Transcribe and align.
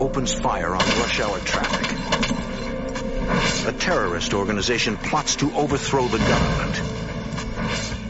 opens 0.00 0.32
fire 0.32 0.74
on 0.74 0.78
rush 0.78 1.20
hour 1.20 1.38
traffic. 1.40 1.86
A 3.66 3.72
terrorist 3.72 4.34
organization 4.34 4.96
plots 4.96 5.36
to 5.36 5.52
overthrow 5.54 6.06
the 6.06 6.18
government. 6.18 6.82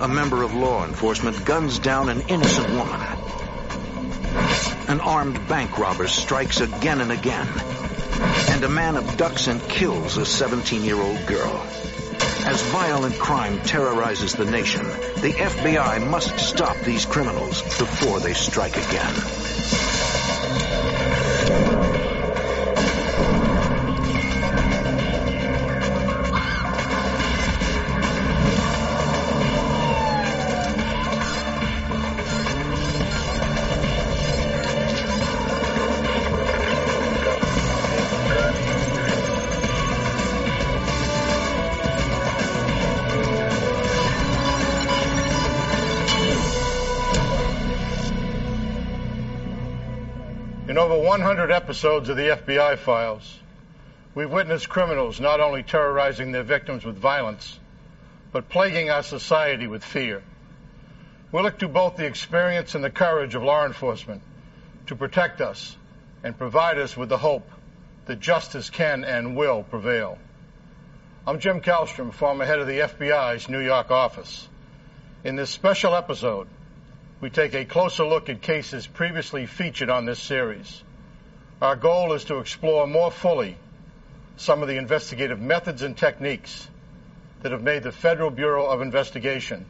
A 0.01 0.09
member 0.09 0.43
of 0.43 0.55
law 0.55 0.85
enforcement 0.85 1.45
guns 1.45 1.79
down 1.79 2.09
an 2.09 2.23
innocent 2.29 2.71
woman. 2.71 3.01
An 4.89 5.01
armed 5.01 5.49
bank 5.49 5.79
robber 5.79 6.09
strikes 6.09 6.61
again 6.61 7.01
and 7.01 7.11
again. 7.11 7.49
And 8.51 8.63
a 8.65 8.69
man 8.69 8.97
abducts 8.97 9.49
and 9.49 9.63
kills 9.63 10.17
a 10.19 10.23
17-year-old 10.23 11.27
girl. 11.27 11.67
As 12.45 12.63
violent 12.71 13.19
crime 13.19 13.61
terrorizes 13.63 14.35
the 14.35 14.45
nation, 14.45 14.85
the 14.85 15.33
FBI 15.33 16.09
must 16.09 16.39
stop 16.39 16.77
these 16.81 17.05
criminals 17.05 17.63
before 17.63 18.21
they 18.21 18.35
strike 18.35 18.77
again. 18.77 19.46
100 51.37 51.55
episodes 51.55 52.09
of 52.09 52.17
the 52.17 52.29
FBI 52.29 52.79
files, 52.79 53.39
we've 54.15 54.33
witnessed 54.33 54.71
criminals 54.71 55.21
not 55.21 55.39
only 55.39 55.63
terrorizing 55.63 56.33
their 56.33 56.43
victims 56.43 56.83
with 56.83 56.97
violence, 56.97 57.59
but 58.33 58.49
plaguing 58.49 58.89
our 58.89 59.03
society 59.03 59.67
with 59.67 59.85
fear. 59.85 60.23
We 61.31 61.43
look 61.43 61.59
to 61.59 61.69
both 61.69 61.97
the 61.97 62.07
experience 62.07 62.75
and 62.75 62.83
the 62.83 62.89
courage 62.89 63.35
of 63.35 63.43
law 63.43 63.67
enforcement 63.67 64.23
to 64.87 64.97
protect 64.97 65.43
us 65.43 65.77
and 66.25 66.39
provide 66.39 66.79
us 66.79 66.97
with 66.97 67.11
the 67.11 67.19
hope 67.19 67.47
that 68.07 68.19
justice 68.19 68.71
can 68.71 69.05
and 69.05 69.37
will 69.37 69.63
prevail. 69.63 70.17
I'm 71.27 71.39
Jim 71.39 71.61
Kallstrom, 71.61 72.15
former 72.15 72.47
head 72.47 72.61
of 72.61 72.67
the 72.67 72.79
FBI's 72.79 73.51
New 73.51 73.61
York 73.61 73.91
office. 73.91 74.49
In 75.23 75.37
this 75.37 75.51
special 75.51 75.95
episode, 75.95 76.49
we 77.21 77.29
take 77.29 77.53
a 77.53 77.67
closer 77.67 78.07
look 78.07 78.31
at 78.31 78.41
cases 78.41 78.87
previously 78.87 79.45
featured 79.45 79.91
on 79.91 80.07
this 80.07 80.19
series. 80.19 80.83
Our 81.63 81.75
goal 81.75 82.13
is 82.13 82.25
to 82.25 82.39
explore 82.39 82.87
more 82.87 83.11
fully 83.11 83.57
some 84.37 84.61
of 84.61 84.69
the 84.69 84.77
investigative 84.77 85.41
methods 85.41 85.81
and 85.81 85.97
techniques 85.97 86.69
that 87.41 87.53
have 87.53 87.63
made 87.63 87.83
the 87.83 87.93
Federal 87.93 88.31
Bureau 88.31 88.67
of 88.67 88.83
Investigation 88.83 89.65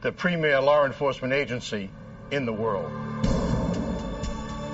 the 0.00 0.10
premier 0.12 0.60
law 0.60 0.84
enforcement 0.84 1.32
agency 1.32 1.88
in 2.30 2.44
the 2.44 2.52
world. 2.52 2.92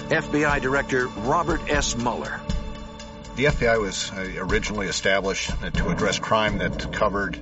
FBI 0.09 0.61
Director 0.61 1.07
Robert 1.07 1.61
S. 1.71 1.95
Mueller. 1.97 2.41
The 3.37 3.45
FBI 3.45 3.81
was 3.81 4.11
uh, 4.11 4.33
originally 4.39 4.89
established 4.89 5.53
to 5.75 5.89
address 5.89 6.19
crime 6.19 6.59
that 6.59 6.93
covered 6.93 7.41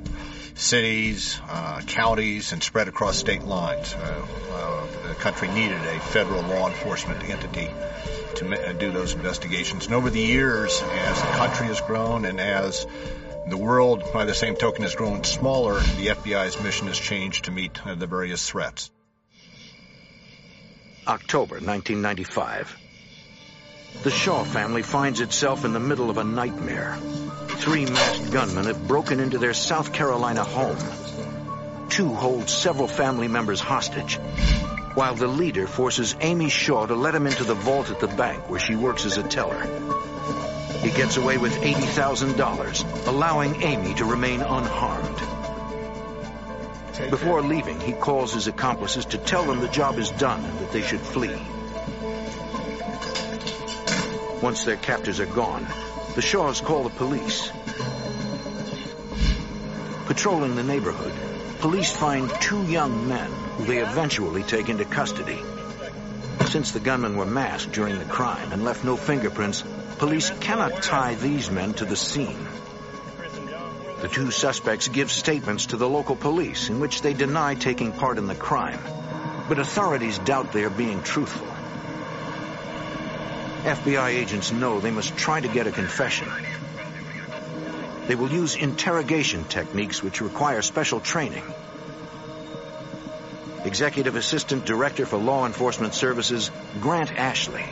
cities, 0.55 1.41
uh, 1.49 1.81
counties, 1.87 2.53
and 2.53 2.63
spread 2.63 2.89
across 2.89 3.17
state 3.17 3.45
lines. 3.45 3.95
Uh, 3.95 4.27
uh, 4.51 5.09
the 5.09 5.15
country 5.15 5.49
needed 5.49 5.81
a 5.81 6.01
federal 6.01 6.43
law 6.43 6.69
enforcement 6.69 7.25
entity 7.31 7.71
to 8.39 8.69
uh, 8.69 8.73
do 8.73 8.91
those 8.91 9.15
investigations. 9.15 9.87
And 9.87 9.95
over 9.95 10.11
the 10.11 10.21
years, 10.21 10.83
as 10.83 11.21
the 11.21 11.29
country 11.29 11.67
has 11.67 11.81
grown 11.81 12.25
and 12.25 12.41
as 12.41 12.87
the 13.49 13.57
world, 13.57 14.13
by 14.13 14.25
the 14.25 14.35
same 14.35 14.57
token, 14.57 14.83
has 14.83 14.95
grown 14.95 15.25
smaller, 15.25 15.75
the 15.75 16.09
FBI's 16.09 16.61
mission 16.63 16.87
has 16.89 16.99
changed 16.99 17.47
to 17.47 17.51
meet 17.51 17.87
uh, 17.87 17.95
the 17.95 18.07
various 18.07 18.49
threats. 18.49 18.91
October 21.07 21.55
1995. 21.55 22.77
The 24.03 24.11
Shaw 24.11 24.45
family 24.45 24.83
finds 24.83 25.21
itself 25.21 25.65
in 25.65 25.73
the 25.73 25.81
middle 25.81 26.11
of 26.11 26.19
a 26.19 26.25
nightmare. 26.25 26.97
Three 27.49 27.87
masked 27.87 28.31
gunmen 28.31 28.67
have 28.67 28.87
broken 28.87 29.19
into 29.19 29.39
their 29.39 29.55
South 29.55 29.93
Carolina 29.93 30.45
home. 30.45 30.77
Two 31.89 32.13
hold 32.13 32.51
several 32.51 32.87
family 32.87 33.29
members 33.29 33.61
hostage, 33.61 34.19
while 34.99 35.15
the 35.15 35.29
leader 35.29 35.69
forces 35.69 36.17
Amy 36.21 36.49
Shaw 36.49 36.85
to 36.85 36.97
let 36.97 37.15
him 37.15 37.29
into 37.29 37.45
the 37.45 37.55
vault 37.55 37.89
at 37.89 38.01
the 38.01 38.09
bank 38.09 38.51
where 38.51 38.59
she 38.59 38.75
works 38.75 39.05
as 39.05 39.17
a 39.17 39.23
teller. 39.23 39.61
He 40.83 40.91
gets 40.91 41.17
away 41.17 41.39
with 41.39 41.53
$80,000, 41.53 43.07
allowing 43.07 43.63
Amy 43.63 43.95
to 43.95 44.05
remain 44.05 44.41
unharmed. 44.41 45.19
Before 47.11 47.43
leaving, 47.43 47.79
he 47.79 47.93
calls 47.93 48.35
his 48.35 48.49
accomplices 48.49 49.05
to 49.05 49.19
tell 49.19 49.45
them 49.45 49.61
the 49.61 49.69
job 49.69 50.01
is 50.01 50.11
done 50.11 50.45
and 50.45 50.59
that 50.59 50.73
they 50.73 50.83
should 50.83 51.03
flee. 51.03 51.41
Once 54.43 54.65
their 54.65 54.79
captors 54.79 55.21
are 55.21 55.27
gone, 55.27 55.65
the 56.17 56.23
Shaws 56.23 56.61
call 56.61 56.83
the 56.83 56.91
police. 56.91 57.53
Patrolling 60.07 60.57
the 60.57 60.65
neighborhood, 60.65 61.15
police 61.61 61.93
find 61.93 62.29
two 62.41 62.65
young 62.65 63.07
men 63.07 63.31
they 63.67 63.79
eventually 63.79 64.43
take 64.43 64.69
into 64.69 64.85
custody. 64.85 65.43
Since 66.47 66.73
the 66.73 66.81
gunmen 66.81 67.17
were 67.17 67.27
masked 67.27 67.73
during 67.73 67.99
the 67.99 68.05
crime 68.05 68.53
and 68.53 68.65
left 68.65 68.85
no 68.85 68.97
fingerprints, 68.97 69.63
police 69.99 70.31
cannot 70.41 70.83
tie 70.83 71.15
these 71.15 71.51
men 71.51 71.75
to 71.75 71.85
the 71.85 71.97
scene. 71.97 72.47
The 74.01 74.09
two 74.09 74.31
suspects 74.31 74.89
give 74.89 75.11
statements 75.11 75.67
to 75.67 75.77
the 75.77 75.89
local 75.89 76.15
police 76.15 76.71
in 76.71 76.79
which 76.79 77.03
they 77.03 77.15
deny 77.15 77.55
taking 77.55 77.93
part 77.93 78.17
in 78.17 78.29
the 78.29 78.35
crime, 78.35 78.81
but 79.49 79.59
authorities 79.59 80.19
doubt 80.21 80.53
they 80.53 80.65
are 80.65 80.71
being 80.71 81.03
truthful. 81.03 81.49
FBI 83.65 84.09
agents 84.11 84.53
know 84.53 84.79
they 84.79 84.93
must 84.93 85.17
try 85.17 85.41
to 85.41 85.49
get 85.49 85.67
a 85.67 85.73
confession. 85.73 86.29
They 88.07 88.15
will 88.15 88.31
use 88.31 88.55
interrogation 88.55 89.45
techniques 89.45 90.03
which 90.03 90.21
require 90.21 90.63
special 90.63 91.01
training. 91.01 91.43
Executive 93.69 94.17
Assistant 94.17 94.65
Director 94.65 95.05
for 95.05 95.19
Law 95.19 95.45
Enforcement 95.45 95.93
Services, 95.93 96.51
Grant 96.81 97.13
Ashley. 97.13 97.67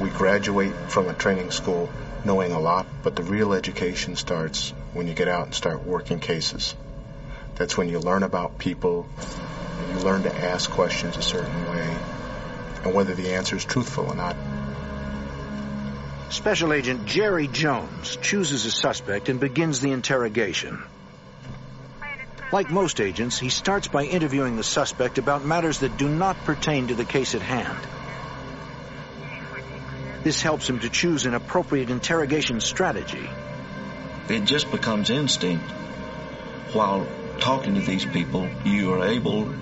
We 0.00 0.10
graduate 0.10 0.74
from 0.88 1.08
a 1.08 1.14
training 1.14 1.52
school 1.52 1.88
knowing 2.24 2.50
a 2.50 2.58
lot, 2.58 2.84
but 3.04 3.14
the 3.14 3.22
real 3.22 3.52
education 3.52 4.16
starts 4.16 4.74
when 4.94 5.06
you 5.06 5.14
get 5.14 5.28
out 5.28 5.44
and 5.46 5.54
start 5.54 5.84
working 5.84 6.18
cases. 6.18 6.74
That's 7.54 7.76
when 7.76 7.88
you 7.88 8.00
learn 8.00 8.24
about 8.24 8.58
people, 8.58 9.06
you 9.92 10.00
learn 10.00 10.24
to 10.24 10.36
ask 10.36 10.68
questions 10.68 11.16
a 11.16 11.22
certain 11.22 11.70
way, 11.70 11.96
and 12.82 12.92
whether 12.92 13.14
the 13.14 13.34
answer 13.34 13.54
is 13.54 13.64
truthful 13.64 14.06
or 14.06 14.16
not. 14.16 14.34
Special 16.30 16.72
Agent 16.72 17.06
Jerry 17.06 17.46
Jones 17.46 18.16
chooses 18.16 18.66
a 18.66 18.72
suspect 18.72 19.28
and 19.28 19.38
begins 19.38 19.78
the 19.78 19.92
interrogation. 19.92 20.82
Like 22.50 22.70
most 22.70 23.00
agents, 23.00 23.38
he 23.38 23.50
starts 23.50 23.88
by 23.88 24.04
interviewing 24.04 24.56
the 24.56 24.64
suspect 24.64 25.18
about 25.18 25.44
matters 25.44 25.80
that 25.80 25.98
do 25.98 26.08
not 26.08 26.36
pertain 26.44 26.88
to 26.88 26.94
the 26.94 27.04
case 27.04 27.34
at 27.34 27.42
hand. 27.42 27.78
This 30.24 30.40
helps 30.40 30.68
him 30.68 30.80
to 30.80 30.88
choose 30.88 31.26
an 31.26 31.34
appropriate 31.34 31.90
interrogation 31.90 32.60
strategy. 32.60 33.28
It 34.28 34.44
just 34.44 34.70
becomes 34.70 35.10
instinct. 35.10 35.64
While 36.72 37.06
talking 37.38 37.74
to 37.74 37.80
these 37.80 38.04
people, 38.04 38.48
you 38.64 38.92
are 38.94 39.06
able 39.06 39.52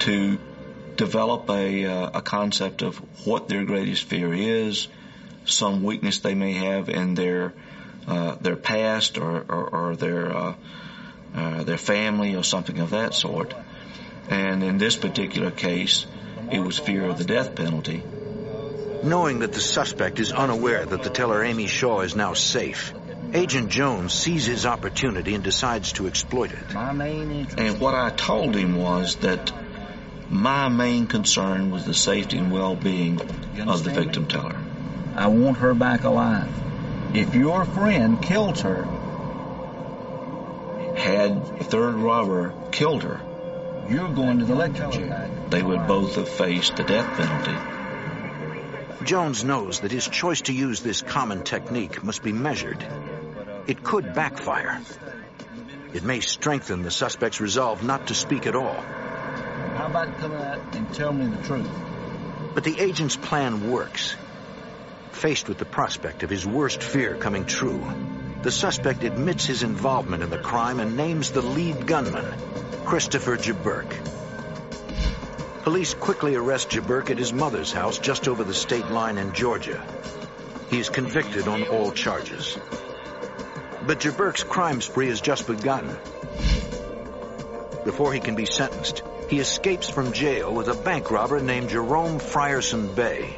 to 0.00 0.38
develop 0.96 1.50
a, 1.50 1.84
uh, 1.84 2.10
a 2.14 2.22
concept 2.22 2.82
of 2.82 2.96
what 3.26 3.48
their 3.48 3.64
greatest 3.64 4.04
fear 4.04 4.32
is, 4.32 4.88
some 5.44 5.82
weakness 5.82 6.20
they 6.20 6.34
may 6.34 6.52
have 6.52 6.88
in 6.88 7.14
their 7.14 7.54
uh, 8.06 8.36
their 8.36 8.56
past 8.56 9.18
or, 9.18 9.44
or, 9.48 9.68
or 9.68 9.96
their 9.96 10.34
uh, 10.34 10.54
uh, 11.34 11.64
their 11.64 11.78
family 11.78 12.34
or 12.36 12.44
something 12.44 12.78
of 12.78 12.90
that 12.90 13.14
sort. 13.14 13.54
And 14.28 14.62
in 14.62 14.78
this 14.78 14.96
particular 14.96 15.50
case, 15.50 16.06
it 16.50 16.60
was 16.60 16.78
fear 16.78 17.04
of 17.04 17.18
the 17.18 17.24
death 17.24 17.54
penalty. 17.54 18.02
Knowing 19.02 19.40
that 19.40 19.52
the 19.52 19.60
suspect 19.60 20.18
is 20.18 20.32
unaware 20.32 20.84
that 20.84 21.02
the 21.02 21.10
teller 21.10 21.44
Amy 21.44 21.66
Shaw 21.66 22.00
is 22.00 22.16
now 22.16 22.34
safe, 22.34 22.92
Agent 23.32 23.68
Jones 23.70 24.12
sees 24.12 24.46
his 24.46 24.64
opportunity 24.64 25.34
and 25.34 25.44
decides 25.44 25.92
to 25.92 26.06
exploit 26.06 26.52
it. 26.52 26.74
And 26.74 27.78
what 27.78 27.94
I 27.94 28.10
told 28.10 28.54
him 28.54 28.76
was 28.76 29.16
that 29.16 29.52
my 30.30 30.68
main 30.68 31.06
concern 31.06 31.70
was 31.70 31.84
the 31.84 31.94
safety 31.94 32.38
and 32.38 32.50
well-being 32.50 33.20
of 33.66 33.84
the 33.84 33.90
victim 33.90 34.26
teller. 34.26 34.56
I 35.14 35.28
want 35.28 35.58
her 35.58 35.74
back 35.74 36.04
alive. 36.04 36.48
If 37.14 37.34
your 37.34 37.64
friend 37.64 38.22
kills 38.22 38.60
her, 38.62 38.86
Had 41.08 41.58
the 41.58 41.64
third 41.64 41.94
robber 41.94 42.52
killed 42.70 43.02
her, 43.02 43.18
you're 43.88 44.12
going 44.12 44.40
to 44.40 44.44
the 44.44 44.52
electric 44.52 44.90
chair. 44.90 45.30
they 45.48 45.62
would 45.62 45.86
both 45.86 46.16
have 46.16 46.28
faced 46.28 46.76
the 46.76 46.82
death 46.82 47.16
penalty. 47.16 49.04
Jones 49.06 49.42
knows 49.42 49.80
that 49.80 49.90
his 49.90 50.06
choice 50.06 50.42
to 50.42 50.52
use 50.52 50.82
this 50.82 51.00
common 51.00 51.44
technique 51.44 52.04
must 52.04 52.22
be 52.22 52.32
measured. 52.32 52.86
It 53.66 53.82
could 53.82 54.12
backfire. 54.12 54.82
It 55.94 56.02
may 56.02 56.20
strengthen 56.20 56.82
the 56.82 56.90
suspect's 56.90 57.40
resolve 57.40 57.82
not 57.82 58.08
to 58.08 58.14
speak 58.14 58.46
at 58.46 58.54
all. 58.54 58.78
How 59.78 59.86
about 59.86 60.18
come 60.18 60.32
out 60.32 60.76
and 60.76 60.94
tell 60.94 61.14
me 61.14 61.34
the 61.34 61.42
truth? 61.42 61.70
But 62.54 62.64
the 62.64 62.78
agent's 62.78 63.16
plan 63.16 63.70
works. 63.70 64.14
Faced 65.12 65.48
with 65.48 65.56
the 65.56 65.64
prospect 65.64 66.22
of 66.22 66.28
his 66.28 66.46
worst 66.46 66.82
fear 66.82 67.14
coming 67.14 67.46
true, 67.46 67.82
the 68.42 68.50
suspect 68.50 69.02
admits 69.02 69.44
his 69.44 69.62
involvement 69.62 70.22
in 70.22 70.30
the 70.30 70.38
crime 70.38 70.78
and 70.78 70.96
names 70.96 71.32
the 71.32 71.42
lead 71.42 71.86
gunman, 71.86 72.26
Christopher 72.84 73.36
Jaburk. 73.36 73.92
Police 75.64 75.94
quickly 75.94 76.36
arrest 76.36 76.70
Jaburk 76.70 77.10
at 77.10 77.18
his 77.18 77.32
mother's 77.32 77.72
house 77.72 77.98
just 77.98 78.28
over 78.28 78.44
the 78.44 78.54
state 78.54 78.86
line 78.86 79.18
in 79.18 79.32
Georgia. 79.32 79.84
He 80.70 80.78
is 80.78 80.88
convicted 80.88 81.48
on 81.48 81.64
all 81.64 81.90
charges. 81.90 82.56
But 83.82 84.00
Jaburk's 84.00 84.44
crime 84.44 84.80
spree 84.80 85.08
has 85.08 85.20
just 85.20 85.46
begun. 85.46 85.98
Before 87.84 88.12
he 88.12 88.20
can 88.20 88.34
be 88.34 88.46
sentenced, 88.46 89.02
he 89.28 89.40
escapes 89.40 89.90
from 89.90 90.12
jail 90.12 90.54
with 90.54 90.68
a 90.68 90.74
bank 90.74 91.10
robber 91.10 91.40
named 91.40 91.70
Jerome 91.70 92.18
Frierson 92.18 92.94
Bay. 92.94 93.36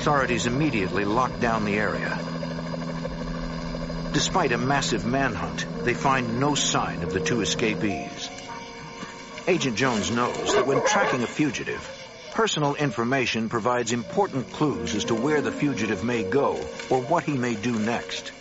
Authorities 0.00 0.46
immediately 0.46 1.04
lock 1.04 1.40
down 1.40 1.66
the 1.66 1.76
area. 1.76 2.18
Despite 4.14 4.50
a 4.50 4.56
massive 4.56 5.04
manhunt, 5.04 5.66
they 5.84 5.92
find 5.92 6.40
no 6.40 6.54
sign 6.54 7.02
of 7.02 7.12
the 7.12 7.20
two 7.20 7.42
escapees. 7.42 8.30
Agent 9.46 9.76
Jones 9.76 10.10
knows 10.10 10.54
that 10.54 10.66
when 10.66 10.82
tracking 10.86 11.22
a 11.22 11.26
fugitive, 11.26 11.86
personal 12.32 12.76
information 12.76 13.50
provides 13.50 13.92
important 13.92 14.50
clues 14.54 14.94
as 14.94 15.04
to 15.04 15.14
where 15.14 15.42
the 15.42 15.52
fugitive 15.52 16.02
may 16.02 16.22
go 16.22 16.58
or 16.88 17.02
what 17.02 17.24
he 17.24 17.36
may 17.36 17.54
do 17.54 17.78
next. 17.78 18.32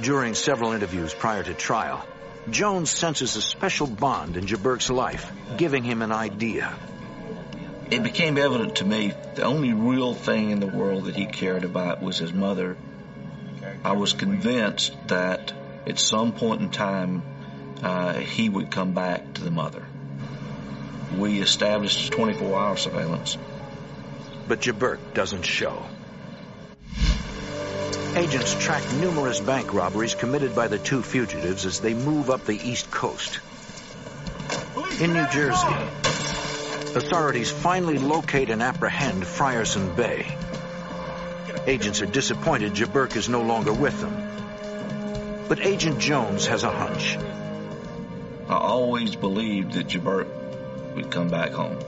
During 0.00 0.32
several 0.32 0.72
interviews 0.72 1.12
prior 1.12 1.42
to 1.42 1.52
trial, 1.52 2.02
Jones 2.48 2.90
senses 2.90 3.36
a 3.36 3.42
special 3.42 3.88
bond 3.88 4.38
in 4.38 4.46
Jaburk's 4.46 4.88
life, 4.88 5.30
giving 5.58 5.84
him 5.84 6.00
an 6.00 6.12
idea. 6.12 6.74
It 7.92 8.02
became 8.02 8.38
evident 8.38 8.76
to 8.76 8.86
me 8.86 9.12
the 9.34 9.42
only 9.42 9.74
real 9.74 10.14
thing 10.14 10.48
in 10.48 10.60
the 10.60 10.66
world 10.66 11.04
that 11.04 11.14
he 11.14 11.26
cared 11.26 11.62
about 11.62 12.02
was 12.02 12.16
his 12.16 12.32
mother. 12.32 12.78
I 13.84 13.92
was 13.92 14.14
convinced 14.14 14.96
that 15.08 15.52
at 15.86 15.98
some 15.98 16.32
point 16.32 16.62
in 16.62 16.70
time 16.70 17.22
uh, 17.82 18.14
he 18.14 18.48
would 18.48 18.70
come 18.70 18.94
back 18.94 19.34
to 19.34 19.44
the 19.44 19.50
mother. 19.50 19.84
We 21.18 21.42
established 21.42 22.12
24 22.12 22.58
hour 22.58 22.76
surveillance. 22.78 23.36
But 24.48 24.60
Jaburk 24.60 25.12
doesn't 25.12 25.44
show. 25.44 25.84
Agents 28.14 28.54
track 28.54 28.90
numerous 28.94 29.38
bank 29.38 29.74
robberies 29.74 30.14
committed 30.14 30.54
by 30.54 30.68
the 30.68 30.78
two 30.78 31.02
fugitives 31.02 31.66
as 31.66 31.80
they 31.80 31.92
move 31.92 32.30
up 32.30 32.46
the 32.46 32.56
East 32.56 32.90
Coast. 32.90 33.40
In 34.98 35.12
New 35.12 35.26
Jersey, 35.28 36.11
authorities 36.96 37.50
finally 37.50 37.98
locate 37.98 38.50
and 38.50 38.62
apprehend 38.62 39.22
Frierson 39.22 39.94
Bay. 39.96 40.36
Agents 41.66 42.02
are 42.02 42.06
disappointed 42.06 42.74
Jaburk 42.74 43.16
is 43.16 43.28
no 43.28 43.42
longer 43.42 43.72
with 43.72 44.00
them. 44.00 45.46
But 45.48 45.60
Agent 45.60 45.98
Jones 45.98 46.46
has 46.46 46.64
a 46.64 46.70
hunch. 46.70 47.16
I 48.48 48.56
always 48.56 49.16
believed 49.16 49.72
that 49.72 49.86
Jaburk 49.88 50.28
would 50.94 51.10
come 51.10 51.28
back 51.28 51.52
home. 51.52 51.78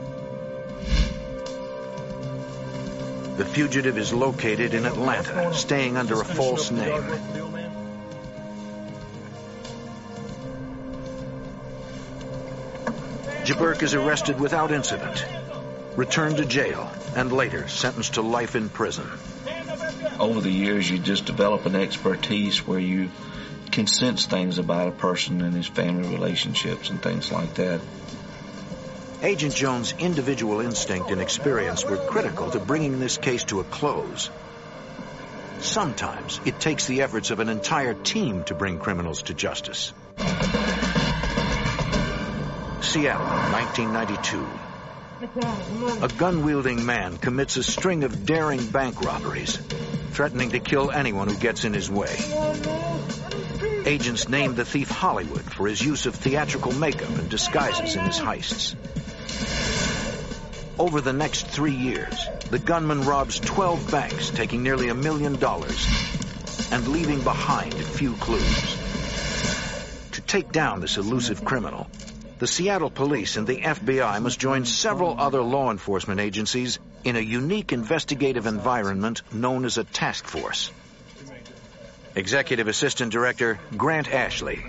The 3.37 3.45
fugitive 3.45 3.99
is 3.99 4.13
located 4.13 4.75
in 4.75 4.87
Atlanta, 4.87 5.53
staying 5.55 5.97
under 5.97 6.21
a 6.21 6.25
false 6.25 6.71
name. 6.71 7.44
Jaburk 13.45 13.83
is 13.83 13.93
arrested 13.93 14.41
without 14.41 14.73
incident, 14.73 15.23
returned 15.97 16.39
to 16.39 16.47
jail, 16.47 16.91
and 17.15 17.31
later 17.31 17.69
sentenced 17.69 18.15
to 18.15 18.23
life 18.23 18.57
in 18.57 18.71
prison. 18.71 19.07
Over 20.19 20.41
the 20.41 20.51
years, 20.51 20.91
you 20.91 20.99
just 20.99 21.27
develop 21.27 21.67
an 21.67 21.77
expertise 21.77 22.67
where 22.67 22.79
you 22.79 23.11
can 23.71 23.87
sense 23.87 24.25
things 24.25 24.57
about 24.57 24.89
a 24.89 24.93
person 24.93 25.43
and 25.43 25.55
his 25.55 25.67
family 25.67 26.05
relationships 26.05 26.89
and 26.89 27.03
things 27.03 27.31
like 27.31 27.53
that. 27.57 27.83
Agent 29.21 29.55
Jones' 29.55 29.93
individual 29.99 30.61
instinct 30.61 31.11
and 31.11 31.21
experience 31.21 31.85
were 31.85 31.99
critical 31.99 32.51
to 32.51 32.61
bringing 32.61 32.99
this 32.99 33.19
case 33.19 33.45
to 33.45 33.61
a 33.61 33.65
close. 33.65 34.31
Sometimes 35.59 36.41
it 36.47 36.61
takes 36.61 36.87
the 36.87 37.03
efforts 37.03 37.31
of 37.31 37.41
an 37.41 37.51
entire 37.51 37.93
team 37.93 38.45
to 38.45 38.55
bring 38.55 38.79
criminals 38.79 39.23
to 39.25 39.35
justice. 39.35 39.93
Seattle, 42.95 43.27
1992. 43.27 44.49
A 46.01 46.09
gun-wielding 46.17 46.87
man 46.87 47.17
commits 47.17 47.57
a 47.57 47.65
string 47.65 48.05
of 48.05 48.25
daring 48.25 48.65
bank 48.69 49.01
robberies, 49.01 49.57
threatening 50.13 50.53
to 50.53 50.61
kill 50.61 50.93
anyone 50.93 51.27
who 51.27 51.37
gets 51.37 51.65
in 51.65 51.75
his 51.75 51.91
way. 51.91 52.17
Agents 53.85 54.29
named 54.29 54.55
the 54.55 54.65
thief 54.65 54.89
Hollywood 54.89 55.43
for 55.53 55.67
his 55.67 55.83
use 55.85 56.07
of 56.07 56.15
theatrical 56.15 56.71
makeup 56.71 57.09
and 57.09 57.29
disguises 57.29 57.97
in 57.97 58.05
his 58.05 58.21
heists. 58.21 58.77
Over 60.79 61.01
the 61.01 61.13
next 61.13 61.49
three 61.49 61.75
years, 61.75 62.15
the 62.49 62.61
gunman 62.61 63.01
robs 63.01 63.41
12 63.41 63.91
banks, 63.91 64.31
taking 64.31 64.63
nearly 64.63 64.89
a 64.89 64.95
million 64.95 65.35
dollars, 65.35 65.85
and 66.71 66.87
leaving 66.87 67.23
behind 67.23 67.75
few 67.75 68.13
clues. 68.15 68.77
To 70.13 70.21
take 70.21 70.53
down 70.53 70.81
this 70.81 70.97
elusive 70.97 71.45
criminal, 71.45 71.89
the 72.39 72.47
Seattle 72.47 72.91
police 72.91 73.37
and 73.37 73.47
the 73.47 73.61
FBI 73.61 74.21
must 74.21 74.41
join 74.41 74.65
several 74.65 75.19
other 75.19 75.43
law 75.43 75.71
enforcement 75.71 76.21
agencies 76.21 76.79
in 77.05 77.17
a 77.17 77.21
unique 77.21 77.73
investigative 77.73 78.47
environment 78.47 79.23
known 79.33 79.65
as 79.65 79.79
a 79.79 79.85
task 79.85 80.27
force. 80.27 80.73
Executive 82.17 82.69
Assistant 82.69 83.13
Director 83.13 83.59
Grant 83.77 84.13
Ashley. 84.13 84.65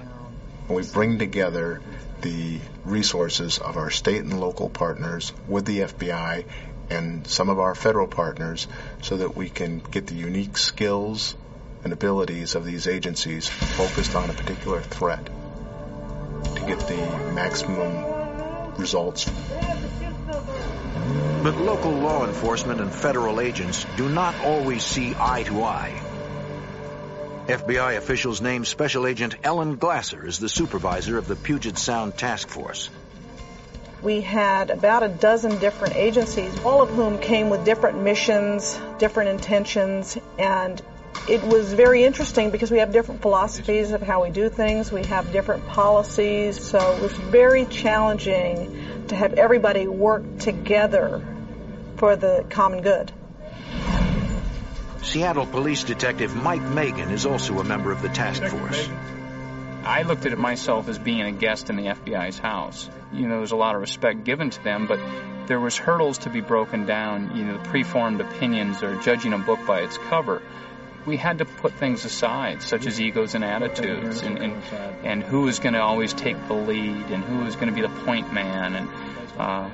We 0.68 0.84
bring 0.84 1.20
together 1.20 1.82
the 2.22 2.60
resources 2.84 3.60
of 3.60 3.78
our 3.78 3.92
state 3.92 4.22
and 4.22 4.40
local 4.40 4.70
partners 4.70 5.32
with 5.48 5.66
the 5.66 5.80
FBI 5.82 6.46
and 6.90 7.28
some 7.28 7.50
of 7.50 7.60
our 7.60 7.76
federal 7.76 8.08
partners 8.08 8.68
so 9.02 9.18
that 9.18 9.36
we 9.36 9.50
can 9.50 9.80
get 9.80 10.08
the 10.08 10.16
unique 10.16 10.58
skills 10.58 11.36
and 11.84 11.94
abilities 11.94 12.56
of 12.56 12.66
these 12.66 12.88
agencies 12.88 13.48
focused 13.48 14.16
on 14.16 14.30
a 14.30 14.34
particular 14.34 14.82
threat 14.82 15.30
to 16.56 16.62
get 16.66 16.80
the 16.88 17.32
maximum 17.34 18.06
results. 18.78 19.30
But 21.44 21.58
local 21.58 21.92
law 21.92 22.26
enforcement 22.26 22.82
and 22.82 22.92
federal 22.92 23.40
agents 23.40 23.86
do 23.98 24.10
not 24.10 24.36
always 24.44 24.84
see 24.84 25.16
eye 25.20 25.44
to 25.44 25.64
eye. 25.64 26.02
FBI 27.48 27.98
officials 27.98 28.42
named 28.42 28.66
Special 28.66 29.06
Agent 29.06 29.36
Ellen 29.44 29.76
Glasser 29.76 30.26
as 30.26 30.40
the 30.40 30.50
supervisor 30.50 31.20
of 31.20 31.28
the 31.28 31.36
Puget 31.36 31.78
Sound 31.78 32.18
Task 32.18 32.48
Force. 32.48 32.90
We 34.02 34.22
had 34.22 34.72
about 34.72 35.04
a 35.04 35.08
dozen 35.08 35.60
different 35.60 35.96
agencies, 35.96 36.60
all 36.64 36.82
of 36.82 36.90
whom 36.90 37.20
came 37.20 37.50
with 37.50 37.64
different 37.64 38.02
missions, 38.02 38.80
different 38.98 39.30
intentions, 39.30 40.18
and 40.40 40.82
it 41.28 41.44
was 41.44 41.74
very 41.74 42.04
interesting 42.04 42.52
because 42.52 42.70
we 42.72 42.80
have 42.80 42.92
different 42.92 43.22
philosophies 43.22 43.92
of 43.92 44.02
how 44.02 44.24
we 44.24 44.30
do 44.30 44.50
things, 44.50 44.92
we 44.92 45.04
have 45.06 45.32
different 45.32 45.68
policies, 45.68 46.64
so 46.64 46.78
it 46.96 47.02
was 47.02 47.12
very 47.14 47.66
challenging 47.66 49.06
to 49.08 49.16
have 49.16 49.34
everybody 49.34 49.88
work 49.88 50.38
together 50.40 51.26
for 51.98 52.16
the 52.16 52.46
common 52.50 52.82
good. 52.82 53.12
Seattle 55.02 55.46
Police 55.46 55.84
Detective 55.84 56.36
Mike 56.36 56.62
Megan 56.62 57.12
is 57.12 57.26
also 57.26 57.60
a 57.60 57.64
member 57.64 57.92
of 57.92 58.02
the 58.02 58.10
task 58.10 58.44
force. 58.44 58.90
I 59.84 60.02
looked 60.02 60.26
at 60.26 60.32
it 60.32 60.40
myself 60.40 60.90
as 60.90 60.98
being 60.98 61.22
a 61.22 61.32
guest 61.32 61.70
in 61.70 61.76
the 61.76 61.84
FBI's 61.84 62.40
house. 62.40 62.90
You 63.14 63.28
know, 63.28 63.38
there's 63.38 63.52
a 63.52 63.56
lot 63.56 63.76
of 63.76 63.82
respect 63.82 64.24
given 64.24 64.50
to 64.50 64.64
them, 64.64 64.88
but 64.88 65.00
there 65.48 65.60
was 65.60 65.78
hurdles 65.78 66.20
to 66.20 66.32
be 66.32 66.42
broken 66.42 66.88
down, 66.88 67.38
you 67.38 67.46
know, 67.46 67.60
preformed 67.60 68.20
opinions 68.20 68.82
or 68.82 69.00
judging 69.02 69.34
a 69.34 69.38
book 69.38 69.60
by 69.68 69.82
its 69.82 69.98
cover. 70.10 70.42
We 71.06 71.18
had 71.18 71.38
to 71.38 71.46
put 71.46 71.74
things 71.74 72.04
aside, 72.04 72.64
such 72.64 72.88
as 72.88 73.00
egos 73.00 73.36
and 73.36 73.44
attitudes, 73.44 74.22
and, 74.22 74.40
and, 74.40 74.64
and 75.04 75.24
who 75.24 75.48
is 75.48 75.60
going 75.60 75.74
to 75.74 75.82
always 75.82 76.14
take 76.14 76.48
the 76.48 76.56
lead, 76.56 77.12
and 77.12 77.24
who 77.24 77.46
is 77.46 77.56
going 77.56 77.68
to 77.68 77.74
be 77.74 77.82
the 77.82 77.90
point 78.06 78.34
man, 78.34 78.74
and, 78.76 78.90
uh, 79.38 79.70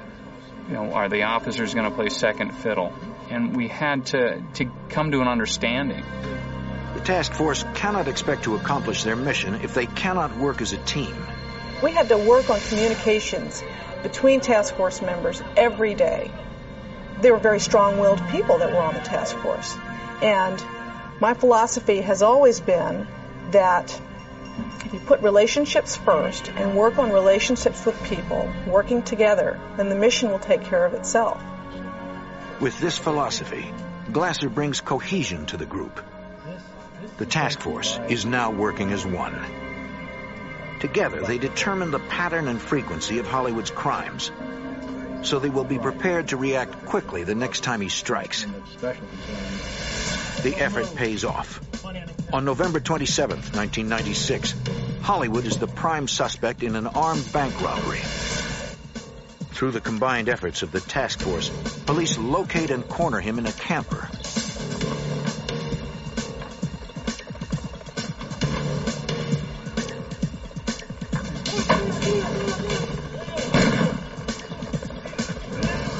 you 0.67 0.73
know, 0.73 0.93
are 0.93 1.07
the 1.07 1.23
officers 1.23 1.73
going 1.73 1.89
to 1.89 1.95
play 1.95 2.09
second 2.09 2.51
fiddle? 2.51 2.91
And 3.29 3.55
we 3.55 3.69
had 3.69 4.07
to, 4.07 4.43
to 4.55 4.71
come 4.89 5.11
to 5.11 5.21
an 5.21 5.27
understanding. 5.29 6.03
The 6.95 6.99
task 6.99 7.31
force 7.33 7.63
cannot 7.75 8.09
expect 8.09 8.43
to 8.43 8.55
accomplish 8.55 9.03
their 9.03 9.15
mission 9.15 9.55
if 9.55 9.73
they 9.73 9.85
cannot 9.85 10.37
work 10.37 10.61
as 10.61 10.73
a 10.73 10.77
team. 10.77 11.15
We 11.81 11.91
had 11.93 12.09
to 12.09 12.17
work 12.17 12.49
on 12.49 12.59
communications 12.59 13.63
between 14.03 14.41
task 14.41 14.75
force 14.75 15.01
members 15.01 15.41
every 15.55 15.93
day. 15.93 16.29
They 17.21 17.31
were 17.31 17.39
very 17.39 17.59
strong-willed 17.59 18.27
people 18.29 18.57
that 18.57 18.71
were 18.71 18.81
on 18.81 18.93
the 18.93 18.99
task 18.99 19.37
force. 19.37 19.77
And 20.21 20.63
my 21.21 21.35
philosophy 21.35 22.01
has 22.01 22.23
always 22.23 22.59
been 22.59 23.07
that 23.51 24.01
if 24.83 24.91
you 24.91 24.99
put 24.99 25.21
relationships 25.21 25.95
first 25.95 26.49
and 26.49 26.75
work 26.75 26.97
on 26.97 27.11
relationships 27.11 27.85
with 27.85 28.03
people, 28.05 28.51
working 28.65 29.03
together, 29.03 29.59
then 29.77 29.89
the 29.89 29.95
mission 29.95 30.31
will 30.31 30.39
take 30.39 30.63
care 30.63 30.83
of 30.83 30.95
itself. 30.95 31.41
With 32.59 32.77
this 32.79 32.97
philosophy, 32.97 33.71
Glasser 34.11 34.49
brings 34.49 34.81
cohesion 34.81 35.45
to 35.47 35.57
the 35.57 35.65
group. 35.65 36.03
The 37.17 37.27
task 37.27 37.59
force 37.59 37.99
is 38.09 38.25
now 38.25 38.49
working 38.49 38.91
as 38.91 39.05
one. 39.05 39.39
Together, 40.79 41.21
they 41.21 41.37
determine 41.37 41.91
the 41.91 41.99
pattern 41.99 42.47
and 42.47 42.59
frequency 42.59 43.19
of 43.19 43.27
Hollywood's 43.27 43.69
crimes, 43.69 44.31
so 45.21 45.37
they 45.37 45.49
will 45.49 45.63
be 45.63 45.77
prepared 45.77 46.29
to 46.29 46.37
react 46.37 46.87
quickly 46.87 47.23
the 47.23 47.35
next 47.35 47.61
time 47.61 47.79
he 47.79 47.89
strikes. 47.89 48.47
The 50.43 50.55
effort 50.55 50.95
pays 50.95 51.23
off. 51.23 51.61
On 52.33 52.43
November 52.43 52.79
27, 52.79 53.37
1996, 53.37 54.55
Hollywood 55.01 55.45
is 55.45 55.57
the 55.57 55.67
prime 55.67 56.07
suspect 56.07 56.63
in 56.63 56.75
an 56.75 56.87
armed 56.87 57.31
bank 57.31 57.61
robbery. 57.61 57.99
Through 59.51 59.71
the 59.71 59.81
combined 59.81 60.29
efforts 60.29 60.63
of 60.63 60.71
the 60.71 60.79
task 60.79 61.19
force, 61.19 61.49
police 61.85 62.17
locate 62.17 62.71
and 62.71 62.87
corner 62.89 63.19
him 63.19 63.37
in 63.37 63.45
a 63.45 63.51
camper. 63.51 64.09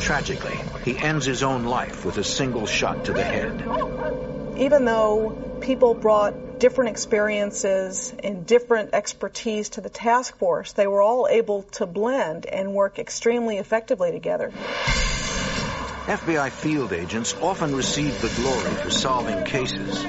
Tragically, 0.02 0.60
he 0.84 0.98
ends 0.98 1.26
his 1.26 1.44
own 1.44 1.66
life 1.66 2.06
with 2.06 2.18
a 2.18 2.24
single 2.24 2.66
shot 2.66 3.06
to 3.06 3.14
the 3.14 3.24
head. 3.24 4.31
Even 4.62 4.86
though 4.86 5.34
people 5.60 5.96
brought 5.96 6.60
different 6.60 6.92
experiences 6.92 8.14
and 8.24 8.46
different 8.46 8.94
expertise 8.94 9.70
to 9.70 9.82
the 9.82 9.90
task 9.90 10.38
force, 10.38 10.74
they 10.74 10.86
were 10.86 11.02
all 11.02 11.28
able 11.28 11.64
to 11.64 11.88
blend 11.88 12.46
and 12.46 12.76
work 12.76 13.00
extremely 13.00 13.58
effectively 13.58 14.12
together. 14.12 14.52
FBI 16.06 16.52
field 16.52 16.94
agents 16.94 17.36
often 17.42 17.76
receive 17.76 18.22
the 18.22 18.30
glory 18.40 18.76
for 18.76 18.92
solving 18.92 19.44
cases. 19.44 20.06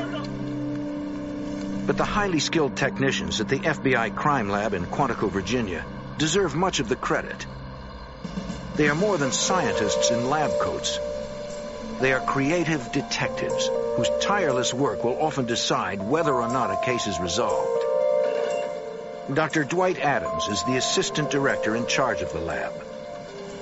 But 1.86 1.96
the 1.96 2.04
highly 2.04 2.38
skilled 2.38 2.76
technicians 2.76 3.40
at 3.40 3.48
the 3.48 3.58
FBI 3.58 4.14
crime 4.14 4.50
lab 4.50 4.74
in 4.74 4.84
Quantico, 4.84 5.30
Virginia, 5.30 5.82
deserve 6.18 6.54
much 6.54 6.78
of 6.78 6.90
the 6.90 6.96
credit. 6.96 7.46
They 8.76 8.88
are 8.90 8.94
more 8.94 9.16
than 9.16 9.32
scientists 9.32 10.10
in 10.10 10.28
lab 10.28 10.58
coats. 10.58 11.00
They 12.02 12.12
are 12.12 12.20
creative 12.20 12.90
detectives 12.90 13.70
whose 13.94 14.10
tireless 14.20 14.74
work 14.74 15.04
will 15.04 15.22
often 15.22 15.46
decide 15.46 16.02
whether 16.02 16.34
or 16.34 16.48
not 16.48 16.72
a 16.72 16.84
case 16.84 17.06
is 17.06 17.20
resolved. 17.20 17.84
Dr. 19.32 19.62
Dwight 19.62 20.00
Adams 20.00 20.48
is 20.48 20.64
the 20.64 20.78
assistant 20.78 21.30
director 21.30 21.76
in 21.76 21.86
charge 21.86 22.20
of 22.20 22.32
the 22.32 22.40
lab. 22.40 22.72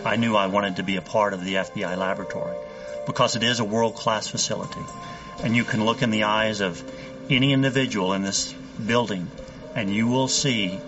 I 0.06 0.16
knew 0.16 0.34
I 0.36 0.46
wanted 0.46 0.76
to 0.76 0.82
be 0.82 0.96
a 0.96 1.02
part 1.02 1.34
of 1.34 1.44
the 1.44 1.56
FBI 1.56 1.98
laboratory 1.98 2.56
because 3.06 3.36
it 3.36 3.42
is 3.42 3.60
a 3.60 3.64
world-class 3.64 4.28
facility. 4.28 4.86
And 5.42 5.54
you 5.54 5.64
can 5.64 5.84
look 5.84 6.00
in 6.00 6.10
the 6.10 6.22
eyes 6.22 6.62
of 6.62 6.82
any 7.28 7.52
individual 7.52 8.14
in 8.14 8.22
this 8.22 8.54
building 8.86 9.30
and 9.74 9.94
you 9.94 10.08
will 10.08 10.28
see 10.28 10.80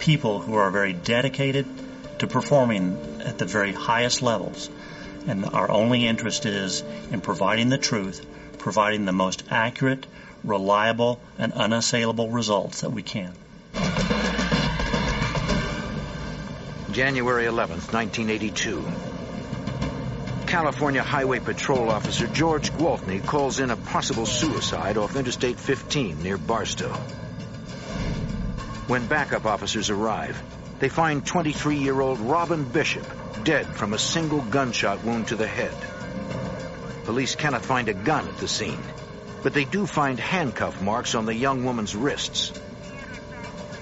people 0.00 0.40
who 0.40 0.56
are 0.56 0.72
very 0.72 0.92
dedicated 0.92 1.66
to 2.18 2.26
performing 2.26 3.20
at 3.24 3.38
the 3.38 3.46
very 3.46 3.72
highest 3.72 4.22
levels. 4.22 4.68
And 5.26 5.44
our 5.44 5.70
only 5.70 6.06
interest 6.06 6.46
is 6.46 6.82
in 7.10 7.20
providing 7.20 7.68
the 7.68 7.78
truth, 7.78 8.24
providing 8.58 9.04
the 9.04 9.12
most 9.12 9.42
accurate, 9.50 10.06
reliable, 10.44 11.20
and 11.38 11.52
unassailable 11.52 12.30
results 12.30 12.82
that 12.82 12.90
we 12.90 13.02
can. 13.02 13.32
January 16.92 17.44
11th, 17.44 17.92
1982. 17.92 18.84
California 20.46 21.02
Highway 21.02 21.40
Patrol 21.40 21.90
Officer 21.90 22.28
George 22.28 22.72
Gwaltney 22.72 23.24
calls 23.24 23.58
in 23.58 23.70
a 23.70 23.76
possible 23.76 24.26
suicide 24.26 24.96
off 24.96 25.16
Interstate 25.16 25.58
15 25.58 26.22
near 26.22 26.38
Barstow. 26.38 26.92
When 28.86 29.06
backup 29.08 29.44
officers 29.44 29.90
arrive, 29.90 30.40
they 30.78 30.88
find 30.88 31.24
23-year-old 31.24 32.20
Robin 32.20 32.64
Bishop 32.64 33.04
dead 33.46 33.76
from 33.76 33.92
a 33.92 33.98
single 33.98 34.40
gunshot 34.40 35.04
wound 35.04 35.28
to 35.28 35.36
the 35.36 35.46
head. 35.46 35.72
Police 37.04 37.36
cannot 37.36 37.64
find 37.64 37.88
a 37.88 37.94
gun 37.94 38.26
at 38.26 38.38
the 38.38 38.48
scene, 38.48 38.82
but 39.44 39.54
they 39.54 39.64
do 39.64 39.86
find 39.86 40.18
handcuff 40.18 40.82
marks 40.82 41.14
on 41.14 41.26
the 41.26 41.34
young 41.34 41.64
woman's 41.64 41.94
wrists. 41.94 42.52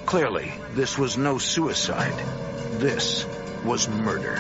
Clearly, 0.05 0.53
this 0.75 0.99
was 0.99 1.17
no 1.17 1.39
suicide. 1.39 2.13
This 2.73 3.25
was 3.65 3.89
murder. 3.89 4.35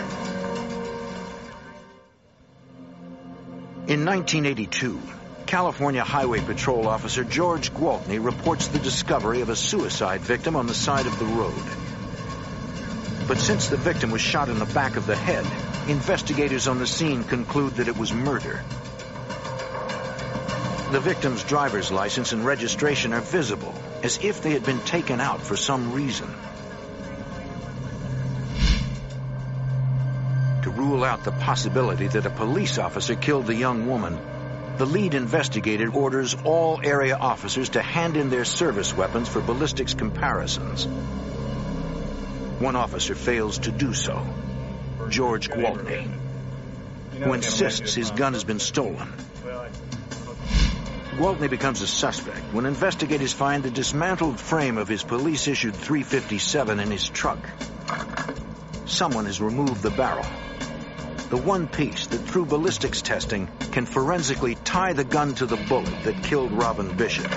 In 3.86 4.04
1982, 4.04 5.00
California 5.46 6.04
Highway 6.04 6.40
Patrol 6.40 6.86
officer 6.86 7.24
George 7.24 7.72
Gwaltney 7.72 8.22
reports 8.22 8.68
the 8.68 8.78
discovery 8.78 9.40
of 9.40 9.48
a 9.48 9.56
suicide 9.56 10.20
victim 10.20 10.54
on 10.54 10.66
the 10.66 10.74
side 10.74 11.06
of 11.06 11.18
the 11.18 11.24
road. 11.24 11.83
But 13.26 13.38
since 13.38 13.68
the 13.68 13.78
victim 13.78 14.10
was 14.10 14.20
shot 14.20 14.50
in 14.50 14.58
the 14.58 14.66
back 14.66 14.96
of 14.96 15.06
the 15.06 15.16
head, 15.16 15.46
investigators 15.88 16.68
on 16.68 16.78
the 16.78 16.86
scene 16.86 17.24
conclude 17.24 17.76
that 17.76 17.88
it 17.88 17.96
was 17.96 18.12
murder. 18.12 18.60
The 20.92 21.00
victim's 21.00 21.42
driver's 21.42 21.90
license 21.90 22.32
and 22.32 22.44
registration 22.44 23.14
are 23.14 23.22
visible, 23.22 23.74
as 24.02 24.18
if 24.22 24.42
they 24.42 24.50
had 24.50 24.64
been 24.64 24.80
taken 24.84 25.20
out 25.20 25.40
for 25.40 25.56
some 25.56 25.92
reason. 25.94 26.28
To 30.62 30.70
rule 30.70 31.02
out 31.02 31.24
the 31.24 31.32
possibility 31.32 32.08
that 32.08 32.26
a 32.26 32.30
police 32.30 32.78
officer 32.78 33.14
killed 33.14 33.46
the 33.46 33.54
young 33.54 33.86
woman, 33.86 34.18
the 34.76 34.86
lead 34.86 35.14
investigator 35.14 35.90
orders 35.90 36.36
all 36.44 36.80
area 36.84 37.16
officers 37.16 37.70
to 37.70 37.80
hand 37.82 38.16
in 38.16 38.28
their 38.28 38.44
service 38.44 38.94
weapons 38.94 39.28
for 39.28 39.40
ballistics 39.40 39.94
comparisons. 39.94 40.86
One 42.58 42.76
officer 42.76 43.14
fails 43.14 43.58
to 43.60 43.72
do 43.72 43.92
so. 43.92 44.24
George 45.08 45.50
Gwaltney, 45.50 46.08
who 47.18 47.32
insists 47.32 47.94
his 47.94 48.10
gun 48.10 48.32
has 48.32 48.44
been 48.44 48.60
stolen. 48.60 49.12
Gwaltney 51.16 51.50
becomes 51.50 51.82
a 51.82 51.86
suspect 51.86 52.52
when 52.52 52.66
investigators 52.66 53.32
find 53.32 53.62
the 53.62 53.70
dismantled 53.70 54.40
frame 54.40 54.78
of 54.78 54.88
his 54.88 55.02
police-issued 55.02 55.74
357 55.74 56.80
in 56.80 56.90
his 56.90 57.08
truck. 57.08 57.38
Someone 58.86 59.26
has 59.26 59.40
removed 59.40 59.82
the 59.82 59.90
barrel. 59.90 60.26
The 61.30 61.36
one 61.36 61.68
piece 61.68 62.06
that 62.06 62.18
through 62.18 62.46
ballistics 62.46 63.02
testing 63.02 63.48
can 63.72 63.86
forensically 63.86 64.54
tie 64.54 64.92
the 64.92 65.04
gun 65.04 65.34
to 65.36 65.46
the 65.46 65.56
bullet 65.56 66.04
that 66.04 66.22
killed 66.22 66.52
Robin 66.52 66.96
Bishop. 66.96 67.30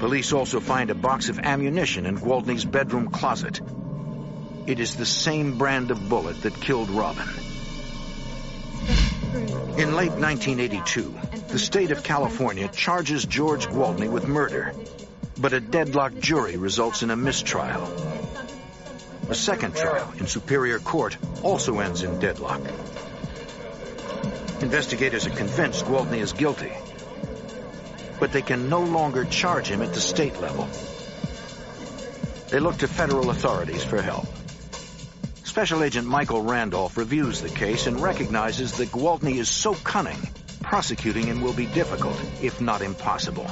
Police 0.00 0.32
also 0.32 0.60
find 0.60 0.88
a 0.88 0.94
box 0.94 1.28
of 1.28 1.38
ammunition 1.38 2.06
in 2.06 2.16
Gwaltney's 2.16 2.64
bedroom 2.64 3.10
closet. 3.10 3.60
It 4.66 4.80
is 4.80 4.96
the 4.96 5.04
same 5.04 5.58
brand 5.58 5.90
of 5.90 6.08
bullet 6.08 6.40
that 6.40 6.58
killed 6.58 6.88
Robin. 6.88 7.28
In 9.76 9.94
late 9.94 10.12
1982, 10.12 11.14
the 11.48 11.58
state 11.58 11.90
of 11.90 12.02
California 12.02 12.68
charges 12.68 13.26
George 13.26 13.66
Gwaltney 13.66 14.10
with 14.10 14.26
murder, 14.26 14.72
but 15.38 15.52
a 15.52 15.60
deadlocked 15.60 16.18
jury 16.18 16.56
results 16.56 17.02
in 17.02 17.10
a 17.10 17.16
mistrial. 17.16 17.84
A 19.28 19.34
second 19.34 19.76
trial 19.76 20.14
in 20.16 20.26
Superior 20.26 20.78
Court 20.78 21.18
also 21.42 21.78
ends 21.78 22.02
in 22.02 22.18
deadlock. 22.20 22.62
Investigators 24.62 25.26
are 25.26 25.36
convinced 25.36 25.84
Gwaltney 25.84 26.20
is 26.20 26.32
guilty, 26.32 26.72
but 28.20 28.32
they 28.32 28.42
can 28.42 28.68
no 28.68 28.82
longer 28.82 29.24
charge 29.24 29.68
him 29.68 29.82
at 29.82 29.94
the 29.94 30.00
state 30.00 30.40
level. 30.40 30.68
They 32.50 32.60
look 32.60 32.76
to 32.78 32.88
federal 32.88 33.30
authorities 33.30 33.82
for 33.82 34.02
help. 34.02 34.26
Special 35.44 35.82
Agent 35.82 36.06
Michael 36.06 36.42
Randolph 36.42 36.96
reviews 36.96 37.40
the 37.40 37.48
case 37.48 37.86
and 37.86 38.00
recognizes 38.00 38.72
that 38.74 38.88
Gwaltney 38.90 39.36
is 39.38 39.48
so 39.48 39.74
cunning, 39.74 40.18
prosecuting 40.62 41.26
him 41.26 41.40
will 41.40 41.54
be 41.54 41.66
difficult, 41.66 42.20
if 42.42 42.60
not 42.60 42.82
impossible. 42.82 43.48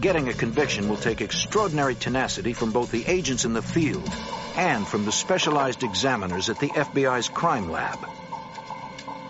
Getting 0.00 0.28
a 0.28 0.34
conviction 0.34 0.88
will 0.88 0.96
take 0.96 1.20
extraordinary 1.20 1.94
tenacity 1.94 2.52
from 2.52 2.72
both 2.72 2.90
the 2.90 3.06
agents 3.06 3.44
in 3.44 3.52
the 3.52 3.62
field 3.62 4.10
and 4.56 4.86
from 4.86 5.04
the 5.04 5.12
specialized 5.12 5.82
examiners 5.82 6.50
at 6.50 6.58
the 6.58 6.68
FBI's 6.68 7.28
crime 7.28 7.70
lab. 7.70 7.98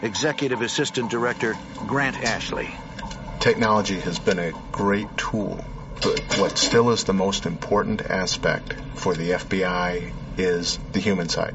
Executive 0.03 0.63
Assistant 0.63 1.11
Director 1.11 1.57
Grant 1.87 2.23
Ashley 2.23 2.71
technology 3.45 4.01
has 4.01 4.19
been 4.19 4.39
a 4.39 4.53
great 4.73 5.19
tool 5.19 5.63
But 6.01 6.39
what 6.39 6.57
still 6.57 6.93
is 6.93 7.05
the 7.05 7.13
most 7.13 7.45
important 7.45 8.01
aspect 8.01 8.73
for 8.95 9.13
the 9.13 9.33
FBI 9.33 10.15
is 10.39 10.79
the 10.93 10.99
human 10.99 11.29
side. 11.29 11.55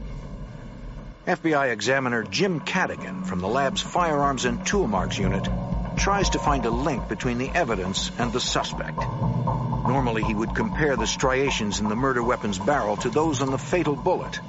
FBI 1.26 1.72
examiner 1.72 2.22
Jim 2.22 2.60
Cadigan 2.60 3.26
from 3.26 3.40
the 3.40 3.48
lab's 3.48 3.82
Firearms 3.82 4.46
and 4.46 4.64
Tool 4.68 4.86
Marks 4.86 5.18
Unit 5.18 5.50
tries 5.98 6.30
to 6.30 6.38
find 6.38 6.68
a 6.68 6.70
link 6.70 7.10
between 7.10 7.40
the 7.40 7.50
evidence 7.50 8.12
and 8.20 8.32
the 8.32 8.40
suspect. 8.40 9.00
Normally, 9.00 10.22
he 10.22 10.36
would 10.36 10.54
compare 10.54 10.96
the 10.96 11.08
striations 11.08 11.80
in 11.80 11.90
the 11.90 11.96
murder 11.96 12.22
weapon's 12.22 12.60
barrel 12.60 12.98
to 12.98 13.10
those 13.10 13.42
on 13.42 13.50
the 13.50 13.58
fatal 13.58 13.96
bullet. 13.96 14.40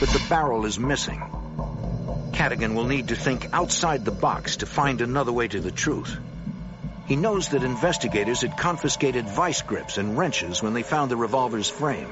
But 0.00 0.08
the 0.08 0.26
barrel 0.28 0.66
is 0.66 0.80
missing. 0.80 1.22
Cadigan 2.32 2.74
will 2.74 2.86
need 2.86 3.08
to 3.08 3.14
think 3.14 3.46
outside 3.52 4.04
the 4.04 4.10
box 4.10 4.56
to 4.56 4.66
find 4.66 5.00
another 5.00 5.30
way 5.30 5.46
to 5.46 5.60
the 5.60 5.70
truth. 5.70 6.18
He 7.10 7.16
knows 7.16 7.48
that 7.48 7.64
investigators 7.64 8.42
had 8.42 8.56
confiscated 8.56 9.28
vice 9.28 9.62
grips 9.62 9.98
and 9.98 10.16
wrenches 10.16 10.62
when 10.62 10.74
they 10.74 10.84
found 10.84 11.10
the 11.10 11.16
revolver's 11.16 11.68
frame. 11.68 12.08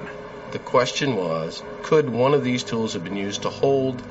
The 0.51 0.59
question 0.59 1.15
was, 1.15 1.63
could 1.85 2.11
one 2.11 2.35
of 2.35 2.43
these 2.43 2.65
tools 2.65 2.95
have 2.95 3.05
been 3.05 3.15
used 3.15 3.43
to 3.43 3.49
hold 3.49 4.03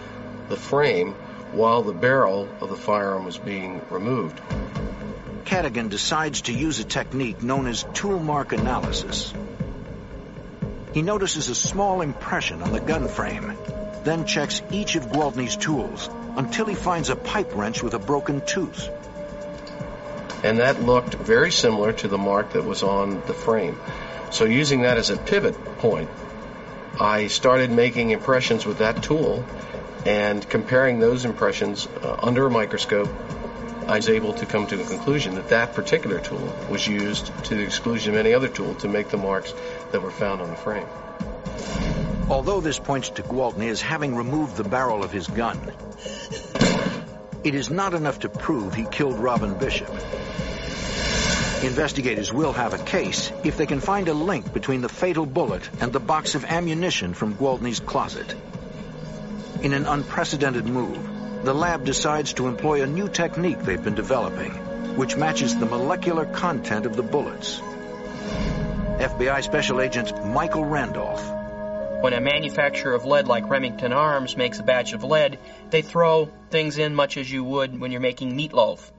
the 0.47 0.55
frame 0.55 1.11
while 1.51 1.83
the 1.83 1.91
barrel 1.91 2.47
of 2.61 2.69
the 2.69 2.77
firearm 2.77 3.25
was 3.25 3.37
being 3.37 3.81
removed? 3.89 4.39
Cadigan 5.43 5.89
decides 5.89 6.43
to 6.43 6.53
use 6.53 6.79
a 6.79 6.85
technique 6.85 7.43
known 7.43 7.67
as 7.67 7.83
tool 7.93 8.19
mark 8.19 8.53
analysis. 8.53 9.33
He 10.93 11.01
notices 11.01 11.49
a 11.49 11.55
small 11.55 11.99
impression 11.99 12.61
on 12.63 12.71
the 12.71 12.79
gun 12.79 13.09
frame, 13.09 13.57
then 14.05 14.25
checks 14.25 14.61
each 14.71 14.95
of 14.95 15.09
Gwaltney's 15.09 15.57
tools 15.57 16.09
until 16.37 16.65
he 16.65 16.75
finds 16.75 17.09
a 17.09 17.17
pipe 17.17 17.53
wrench 17.53 17.83
with 17.83 17.93
a 17.93 17.99
broken 17.99 18.39
tooth. 18.39 18.89
And 20.47 20.59
that 20.59 20.81
looked 20.81 21.13
very 21.13 21.51
similar 21.51 21.91
to 21.91 22.07
the 22.07 22.17
mark 22.17 22.53
that 22.53 22.63
was 22.63 22.81
on 22.81 23.21
the 23.27 23.33
frame. 23.33 23.77
So 24.31 24.45
using 24.45 24.83
that 24.83 24.97
as 24.97 25.09
a 25.09 25.17
pivot 25.17 25.55
point, 25.79 26.09
I 26.97 27.27
started 27.27 27.69
making 27.69 28.11
impressions 28.11 28.65
with 28.65 28.77
that 28.77 29.03
tool 29.03 29.45
and 30.05 30.47
comparing 30.49 30.99
those 30.99 31.25
impressions 31.25 31.85
uh, 31.85 32.15
under 32.23 32.45
a 32.45 32.49
microscope. 32.49 33.09
I 33.87 33.97
was 33.97 34.07
able 34.07 34.35
to 34.35 34.45
come 34.45 34.67
to 34.67 34.81
a 34.81 34.85
conclusion 34.85 35.35
that 35.35 35.49
that 35.49 35.73
particular 35.73 36.21
tool 36.21 36.55
was 36.69 36.87
used 36.87 37.27
to 37.45 37.55
the 37.55 37.63
exclusion 37.63 38.13
of 38.13 38.19
any 38.19 38.33
other 38.33 38.47
tool 38.47 38.73
to 38.75 38.87
make 38.87 39.09
the 39.09 39.17
marks 39.17 39.53
that 39.91 40.01
were 40.01 40.11
found 40.11 40.41
on 40.41 40.49
the 40.49 40.55
frame. 40.55 40.87
Although 42.29 42.61
this 42.61 42.79
points 42.79 43.09
to 43.09 43.21
Gwaltney 43.21 43.67
as 43.67 43.81
having 43.81 44.15
removed 44.15 44.55
the 44.55 44.63
barrel 44.63 45.03
of 45.03 45.11
his 45.11 45.27
gun, 45.27 45.59
it 47.43 47.53
is 47.53 47.69
not 47.69 47.93
enough 47.93 48.19
to 48.19 48.29
prove 48.29 48.73
he 48.73 48.85
killed 48.85 49.19
Robin 49.19 49.57
Bishop. 49.57 49.89
Investigators 51.63 52.31
will 52.31 52.53
have 52.53 52.75
a 52.75 52.77
case 52.77 53.31
if 53.43 53.57
they 53.57 53.65
can 53.65 53.79
find 53.79 54.07
a 54.07 54.13
link 54.13 54.53
between 54.53 54.81
the 54.81 54.89
fatal 54.89 55.25
bullet 55.25 55.67
and 55.81 55.91
the 55.91 55.99
box 55.99 56.35
of 56.35 56.45
ammunition 56.45 57.15
from 57.15 57.33
Gwaltney's 57.33 57.79
closet. 57.79 58.35
In 59.63 59.73
an 59.73 59.87
unprecedented 59.87 60.67
move, 60.67 61.43
the 61.43 61.55
lab 61.55 61.83
decides 61.83 62.33
to 62.33 62.47
employ 62.47 62.83
a 62.83 62.85
new 62.85 63.09
technique 63.09 63.57
they've 63.59 63.83
been 63.83 63.95
developing, 63.95 64.51
which 64.97 65.17
matches 65.17 65.57
the 65.57 65.65
molecular 65.65 66.25
content 66.25 66.85
of 66.85 66.95
the 66.95 67.01
bullets. 67.01 67.59
FBI 68.99 69.43
Special 69.43 69.81
Agent 69.81 70.27
Michael 70.27 70.63
Randolph. 70.63 71.25
When 72.03 72.13
a 72.13 72.21
manufacturer 72.21 72.93
of 72.93 73.05
lead 73.05 73.27
like 73.27 73.49
Remington 73.49 73.93
Arms 73.93 74.37
makes 74.37 74.59
a 74.59 74.63
batch 74.63 74.93
of 74.93 75.03
lead, 75.03 75.39
they 75.71 75.81
throw 75.81 76.29
things 76.51 76.77
in 76.77 76.93
much 76.93 77.17
as 77.17 77.31
you 77.31 77.43
would 77.43 77.79
when 77.79 77.91
you're 77.91 77.99
making 77.99 78.37
meatloaf 78.37 78.91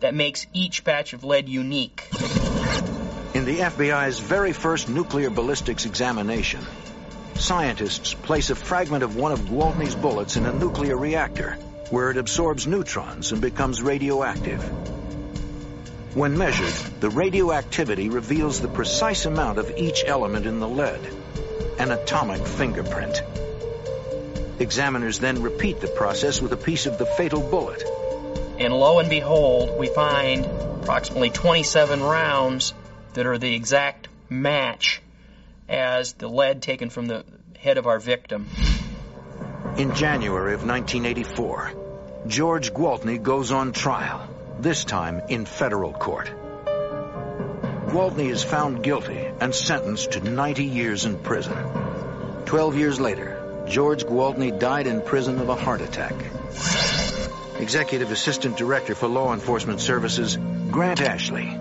that 0.00 0.14
makes 0.14 0.46
each 0.52 0.84
batch 0.84 1.12
of 1.12 1.24
lead 1.24 1.48
unique. 1.48 2.08
In 3.32 3.44
the 3.44 3.58
FBI's 3.58 4.18
very 4.18 4.52
first 4.52 4.88
nuclear 4.88 5.30
ballistics 5.30 5.84
examination, 5.86 6.60
scientists 7.36 8.12
place 8.12 8.50
a 8.50 8.54
fragment 8.54 9.04
of 9.04 9.16
one 9.16 9.32
of 9.32 9.40
Gwaltney's 9.40 9.94
bullets 9.94 10.36
in 10.36 10.46
a 10.46 10.52
nuclear 10.52 10.96
reactor, 10.96 11.52
where 11.90 12.10
it 12.10 12.16
absorbs 12.16 12.66
neutrons 12.66 13.32
and 13.32 13.40
becomes 13.40 13.82
radioactive. 13.82 14.62
When 16.14 16.36
measured, 16.36 16.74
the 17.00 17.10
radioactivity 17.10 18.08
reveals 18.08 18.60
the 18.60 18.68
precise 18.68 19.26
amount 19.26 19.58
of 19.58 19.72
each 19.76 20.02
element 20.04 20.44
in 20.44 20.58
the 20.58 20.68
lead, 20.68 21.00
an 21.78 21.92
atomic 21.92 22.44
fingerprint. 22.46 23.22
Examiners 24.58 25.20
then 25.20 25.40
repeat 25.40 25.80
the 25.80 25.88
process 25.88 26.42
with 26.42 26.52
a 26.52 26.56
piece 26.56 26.86
of 26.86 26.98
the 26.98 27.06
fatal 27.06 27.40
bullet, 27.40 27.82
and 28.60 28.74
lo 28.74 28.98
and 28.98 29.08
behold, 29.08 29.78
we 29.78 29.88
find 29.88 30.44
approximately 30.44 31.30
27 31.30 32.02
rounds 32.02 32.74
that 33.14 33.26
are 33.26 33.38
the 33.38 33.54
exact 33.54 34.08
match 34.28 35.00
as 35.66 36.12
the 36.12 36.28
lead 36.28 36.60
taken 36.60 36.90
from 36.90 37.06
the 37.06 37.24
head 37.58 37.78
of 37.78 37.86
our 37.86 37.98
victim. 37.98 38.46
In 39.78 39.94
January 39.94 40.52
of 40.52 40.66
1984, 40.66 41.72
George 42.26 42.74
Gwaltney 42.74 43.22
goes 43.22 43.50
on 43.50 43.72
trial, 43.72 44.28
this 44.58 44.84
time 44.84 45.22
in 45.28 45.46
federal 45.46 45.94
court. 45.94 46.30
Gwaltney 47.86 48.30
is 48.30 48.44
found 48.44 48.82
guilty 48.82 49.26
and 49.40 49.54
sentenced 49.54 50.12
to 50.12 50.20
90 50.20 50.64
years 50.64 51.06
in 51.06 51.18
prison. 51.18 51.56
Twelve 52.44 52.76
years 52.76 53.00
later, 53.00 53.64
George 53.68 54.04
Gwaltney 54.04 54.58
died 54.58 54.86
in 54.86 55.00
prison 55.00 55.38
of 55.38 55.48
a 55.48 55.54
heart 55.54 55.80
attack. 55.80 56.14
Executive 57.60 58.10
Assistant 58.10 58.56
Director 58.56 58.94
for 58.94 59.06
Law 59.06 59.34
Enforcement 59.34 59.80
Services, 59.80 60.38
Grant 60.70 61.02
Ashley. 61.02 61.58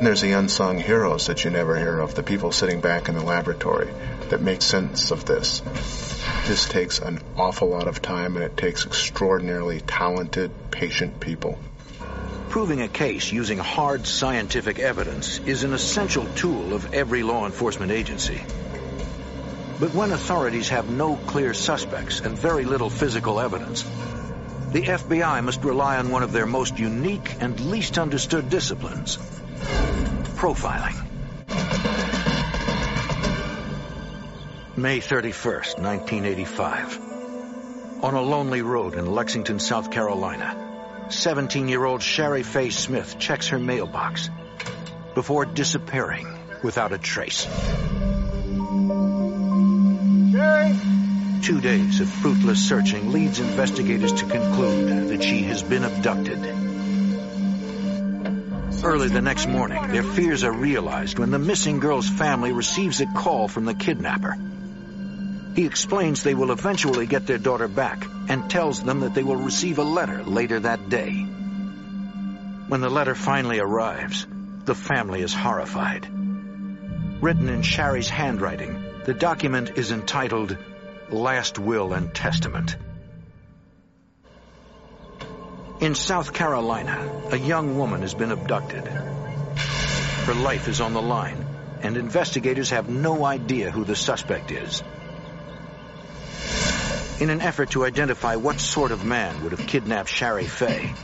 There's 0.00 0.20
the 0.20 0.32
unsung 0.32 0.78
heroes 0.78 1.26
that 1.26 1.44
you 1.44 1.50
never 1.50 1.76
hear 1.76 1.98
of, 1.98 2.14
the 2.14 2.22
people 2.22 2.52
sitting 2.52 2.80
back 2.80 3.08
in 3.08 3.16
the 3.16 3.24
laboratory 3.24 3.90
that 4.28 4.40
make 4.40 4.62
sense 4.62 5.10
of 5.10 5.24
this. 5.24 5.60
This 6.46 6.68
takes 6.68 7.00
an 7.00 7.20
awful 7.36 7.68
lot 7.68 7.88
of 7.88 8.00
time 8.00 8.36
and 8.36 8.44
it 8.44 8.56
takes 8.56 8.86
extraordinarily 8.86 9.80
talented, 9.80 10.52
patient 10.70 11.18
people. 11.18 11.58
Proving 12.48 12.82
a 12.82 12.88
case 12.88 13.32
using 13.32 13.58
hard 13.58 14.06
scientific 14.06 14.78
evidence 14.78 15.40
is 15.40 15.64
an 15.64 15.72
essential 15.72 16.26
tool 16.36 16.74
of 16.74 16.94
every 16.94 17.24
law 17.24 17.44
enforcement 17.44 17.90
agency. 17.90 18.40
But 19.80 19.92
when 19.92 20.12
authorities 20.12 20.68
have 20.68 20.88
no 20.88 21.16
clear 21.16 21.54
suspects 21.54 22.20
and 22.20 22.38
very 22.38 22.64
little 22.64 22.88
physical 22.88 23.40
evidence, 23.40 23.84
the 24.74 24.82
FBI 24.82 25.44
must 25.44 25.62
rely 25.62 25.98
on 25.98 26.10
one 26.10 26.24
of 26.24 26.32
their 26.32 26.46
most 26.46 26.80
unique 26.80 27.36
and 27.40 27.60
least 27.60 27.96
understood 27.96 28.50
disciplines 28.50 29.18
profiling. 30.34 30.96
May 34.76 34.98
31st, 34.98 35.78
1985. 35.78 37.00
On 38.02 38.14
a 38.14 38.20
lonely 38.20 38.62
road 38.62 38.96
in 38.96 39.06
Lexington, 39.06 39.60
South 39.60 39.92
Carolina, 39.92 41.06
17 41.08 41.68
year 41.68 41.84
old 41.84 42.02
Sherry 42.02 42.42
Faye 42.42 42.70
Smith 42.70 43.16
checks 43.20 43.48
her 43.50 43.60
mailbox 43.60 44.28
before 45.14 45.44
disappearing 45.44 46.26
without 46.64 46.92
a 46.92 46.98
trace. 46.98 47.46
Two 51.44 51.60
days 51.60 52.00
of 52.00 52.08
fruitless 52.08 52.66
searching 52.66 53.12
leads 53.12 53.38
investigators 53.38 54.14
to 54.14 54.24
conclude 54.24 55.10
that 55.10 55.22
she 55.22 55.42
has 55.42 55.62
been 55.62 55.84
abducted. 55.84 56.38
Early 58.82 59.08
the 59.08 59.20
next 59.20 59.46
morning, 59.46 59.88
their 59.88 60.02
fears 60.02 60.42
are 60.42 60.50
realized 60.50 61.18
when 61.18 61.30
the 61.30 61.38
missing 61.38 61.80
girl's 61.80 62.08
family 62.08 62.52
receives 62.52 63.02
a 63.02 63.06
call 63.06 63.46
from 63.48 63.66
the 63.66 63.74
kidnapper. 63.74 64.38
He 65.54 65.66
explains 65.66 66.22
they 66.22 66.34
will 66.34 66.50
eventually 66.50 67.06
get 67.06 67.26
their 67.26 67.36
daughter 67.36 67.68
back 67.68 68.06
and 68.30 68.48
tells 68.48 68.82
them 68.82 69.00
that 69.00 69.12
they 69.12 69.22
will 69.22 69.36
receive 69.36 69.78
a 69.78 69.84
letter 69.84 70.24
later 70.24 70.60
that 70.60 70.88
day. 70.88 71.12
When 72.68 72.80
the 72.80 72.88
letter 72.88 73.14
finally 73.14 73.58
arrives, 73.58 74.26
the 74.64 74.74
family 74.74 75.20
is 75.20 75.34
horrified. 75.34 76.08
Written 77.20 77.50
in 77.50 77.60
Sherry's 77.60 78.08
handwriting, 78.08 78.82
the 79.04 79.12
document 79.12 79.72
is 79.76 79.90
entitled 79.90 80.56
last 81.14 81.58
will 81.58 81.92
and 81.92 82.14
testament. 82.14 82.76
In 85.80 85.94
South 85.94 86.32
Carolina, 86.32 87.10
a 87.30 87.36
young 87.36 87.76
woman 87.76 88.02
has 88.02 88.14
been 88.14 88.30
abducted. 88.30 88.86
Her 88.86 90.34
life 90.34 90.68
is 90.68 90.80
on 90.80 90.94
the 90.94 91.02
line, 91.02 91.44
and 91.82 91.96
investigators 91.96 92.70
have 92.70 92.88
no 92.88 93.24
idea 93.24 93.70
who 93.70 93.84
the 93.84 93.96
suspect 93.96 94.50
is. 94.50 94.82
In 97.20 97.30
an 97.30 97.40
effort 97.40 97.70
to 97.70 97.84
identify 97.84 98.36
what 98.36 98.58
sort 98.58 98.90
of 98.90 99.04
man 99.04 99.42
would 99.42 99.52
have 99.52 99.66
kidnapped 99.66 100.08
Sherry 100.08 100.46
Faye, 100.46 100.94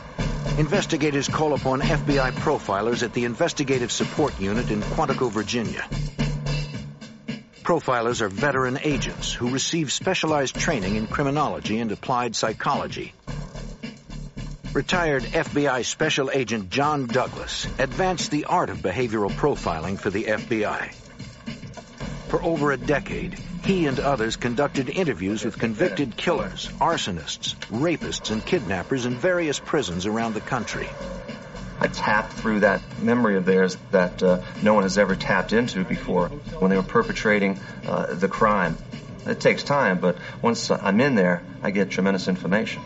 investigators 0.57 1.27
call 1.27 1.53
upon 1.53 1.81
FBI 1.81 2.31
profilers 2.31 3.03
at 3.03 3.13
the 3.13 3.25
Investigative 3.25 3.91
Support 3.91 4.39
Unit 4.39 4.71
in 4.71 4.81
Quantico, 4.81 5.31
Virginia. 5.31 5.87
Profilers 7.63 8.21
are 8.21 8.27
veteran 8.27 8.79
agents 8.81 9.31
who 9.31 9.51
receive 9.51 9.91
specialized 9.91 10.55
training 10.55 10.95
in 10.95 11.05
criminology 11.05 11.79
and 11.79 11.91
applied 11.91 12.35
psychology. 12.35 13.13
Retired 14.73 15.23
FBI 15.23 15.85
Special 15.85 16.31
Agent 16.31 16.69
John 16.71 17.05
Douglas 17.05 17.67
advanced 17.77 18.31
the 18.31 18.45
art 18.45 18.69
of 18.69 18.79
behavioral 18.79 19.29
profiling 19.29 19.99
for 19.99 20.09
the 20.09 20.23
FBI. 20.23 20.93
For 22.29 22.41
over 22.41 22.71
a 22.71 22.77
decade, 22.77 23.37
he 23.63 23.85
and 23.85 23.99
others 23.99 24.37
conducted 24.37 24.89
interviews 24.89 25.45
with 25.45 25.59
convicted 25.59 26.17
killers, 26.17 26.67
arsonists, 26.79 27.55
rapists, 27.67 28.31
and 28.31 28.43
kidnappers 28.43 29.05
in 29.05 29.15
various 29.15 29.59
prisons 29.59 30.07
around 30.07 30.33
the 30.33 30.41
country. 30.41 30.89
I 31.81 31.87
tapped 31.87 32.33
through 32.33 32.59
that 32.59 32.79
memory 33.01 33.37
of 33.37 33.45
theirs 33.45 33.75
that 33.89 34.21
uh, 34.21 34.41
no 34.61 34.75
one 34.75 34.83
has 34.83 34.99
ever 34.99 35.15
tapped 35.15 35.51
into 35.51 35.83
before 35.83 36.27
when 36.59 36.69
they 36.69 36.77
were 36.77 36.83
perpetrating 36.83 37.59
uh, 37.87 38.13
the 38.13 38.27
crime. 38.27 38.77
It 39.25 39.39
takes 39.39 39.63
time, 39.63 39.99
but 39.99 40.17
once 40.43 40.69
I'm 40.69 41.01
in 41.01 41.15
there, 41.15 41.41
I 41.63 41.71
get 41.71 41.89
tremendous 41.89 42.27
information. 42.27 42.83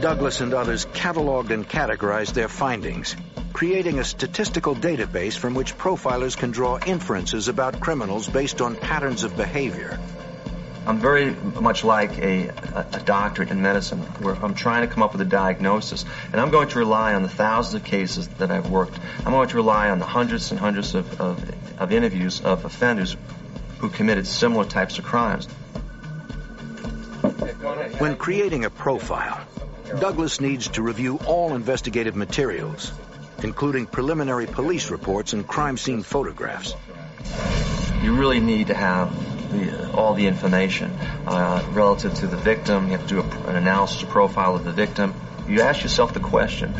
Douglas 0.00 0.40
and 0.40 0.54
others 0.54 0.86
cataloged 0.86 1.50
and 1.50 1.68
categorized 1.68 2.32
their 2.32 2.48
findings, 2.48 3.14
creating 3.52 3.98
a 3.98 4.04
statistical 4.04 4.74
database 4.74 5.36
from 5.36 5.54
which 5.54 5.76
profilers 5.76 6.34
can 6.34 6.50
draw 6.50 6.78
inferences 6.78 7.48
about 7.48 7.78
criminals 7.78 8.26
based 8.26 8.62
on 8.62 8.74
patterns 8.74 9.22
of 9.22 9.36
behavior. 9.36 9.98
I'm 10.88 11.00
very 11.00 11.34
much 11.60 11.84
like 11.84 12.16
a, 12.18 12.48
a, 12.48 13.00
doctorate 13.04 13.50
in 13.50 13.60
medicine, 13.60 13.98
where 14.22 14.34
I'm 14.34 14.54
trying 14.54 14.88
to 14.88 14.94
come 14.94 15.02
up 15.02 15.12
with 15.12 15.20
a 15.20 15.26
diagnosis, 15.26 16.06
and 16.32 16.40
I'm 16.40 16.48
going 16.48 16.68
to 16.68 16.78
rely 16.78 17.12
on 17.12 17.22
the 17.22 17.28
thousands 17.28 17.74
of 17.74 17.84
cases 17.84 18.26
that 18.38 18.50
I've 18.50 18.70
worked. 18.70 18.98
I'm 19.18 19.32
going 19.32 19.50
to 19.50 19.56
rely 19.56 19.90
on 19.90 19.98
the 19.98 20.06
hundreds 20.06 20.50
and 20.50 20.58
hundreds 20.58 20.94
of, 20.94 21.20
of, 21.20 21.78
of 21.78 21.92
interviews 21.92 22.40
of 22.40 22.64
offenders 22.64 23.18
who 23.80 23.90
committed 23.90 24.26
similar 24.26 24.64
types 24.64 24.98
of 24.98 25.04
crimes. 25.04 25.44
When 27.98 28.16
creating 28.16 28.64
a 28.64 28.70
profile, 28.70 29.46
Douglas 30.00 30.40
needs 30.40 30.68
to 30.68 30.80
review 30.80 31.20
all 31.26 31.54
investigative 31.54 32.16
materials, 32.16 32.92
including 33.42 33.84
preliminary 33.84 34.46
police 34.46 34.90
reports 34.90 35.34
and 35.34 35.46
crime 35.46 35.76
scene 35.76 36.02
photographs. 36.02 36.74
You 38.02 38.16
really 38.16 38.40
need 38.40 38.68
to 38.68 38.74
have 38.74 39.37
the, 39.50 39.92
all 39.92 40.14
the 40.14 40.26
information 40.26 40.90
uh, 41.26 41.64
relative 41.72 42.14
to 42.14 42.26
the 42.26 42.36
victim. 42.36 42.86
You 42.86 42.98
have 42.98 43.06
to 43.08 43.08
do 43.08 43.20
a, 43.20 43.48
an 43.48 43.56
analysis 43.56 44.02
a 44.02 44.06
profile 44.06 44.54
of 44.54 44.64
the 44.64 44.72
victim. 44.72 45.14
You 45.48 45.62
ask 45.62 45.82
yourself 45.82 46.12
the 46.14 46.20
question, 46.20 46.72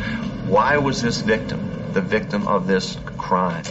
why 0.47 0.77
was 0.77 1.01
this 1.01 1.21
victim 1.21 1.93
the 1.93 2.01
victim 2.01 2.47
of 2.47 2.67
this 2.67 2.97
crime? 3.17 3.63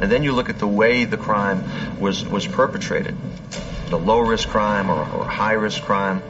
And 0.00 0.10
then 0.10 0.22
you 0.22 0.32
look 0.32 0.48
at 0.48 0.58
the 0.58 0.66
way 0.66 1.04
the 1.04 1.18
crime 1.18 1.62
was, 2.00 2.26
was 2.26 2.46
perpetrated. 2.46 3.14
The 3.90 3.98
low 3.98 4.20
risk 4.20 4.48
crime 4.48 4.90
or, 4.90 5.00
or 5.00 5.24
high 5.24 5.52
risk 5.52 5.82
crime. 5.82 6.20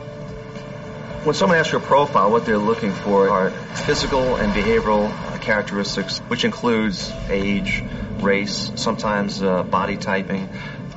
When 1.23 1.35
someone 1.35 1.59
asks 1.59 1.71
for 1.71 1.77
a 1.77 1.81
profile, 1.81 2.33
what 2.33 2.47
they're 2.47 2.59
looking 2.59 2.93
for 2.93 3.29
are 3.29 3.51
physical 3.51 4.37
and 4.37 4.53
behavioral 4.53 5.13
characteristics, 5.41 6.19
which 6.29 6.45
includes 6.45 7.13
age, 7.29 7.85
race, 8.21 8.73
sometimes 8.75 9.43
uh, 9.43 9.63
body 9.63 9.97
typing, 9.97 10.49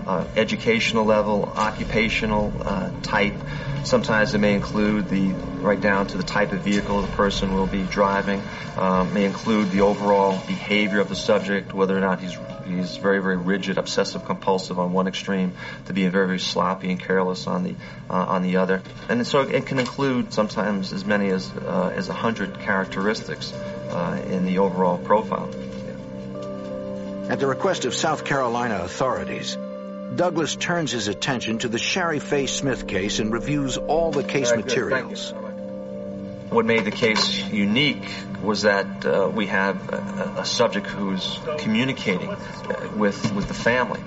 uh, 0.08 0.26
educational 0.36 1.06
level, 1.06 1.46
occupational 1.56 2.54
uh, 2.62 2.92
type. 3.02 3.36
Sometimes 3.84 4.34
it 4.34 4.38
may 4.40 4.56
include 4.56 5.10
the 5.10 5.34
right 5.64 5.80
down 5.80 6.08
to 6.08 6.18
the 6.18 6.24
type 6.24 6.52
of 6.52 6.60
vehicle 6.60 7.02
the 7.02 7.08
person 7.10 7.54
will 7.54 7.68
be 7.68 7.84
driving. 7.84 8.42
Um, 8.78 9.14
may 9.14 9.26
include 9.26 9.72
the 9.72 9.82
overall 9.82 10.42
behavior 10.48 11.00
of 11.00 11.10
the 11.10 11.16
subject, 11.16 11.74
whether 11.74 11.98
or 11.98 12.02
not 12.02 12.20
he's 12.20 12.38
he's 12.66 12.98
very 12.98 13.22
very 13.22 13.38
rigid, 13.38 13.78
obsessive 13.78 14.26
compulsive 14.26 14.80
on 14.80 14.94
one 14.94 15.08
extreme, 15.08 15.54
to 15.88 15.94
being 15.94 16.12
very 16.12 16.28
very 16.28 16.40
sloppy 16.40 16.92
and 16.92 17.00
careless 17.00 17.46
on 17.48 17.64
the 17.64 17.76
uh, 18.10 18.14
on 18.14 18.44
the 18.44 18.58
other. 18.58 18.82
And 19.10 19.26
so 19.28 19.42
it 19.42 19.66
can 19.66 19.80
include 19.80 20.34
sometimes 20.34 20.94
as 20.94 21.06
many 21.06 21.30
as 21.30 21.50
uh, 21.50 21.94
as 21.96 22.10
a 22.10 22.14
hundred 22.14 22.60
characteristics 22.60 23.52
uh, 23.54 24.22
in 24.28 24.46
the 24.46 24.60
overall 24.60 24.98
profile. 24.98 25.50
At 27.30 27.40
the 27.40 27.48
request 27.48 27.86
of 27.86 27.94
South 27.94 28.26
Carolina 28.26 28.82
authorities, 28.84 29.58
Douglas 30.16 30.56
turns 30.56 30.92
his 30.92 31.08
attention 31.08 31.58
to 31.60 31.68
the 31.68 31.80
Sherry 31.80 32.20
Faye 32.20 32.46
Smith 32.46 32.88
case 32.88 33.18
and 33.18 33.34
reviews 33.34 33.78
all 33.78 34.12
the 34.12 34.24
case 34.24 34.56
materials. 34.56 35.34
What 36.50 36.66
made 36.66 36.86
the 36.86 36.92
case 36.92 37.44
unique 37.52 38.08
was 38.44 38.62
that 38.62 39.06
uh, 39.06 39.32
we 39.34 39.48
have 39.48 39.90
a, 39.92 40.42
a, 40.42 40.46
subject 40.46 40.86
who's 40.86 41.40
communicating 41.58 42.30
uh, 42.30 42.92
with 42.96 43.34
with 43.34 43.48
the 43.48 43.56
family, 43.56 44.02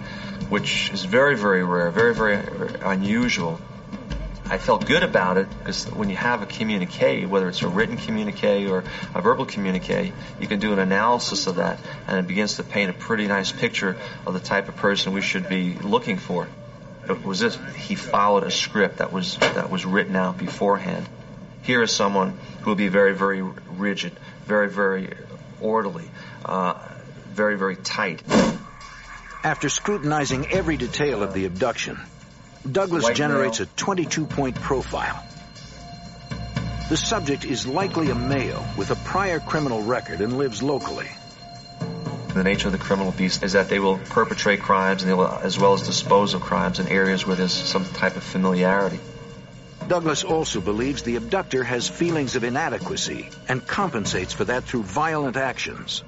which 0.49 0.91
is 0.91 1.05
very, 1.05 1.37
very 1.37 1.65
rare, 1.65 1.91
very, 1.91 2.15
very 2.15 2.45
unusual. 2.83 3.59
I 4.49 4.59
felt 4.59 4.87
good 4.87 5.03
about 5.03 5.39
it 5.39 5.49
because 5.59 5.87
when 5.87 6.09
you 6.09 6.17
have 6.17 6.41
a 6.43 6.47
communique, 6.47 7.27
whether 7.27 7.49
it's 7.49 7.63
a 7.63 7.69
written 7.69 7.97
communique 7.97 8.67
or 8.69 8.85
a 9.15 9.21
verbal 9.21 9.45
communique, 9.45 10.13
you 10.41 10.47
can 10.47 10.61
do 10.61 10.73
an 10.73 10.79
analysis 10.79 11.49
of 11.49 11.57
that 11.57 11.81
and 12.07 12.19
it 12.19 12.29
begins 12.29 12.57
to 12.57 12.63
paint 12.63 12.91
a 12.91 12.93
pretty 12.93 13.27
nice 13.27 13.51
picture 13.51 13.97
of 14.25 14.35
the 14.35 14.41
type 14.41 14.69
of 14.69 14.77
person 14.77 15.13
we 15.13 15.21
should 15.21 15.49
be 15.49 15.75
looking 15.75 16.19
for. 16.19 16.47
It 17.09 17.25
was 17.25 17.41
this, 17.41 17.59
he 17.77 17.97
followed 17.97 18.45
a 18.45 18.51
script 18.51 18.99
that 18.99 19.13
was, 19.13 19.37
that 19.37 19.69
was 19.69 19.85
written 19.85 20.15
out 20.15 20.39
beforehand. 20.39 21.09
Here 21.63 21.83
is 21.83 21.91
someone 21.91 22.39
who 22.61 22.71
will 22.71 22.77
be 22.77 22.89
very, 22.89 23.15
very 23.15 23.43
rigid, 23.43 24.13
very, 24.45 24.69
very 24.69 25.13
orderly, 25.61 26.09
uh, 26.45 26.75
very, 27.31 27.59
very 27.59 27.77
tight. 27.77 28.23
After 29.43 29.69
scrutinizing 29.69 30.53
every 30.53 30.77
detail 30.77 31.25
of 31.25 31.35
the 31.35 31.47
abduction, 31.47 31.99
Douglas 32.73 33.09
generates 33.11 33.61
a 33.61 33.67
22-point 33.67 34.57
profile. 34.57 35.23
The 36.89 36.97
subject 36.97 37.45
is 37.45 37.67
likely 37.67 38.11
a 38.11 38.15
male 38.15 38.65
with 38.77 38.91
a 38.91 38.97
prior 38.97 39.41
criminal 39.41 39.83
record 39.83 40.21
and 40.21 40.39
lives 40.39 40.63
locally. 40.63 41.09
The 42.33 42.45
nature 42.45 42.69
of 42.69 42.73
the 42.73 42.79
criminal 42.79 43.13
beast 43.13 43.43
is 43.43 43.55
that 43.55 43.69
they 43.69 43.79
will 43.79 43.99
perpetrate 43.99 44.61
crimes 44.61 45.03
and 45.03 45.11
they 45.11 45.15
will, 45.15 45.27
as 45.27 45.59
well 45.59 45.73
as 45.73 45.83
dispose 45.83 46.35
of 46.35 46.43
crimes 46.43 46.79
in 46.79 46.89
areas 46.89 47.27
where 47.27 47.35
there's 47.35 47.53
some 47.53 47.85
type 47.85 48.17
of 48.17 48.23
familiarity. 48.23 49.01
Douglas 49.89 50.23
also 50.23 50.61
believes 50.61 51.03
the 51.03 51.17
abductor 51.17 51.65
has 51.65 51.89
feelings 51.89 52.37
of 52.37 52.45
inadequacy 52.45 53.31
and 53.49 53.67
compensates 53.67 54.33
for 54.33 54.45
that 54.45 54.65
through 54.65 54.83
violent 54.83 55.37
actions. 55.37 56.05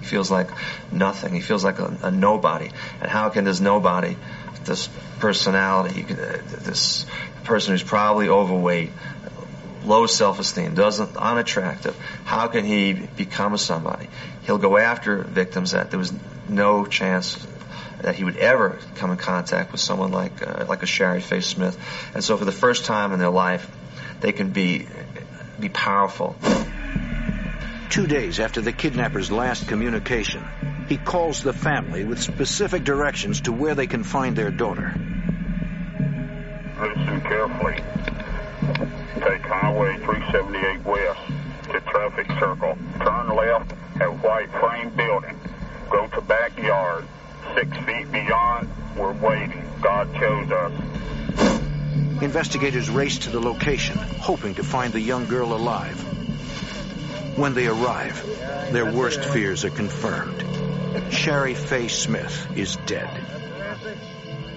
He 0.00 0.06
feels 0.06 0.30
like 0.30 0.48
nothing. 0.90 1.32
He 1.32 1.40
feels 1.40 1.62
like 1.62 1.78
a, 1.78 1.96
a 2.02 2.10
nobody. 2.10 2.70
And 3.00 3.10
how 3.10 3.28
can 3.28 3.44
this 3.44 3.60
nobody 3.60 4.16
this 4.64 4.88
personality, 5.18 6.02
this 6.02 7.06
person 7.44 7.72
who's 7.72 7.82
probably 7.82 8.28
overweight, 8.28 8.90
low 9.84 10.06
self-esteem, 10.06 10.74
doesn't 10.74 11.16
unattractive. 11.16 11.96
How 12.24 12.48
can 12.48 12.64
he 12.64 12.92
become 12.92 13.56
somebody? 13.56 14.08
He'll 14.42 14.58
go 14.58 14.76
after 14.76 15.18
victims 15.18 15.72
that 15.72 15.90
there 15.90 15.98
was 15.98 16.12
no 16.48 16.86
chance 16.86 17.46
that 18.00 18.14
he 18.16 18.24
would 18.24 18.36
ever 18.36 18.78
come 18.96 19.10
in 19.10 19.16
contact 19.16 19.72
with 19.72 19.80
someone 19.80 20.10
like 20.10 20.42
uh, 20.46 20.66
like 20.68 20.82
a 20.82 20.86
Sherry 20.86 21.20
Faye 21.20 21.40
Smith. 21.40 21.78
And 22.14 22.22
so, 22.22 22.36
for 22.36 22.44
the 22.44 22.52
first 22.52 22.84
time 22.84 23.12
in 23.12 23.18
their 23.18 23.30
life, 23.30 23.70
they 24.20 24.32
can 24.32 24.50
be 24.50 24.86
be 25.60 25.68
powerful. 25.68 26.36
Two 27.90 28.06
days 28.06 28.40
after 28.40 28.60
the 28.60 28.72
kidnapper's 28.72 29.30
last 29.30 29.68
communication, 29.68 30.42
he 30.92 30.98
calls 30.98 31.42
the 31.42 31.54
family 31.54 32.04
with 32.04 32.20
specific 32.20 32.84
directions 32.84 33.40
to 33.40 33.50
where 33.50 33.74
they 33.74 33.86
can 33.86 34.04
find 34.04 34.36
their 34.36 34.50
daughter. 34.50 34.92
Listen 36.78 37.20
carefully. 37.22 37.76
Take 39.14 39.40
Highway 39.40 39.96
378 39.96 40.84
west 40.84 41.20
to 41.72 41.80
traffic 41.80 42.26
circle. 42.38 42.76
Turn 42.98 43.28
left 43.34 43.72
at 44.02 44.22
white 44.22 44.50
frame 44.50 44.90
building. 44.90 45.40
Go 45.88 46.08
to 46.08 46.20
backyard. 46.20 47.06
Six 47.54 47.74
feet 47.86 48.12
beyond, 48.12 48.68
we're 48.94 49.14
waiting. 49.14 49.64
God 49.80 50.14
chose 50.14 50.50
us. 50.50 50.72
Investigators 52.22 52.90
race 52.90 53.16
to 53.20 53.30
the 53.30 53.40
location, 53.40 53.96
hoping 53.96 54.56
to 54.56 54.62
find 54.62 54.92
the 54.92 55.00
young 55.00 55.24
girl 55.24 55.54
alive. 55.54 55.98
When 57.38 57.54
they 57.54 57.66
arrive, 57.66 58.22
their 58.72 58.92
worst 58.92 59.24
fears 59.24 59.64
are 59.64 59.70
confirmed. 59.70 60.71
Sherry 61.10 61.54
Faye 61.54 61.88
Smith 61.88 62.48
is 62.56 62.76
dead. 62.86 63.08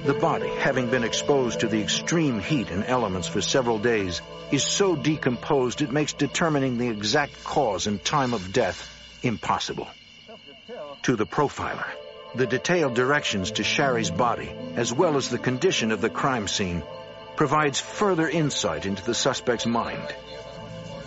The 0.05 0.13
body, 0.13 0.49
having 0.49 0.89
been 0.89 1.03
exposed 1.03 1.61
to 1.61 1.67
the 1.67 1.81
extreme 1.81 2.39
heat 2.39 2.69
and 2.69 2.83
elements 2.83 3.27
for 3.27 3.41
several 3.41 3.79
days, 3.79 4.21
is 4.51 4.63
so 4.63 4.95
decomposed 4.95 5.81
it 5.81 5.91
makes 5.91 6.13
determining 6.13 6.77
the 6.77 6.89
exact 6.89 7.43
cause 7.43 7.87
and 7.87 8.03
time 8.03 8.33
of 8.33 8.53
death 8.53 8.87
impossible. 9.23 9.87
To 11.03 11.15
the 11.15 11.25
profiler, 11.25 11.87
the 12.35 12.45
detailed 12.45 12.95
directions 12.95 13.51
to 13.51 13.63
Sherry's 13.63 14.11
body, 14.11 14.53
as 14.75 14.93
well 14.93 15.17
as 15.17 15.29
the 15.29 15.39
condition 15.39 15.91
of 15.91 16.01
the 16.01 16.09
crime 16.09 16.47
scene, 16.47 16.83
provides 17.35 17.79
further 17.79 18.29
insight 18.29 18.85
into 18.85 19.03
the 19.03 19.13
suspect's 19.13 19.65
mind. 19.65 20.13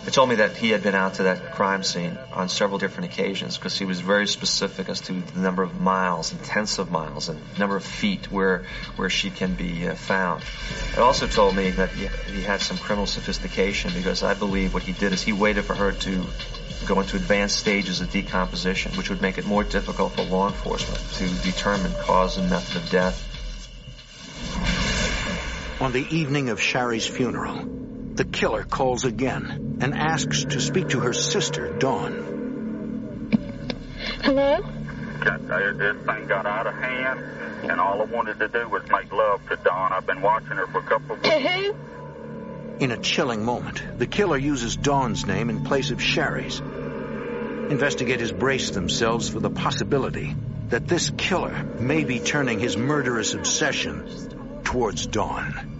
It 0.09 0.13
told 0.13 0.29
me 0.29 0.37
that 0.37 0.57
he 0.57 0.71
had 0.71 0.81
been 0.81 0.95
out 0.95 1.13
to 1.15 1.23
that 1.29 1.51
crime 1.51 1.83
scene 1.83 2.17
on 2.33 2.49
several 2.49 2.79
different 2.79 3.13
occasions 3.13 3.59
because 3.59 3.77
he 3.77 3.85
was 3.85 4.01
very 4.01 4.25
specific 4.25 4.89
as 4.89 5.01
to 5.01 5.13
the 5.13 5.39
number 5.39 5.61
of 5.61 5.79
miles 5.79 6.31
and 6.31 6.43
tenths 6.43 6.79
of 6.79 6.89
miles 6.89 7.29
and 7.29 7.39
number 7.59 7.75
of 7.75 7.83
feet 7.83 8.31
where 8.31 8.63
where 8.95 9.11
she 9.11 9.29
can 9.29 9.53
be 9.53 9.87
uh, 9.87 9.93
found. 9.93 10.41
It 10.93 10.97
also 10.97 11.27
told 11.27 11.55
me 11.55 11.69
that 11.69 11.91
he, 11.91 12.07
he 12.33 12.41
had 12.41 12.59
some 12.59 12.79
criminal 12.79 13.05
sophistication 13.05 13.93
because 13.93 14.23
I 14.23 14.33
believe 14.33 14.73
what 14.73 14.81
he 14.81 14.93
did 14.93 15.13
is 15.13 15.21
he 15.21 15.31
waited 15.31 15.65
for 15.65 15.75
her 15.75 15.91
to 15.91 16.25
go 16.87 16.99
into 16.99 17.15
advanced 17.15 17.59
stages 17.59 18.01
of 18.01 18.09
decomposition, 18.09 18.93
which 18.93 19.11
would 19.11 19.21
make 19.21 19.37
it 19.37 19.45
more 19.45 19.63
difficult 19.63 20.13
for 20.13 20.23
law 20.23 20.47
enforcement 20.47 20.99
to 21.19 21.29
determine 21.43 21.93
cause 21.93 22.35
and 22.35 22.49
method 22.49 22.77
of 22.77 22.89
death. 22.89 23.23
On 25.79 25.91
the 25.91 26.07
evening 26.09 26.49
of 26.49 26.59
Sherry's 26.59 27.05
funeral, 27.05 27.88
the 28.19 28.25
killer 28.25 28.65
calls 28.65 29.05
again 29.05 29.77
and 29.79 29.95
asks 29.95 30.43
to 30.43 30.59
speak 30.59 30.89
to 30.89 30.99
her 30.99 31.13
sister, 31.13 31.71
Dawn. 31.79 33.29
Hello? 34.23 34.59
This 35.21 35.95
thing 36.05 36.27
got 36.27 36.45
out 36.45 36.67
of 36.67 36.73
hand, 36.73 37.21
and 37.63 37.79
all 37.79 38.01
I 38.01 38.03
wanted 38.03 38.39
to 38.39 38.49
do 38.49 38.67
was 38.67 38.83
make 38.91 39.13
love 39.13 39.47
to 39.47 39.55
Dawn. 39.55 39.93
I've 39.93 40.05
been 40.05 40.21
watching 40.21 40.57
her 40.57 40.67
for 40.67 40.79
a 40.79 40.83
couple 40.83 41.15
of 41.15 41.23
weeks. 41.23 41.77
In 42.81 42.91
a 42.91 42.97
chilling 42.97 43.45
moment, 43.45 43.81
the 43.97 44.05
killer 44.05 44.37
uses 44.37 44.75
Dawn's 44.75 45.25
name 45.25 45.49
in 45.49 45.63
place 45.63 45.91
of 45.91 46.01
Sherry's. 46.01 46.59
Investigators 46.59 48.33
brace 48.33 48.71
themselves 48.71 49.29
for 49.29 49.39
the 49.39 49.49
possibility 49.49 50.35
that 50.67 50.89
this 50.89 51.09
killer 51.15 51.63
may 51.79 52.03
be 52.03 52.19
turning 52.19 52.59
his 52.59 52.75
murderous 52.75 53.33
obsession 53.33 54.61
towards 54.65 55.07
Dawn. 55.07 55.78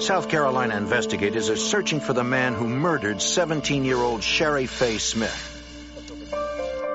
South 0.00 0.28
Carolina 0.28 0.76
investigators 0.76 1.50
are 1.50 1.56
searching 1.56 1.98
for 1.98 2.12
the 2.12 2.22
man 2.22 2.54
who 2.54 2.68
murdered 2.68 3.16
17-year-old 3.16 4.22
Sherry 4.22 4.66
Faye 4.66 4.98
Smith. 4.98 5.54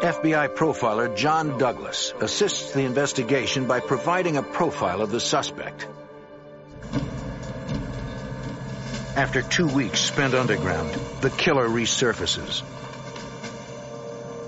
FBI 0.01 0.55
profiler 0.55 1.15
John 1.15 1.57
Douglas 1.57 2.13
assists 2.21 2.73
the 2.73 2.83
investigation 2.83 3.67
by 3.67 3.81
providing 3.81 4.37
a 4.37 4.43
profile 4.43 5.01
of 5.01 5.11
the 5.11 5.19
suspect. 5.19 5.87
After 9.15 9.41
two 9.41 9.67
weeks 9.67 9.99
spent 9.99 10.33
underground, 10.33 10.93
the 11.21 11.29
killer 11.29 11.67
resurfaces. 11.67 12.63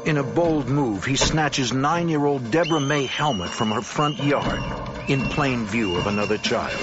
In 0.05 0.17
a 0.17 0.23
bold 0.23 0.69
move, 0.69 1.03
he 1.03 1.15
snatches 1.15 1.73
nine-year-old 1.73 2.51
Deborah 2.51 2.79
May 2.79 3.05
Helmick 3.07 3.49
from 3.49 3.71
her 3.71 3.81
front 3.81 4.23
yard 4.23 4.94
in 5.07 5.21
plain 5.21 5.65
view 5.65 5.95
of 5.95 6.07
another 6.07 6.37
child. 6.37 6.79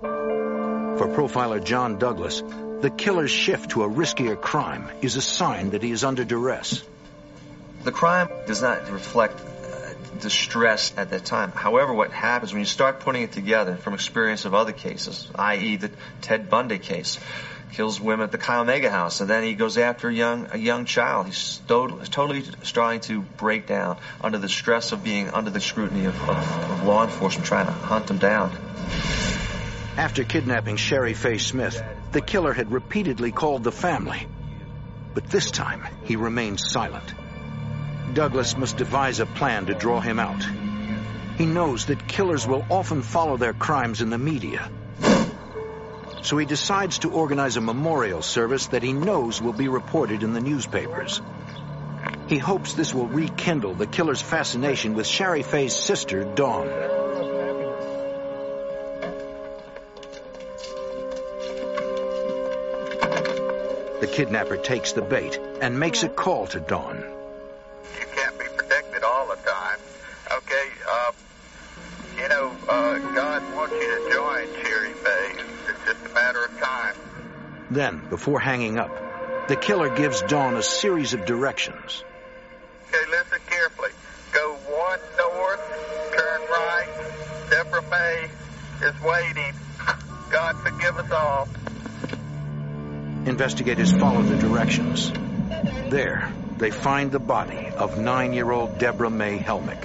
For 0.00 1.08
profiler 1.08 1.62
John 1.62 1.98
Douglas, 1.98 2.42
the 2.80 2.90
killer's 2.90 3.30
shift 3.30 3.70
to 3.70 3.82
a 3.82 3.88
riskier 3.88 4.40
crime 4.40 4.88
is 5.02 5.16
a 5.16 5.22
sign 5.22 5.70
that 5.70 5.82
he 5.82 5.90
is 5.90 6.04
under 6.04 6.24
duress. 6.24 6.82
The 7.82 7.92
crime 7.92 8.28
does 8.46 8.62
not 8.62 8.90
reflect 8.90 9.40
uh, 9.40 9.94
distress 10.20 10.94
at 10.96 11.10
that 11.10 11.24
time. 11.24 11.52
However, 11.52 11.92
what 11.92 12.12
happens 12.12 12.52
when 12.52 12.60
you 12.60 12.66
start 12.66 13.00
putting 13.00 13.22
it 13.22 13.32
together 13.32 13.76
from 13.76 13.94
experience 13.94 14.46
of 14.46 14.54
other 14.54 14.72
cases, 14.72 15.28
i.e., 15.34 15.76
the 15.76 15.90
Ted 16.22 16.48
Bundy 16.48 16.78
case, 16.78 17.18
kills 17.74 18.00
women 18.00 18.24
at 18.24 18.32
the 18.32 18.38
Chi 18.38 18.58
Omega 18.58 18.90
house, 18.90 19.20
and 19.20 19.28
then 19.28 19.42
he 19.42 19.54
goes 19.54 19.76
after 19.78 20.08
a 20.08 20.14
young 20.14 20.48
a 20.52 20.58
young 20.58 20.84
child. 20.84 21.26
He's 21.26 21.60
totally, 21.66 22.06
totally 22.06 22.42
trying 22.62 23.00
to 23.00 23.20
break 23.20 23.66
down 23.66 23.98
under 24.20 24.38
the 24.38 24.48
stress 24.48 24.92
of 24.92 25.02
being 25.02 25.30
under 25.30 25.50
the 25.50 25.60
scrutiny 25.60 26.06
of, 26.06 26.28
of, 26.28 26.70
of 26.70 26.84
law 26.84 27.04
enforcement 27.04 27.46
trying 27.46 27.66
to 27.66 27.72
hunt 27.72 28.10
him 28.10 28.18
down. 28.18 28.50
After 29.96 30.24
kidnapping 30.24 30.76
Sherry 30.76 31.14
Faye 31.14 31.38
Smith, 31.38 31.80
the 32.12 32.20
killer 32.20 32.52
had 32.52 32.72
repeatedly 32.72 33.32
called 33.32 33.64
the 33.64 33.72
family. 33.72 34.26
But 35.14 35.30
this 35.30 35.50
time, 35.50 35.86
he 36.04 36.16
remained 36.16 36.60
silent. 36.60 37.14
Douglas 38.12 38.56
must 38.56 38.76
devise 38.76 39.20
a 39.20 39.26
plan 39.26 39.66
to 39.66 39.74
draw 39.74 40.00
him 40.00 40.18
out. 40.18 40.44
He 41.38 41.46
knows 41.46 41.86
that 41.86 42.06
killers 42.06 42.46
will 42.46 42.64
often 42.70 43.02
follow 43.02 43.36
their 43.36 43.52
crimes 43.52 44.00
in 44.00 44.10
the 44.10 44.18
media. 44.18 44.70
So 46.24 46.38
he 46.38 46.46
decides 46.46 47.00
to 47.00 47.10
organize 47.10 47.58
a 47.58 47.60
memorial 47.60 48.22
service 48.22 48.68
that 48.68 48.82
he 48.82 48.94
knows 48.94 49.42
will 49.42 49.52
be 49.52 49.68
reported 49.68 50.22
in 50.22 50.32
the 50.32 50.40
newspapers. 50.40 51.20
He 52.28 52.38
hopes 52.38 52.72
this 52.72 52.94
will 52.94 53.06
rekindle 53.06 53.74
the 53.74 53.86
killer's 53.86 54.22
fascination 54.22 54.94
with 54.94 55.06
Sherry 55.06 55.42
Faye's 55.42 55.76
sister, 55.76 56.24
Dawn. 56.24 56.66
The 64.00 64.10
kidnapper 64.10 64.56
takes 64.56 64.92
the 64.92 65.02
bait 65.02 65.38
and 65.60 65.78
makes 65.78 66.04
a 66.04 66.08
call 66.08 66.46
to 66.46 66.60
Dawn. 66.60 67.23
Then, 77.74 78.08
before 78.08 78.38
hanging 78.38 78.78
up, 78.78 79.48
the 79.48 79.56
killer 79.56 79.88
gives 79.88 80.22
Dawn 80.22 80.56
a 80.56 80.62
series 80.62 81.12
of 81.12 81.26
directions. 81.26 82.04
Okay, 82.88 83.10
listen 83.10 83.40
carefully. 83.46 83.90
Go 84.32 84.54
one 84.54 85.00
north, 85.18 85.60
turn 86.16 86.40
right. 86.50 86.86
Deborah 87.50 87.82
May 87.90 88.30
is 88.86 89.00
waiting. 89.02 89.54
God 90.30 90.56
forgive 90.58 90.98
us 90.98 91.10
all. 91.10 91.48
Investigators 93.26 93.90
follow 93.90 94.22
the 94.22 94.36
directions. 94.36 95.10
There, 95.90 96.32
they 96.58 96.70
find 96.70 97.10
the 97.10 97.18
body 97.18 97.70
of 97.76 97.98
nine-year-old 97.98 98.78
Deborah 98.78 99.10
May 99.10 99.40
Helmick. 99.40 99.82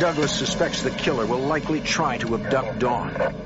Douglas 0.00 0.32
suspects 0.32 0.80
the 0.80 0.90
killer 0.90 1.26
will 1.26 1.40
likely 1.40 1.82
try 1.82 2.16
to 2.16 2.34
abduct 2.34 2.78
Dawn. 2.78 3.45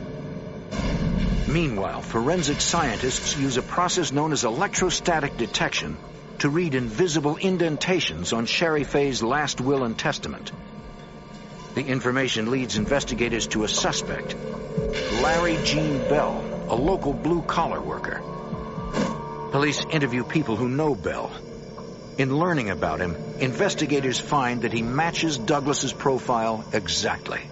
Meanwhile, 1.51 2.03
forensic 2.03 2.61
scientists 2.61 3.37
use 3.37 3.57
a 3.57 3.63
process 3.63 4.13
known 4.13 4.31
as 4.31 4.45
electrostatic 4.45 5.37
detection 5.37 5.97
to 6.39 6.49
read 6.49 6.77
invisible 6.77 7.39
indentations 7.39 8.33
on 8.33 8.47
Sherry 8.47 8.85
Faye's 8.85 9.21
last 9.21 9.61
will 9.61 9.83
and 9.83 9.99
testament. 9.99 10.53
The 11.75 11.85
information 11.85 12.53
leads 12.53 12.79
investigators 12.79 13.49
to 13.49 13.65
a 13.65 13.69
suspect, 13.69 14.37
Larry 15.23 15.59
Gene 15.65 15.99
Bell, 16.09 16.67
a 16.69 16.77
local 16.77 17.13
blue-collar 17.13 17.81
worker. 17.81 18.23
Police 19.51 19.85
interview 19.91 20.23
people 20.23 20.55
who 20.55 20.69
know 20.69 20.95
Bell. 20.95 21.33
In 22.17 22.33
learning 22.33 22.71
about 22.71 23.01
him, 23.01 23.17
investigators 23.41 24.21
find 24.21 24.63
that 24.63 24.73
he 24.73 24.83
matches 24.83 25.37
Douglas's 25.37 25.93
profile 25.93 26.65
exactly. 26.73 27.50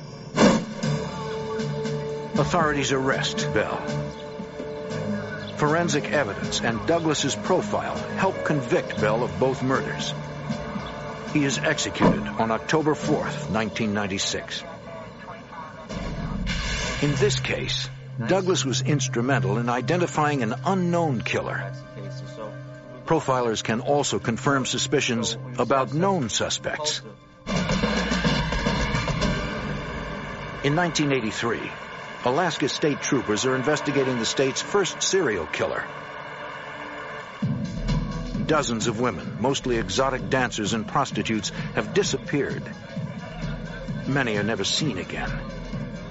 Authorities 2.38 2.92
arrest 2.92 3.52
Bell. 3.52 3.78
Forensic 5.56 6.12
evidence 6.12 6.60
and 6.60 6.86
Douglas's 6.86 7.34
profile 7.34 7.96
help 8.16 8.44
convict 8.44 9.00
Bell 9.00 9.24
of 9.24 9.40
both 9.40 9.60
murders. 9.60 10.14
He 11.32 11.44
is 11.44 11.58
executed 11.58 12.24
on 12.28 12.52
October 12.52 12.94
4th, 12.94 13.50
1996. 13.50 14.62
In 17.02 17.14
this 17.16 17.40
case, 17.40 17.90
Douglas 18.24 18.64
was 18.64 18.82
instrumental 18.82 19.58
in 19.58 19.68
identifying 19.68 20.44
an 20.44 20.54
unknown 20.64 21.20
killer. 21.22 21.72
Profilers 23.04 23.64
can 23.64 23.80
also 23.80 24.20
confirm 24.20 24.64
suspicions 24.64 25.36
about 25.58 25.92
known 25.92 26.28
suspects. 26.28 27.02
In 30.62 30.76
1983, 30.76 31.70
Alaska 32.24 32.68
state 32.68 33.00
troopers 33.00 33.46
are 33.46 33.54
investigating 33.54 34.18
the 34.18 34.26
state's 34.26 34.60
first 34.60 35.02
serial 35.02 35.46
killer. 35.46 35.86
Dozens 38.44 38.88
of 38.88 38.98
women, 38.98 39.36
mostly 39.38 39.76
exotic 39.76 40.28
dancers 40.28 40.72
and 40.72 40.86
prostitutes, 40.86 41.50
have 41.74 41.94
disappeared. 41.94 42.62
Many 44.08 44.36
are 44.36 44.42
never 44.42 44.64
seen 44.64 44.98
again. 44.98 45.30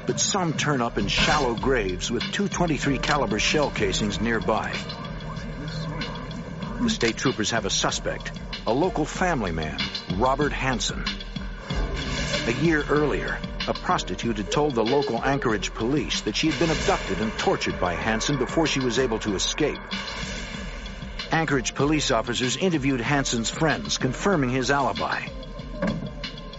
But 0.05 0.21
some 0.21 0.53
turn 0.53 0.81
up 0.81 0.97
in 0.97 1.07
shallow 1.07 1.55
graves 1.55 2.09
with 2.09 2.23
223 2.23 2.99
caliber 2.99 3.39
shell 3.39 3.69
casings 3.69 4.21
nearby. 4.21 4.73
The 6.81 6.89
state 6.89 7.17
troopers 7.17 7.51
have 7.51 7.65
a 7.65 7.69
suspect, 7.69 8.31
a 8.65 8.71
local 8.71 9.03
family 9.03 9.51
man, 9.51 9.77
Robert 10.15 10.53
Hansen. 10.53 11.03
A 12.45 12.53
year 12.53 12.85
earlier, 12.87 13.39
a 13.67 13.73
prostitute 13.73 14.38
had 14.38 14.49
told 14.51 14.75
the 14.75 14.84
local 14.84 15.21
Anchorage 15.23 15.73
police 15.73 16.21
that 16.21 16.36
she 16.36 16.47
had 16.47 16.60
been 16.60 16.69
abducted 16.69 17.19
and 17.19 17.32
tortured 17.38 17.80
by 17.80 17.93
Hansen 17.93 18.38
before 18.38 18.65
she 18.65 18.80
was 18.80 18.97
able 18.97 19.19
to 19.19 19.36
escape. 19.36 19.80
Anchorage 21.32 21.75
police 21.75 22.10
officers 22.12 22.56
interviewed 22.56 23.01
Hansen's 23.01 23.49
friends, 23.49 23.97
confirming 23.97 24.49
his 24.49 24.71
alibi. 24.71 25.27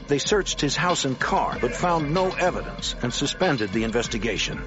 They 0.06 0.18
searched 0.18 0.60
his 0.60 0.76
house 0.76 1.04
and 1.04 1.18
car, 1.18 1.58
but 1.60 1.74
found 1.74 2.12
no 2.12 2.30
evidence 2.30 2.94
and 3.02 3.12
suspended 3.12 3.72
the 3.72 3.84
investigation. 3.84 4.62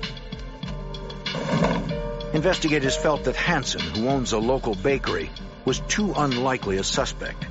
Investigators 2.34 2.95
felt 2.95 3.25
that 3.25 3.36
Hansen, 3.36 3.82
who 3.82 4.08
owns 4.08 4.32
a 4.32 4.39
local 4.39 4.73
bakery, 4.73 5.30
was 5.65 5.80
too 5.82 6.13
unlikely 6.15 6.77
a 6.77 6.84
suspect. 6.84 7.45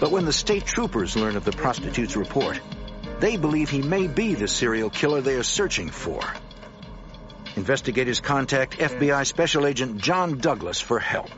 But 0.00 0.10
when 0.10 0.24
the 0.24 0.32
state 0.32 0.66
troopers 0.66 1.16
learn 1.16 1.36
of 1.36 1.44
the 1.44 1.52
prostitute's 1.52 2.16
report, 2.16 2.60
they 3.20 3.36
believe 3.36 3.70
he 3.70 3.82
may 3.82 4.06
be 4.06 4.34
the 4.34 4.48
serial 4.48 4.90
killer 4.90 5.20
they 5.20 5.34
are 5.36 5.42
searching 5.42 5.90
for. 5.90 6.20
Investigators 7.56 8.20
contact 8.20 8.78
FBI 8.78 9.26
Special 9.26 9.66
Agent 9.66 9.98
John 9.98 10.38
Douglas 10.38 10.80
for 10.80 10.98
help. 10.98 11.30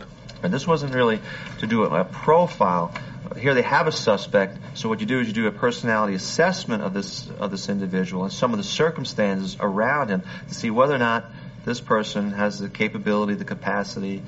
And 0.42 0.52
this 0.52 0.66
wasn't 0.66 0.94
really 0.94 1.20
to 1.60 1.66
do 1.66 1.84
a 1.84 2.04
profile. 2.04 2.92
Here 3.36 3.54
they 3.54 3.62
have 3.62 3.86
a 3.86 3.92
suspect, 3.92 4.58
so 4.74 4.88
what 4.88 5.00
you 5.00 5.06
do 5.06 5.20
is 5.20 5.28
you 5.28 5.32
do 5.32 5.46
a 5.46 5.52
personality 5.52 6.14
assessment 6.14 6.82
of 6.82 6.94
this 6.94 7.28
of 7.38 7.50
this 7.50 7.68
individual 7.68 8.24
and 8.24 8.32
some 8.32 8.52
of 8.52 8.58
the 8.58 8.64
circumstances 8.64 9.56
around 9.60 10.08
him 10.08 10.22
to 10.48 10.54
see 10.54 10.70
whether 10.70 10.94
or 10.94 10.98
not 10.98 11.26
this 11.64 11.80
person 11.80 12.32
has 12.32 12.58
the 12.58 12.68
capability, 12.68 13.34
the 13.34 13.44
capacity, 13.44 14.22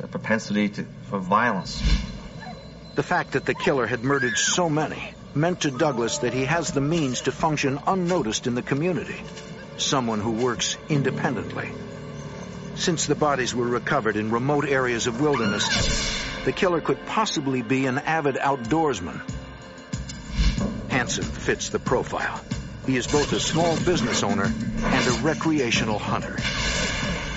the 0.00 0.08
propensity 0.08 0.68
to, 0.70 0.86
for 1.10 1.18
violence. 1.18 1.82
The 2.94 3.02
fact 3.02 3.32
that 3.32 3.44
the 3.44 3.54
killer 3.54 3.86
had 3.86 4.02
murdered 4.02 4.38
so 4.38 4.70
many 4.70 5.14
meant 5.36 5.60
to 5.60 5.70
Douglas 5.70 6.18
that 6.18 6.32
he 6.32 6.44
has 6.46 6.72
the 6.72 6.80
means 6.80 7.22
to 7.22 7.32
function 7.32 7.78
unnoticed 7.86 8.46
in 8.46 8.54
the 8.54 8.62
community. 8.62 9.22
Someone 9.76 10.20
who 10.20 10.32
works 10.32 10.76
independently. 10.88 11.70
Since 12.74 13.06
the 13.06 13.14
bodies 13.14 13.54
were 13.54 13.66
recovered 13.66 14.16
in 14.16 14.30
remote 14.30 14.66
areas 14.66 15.06
of 15.06 15.20
wilderness, 15.20 16.44
the 16.44 16.52
killer 16.52 16.80
could 16.80 17.04
possibly 17.06 17.62
be 17.62 17.86
an 17.86 17.98
avid 17.98 18.36
outdoorsman. 18.36 19.20
Hansen 20.88 21.24
fits 21.24 21.68
the 21.68 21.78
profile. 21.78 22.40
He 22.86 22.96
is 22.96 23.06
both 23.06 23.32
a 23.32 23.40
small 23.40 23.76
business 23.76 24.22
owner 24.22 24.44
and 24.44 25.08
a 25.08 25.22
recreational 25.22 25.98
hunter. 25.98 26.38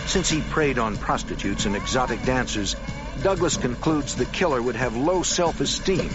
Since 0.06 0.30
he 0.30 0.42
preyed 0.42 0.80
on 0.80 0.98
prostitutes 0.98 1.66
and 1.66 1.76
exotic 1.76 2.24
dancers, 2.24 2.76
Douglas 3.22 3.58
concludes 3.58 4.16
the 4.16 4.26
killer 4.26 4.62
would 4.62 4.76
have 4.76 4.96
low 4.96 5.24
self-esteem 5.24 6.10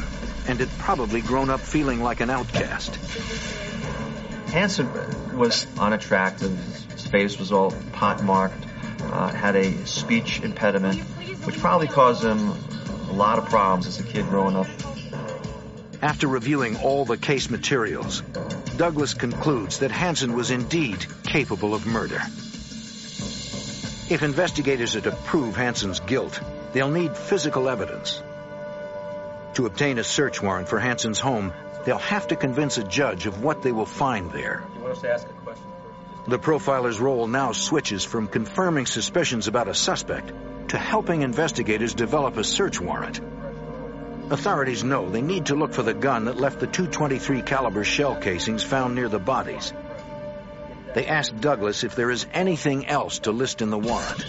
and 0.46 0.60
had 0.60 0.70
probably 0.78 1.20
grown 1.20 1.50
up 1.50 1.60
feeling 1.60 2.02
like 2.02 2.20
an 2.20 2.30
outcast. 2.30 2.96
Hansen 4.46 4.88
was 5.36 5.66
unattractive. 5.78 6.56
His 6.92 7.06
face 7.06 7.38
was 7.38 7.50
all 7.50 7.72
pockmarked, 7.92 8.64
uh, 9.00 9.28
had 9.28 9.56
a 9.56 9.86
speech 9.86 10.40
impediment, 10.40 11.00
which 11.44 11.58
probably 11.58 11.88
caused 11.88 12.24
him 12.24 12.52
a 13.08 13.12
lot 13.12 13.38
of 13.38 13.46
problems 13.46 13.86
as 13.86 13.98
a 14.00 14.04
kid 14.04 14.26
growing 14.28 14.56
up. 14.56 14.66
After 16.00 16.28
reviewing 16.28 16.76
all 16.76 17.04
the 17.04 17.16
case 17.16 17.48
materials, 17.50 18.22
Douglas 18.76 19.14
concludes 19.14 19.78
that 19.78 19.90
Hansen 19.90 20.34
was 20.34 20.50
indeed 20.50 21.06
capable 21.24 21.74
of 21.74 21.86
murder. 21.86 22.20
If 24.10 24.22
investigators 24.22 24.96
are 24.96 25.00
to 25.00 25.12
prove 25.12 25.56
Hansen's 25.56 26.00
guilt, 26.00 26.38
they'll 26.72 26.90
need 26.90 27.16
physical 27.16 27.68
evidence. 27.68 28.22
To 29.54 29.66
obtain 29.66 29.98
a 29.98 30.04
search 30.04 30.42
warrant 30.42 30.68
for 30.68 30.80
Hansen's 30.80 31.20
home, 31.20 31.52
they'll 31.84 31.98
have 31.98 32.26
to 32.28 32.36
convince 32.36 32.76
a 32.76 32.82
judge 32.82 33.26
of 33.26 33.40
what 33.40 33.62
they 33.62 33.70
will 33.70 33.86
find 33.86 34.32
there. 34.32 34.64
You 34.74 34.80
want 34.80 34.92
us 34.94 35.02
to 35.02 35.12
ask 35.12 35.28
a 35.28 35.32
question 35.44 35.64
The 36.26 36.38
profiler's 36.40 36.98
role 36.98 37.28
now 37.28 37.52
switches 37.52 38.04
from 38.04 38.26
confirming 38.26 38.86
suspicions 38.86 39.46
about 39.46 39.68
a 39.68 39.74
suspect 39.74 40.32
to 40.70 40.78
helping 40.78 41.22
investigators 41.22 41.94
develop 41.94 42.36
a 42.36 42.42
search 42.42 42.80
warrant. 42.80 43.20
Authorities 44.30 44.82
know 44.82 45.08
they 45.08 45.22
need 45.22 45.46
to 45.46 45.54
look 45.54 45.72
for 45.72 45.82
the 45.82 45.94
gun 45.94 46.24
that 46.24 46.36
left 46.36 46.58
the 46.58 46.66
223 46.66 47.42
caliber 47.42 47.84
shell 47.84 48.16
casings 48.16 48.64
found 48.64 48.96
near 48.96 49.08
the 49.08 49.20
bodies. 49.20 49.72
They 50.94 51.06
ask 51.06 51.32
Douglas 51.38 51.84
if 51.84 51.94
there 51.94 52.10
is 52.10 52.26
anything 52.32 52.86
else 52.86 53.20
to 53.20 53.30
list 53.30 53.62
in 53.62 53.70
the 53.70 53.78
warrant. 53.78 54.24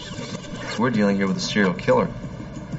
We're 0.78 0.92
dealing 0.92 1.16
here 1.16 1.28
with 1.28 1.38
a 1.38 1.40
serial 1.40 1.74
killer. 1.74 2.10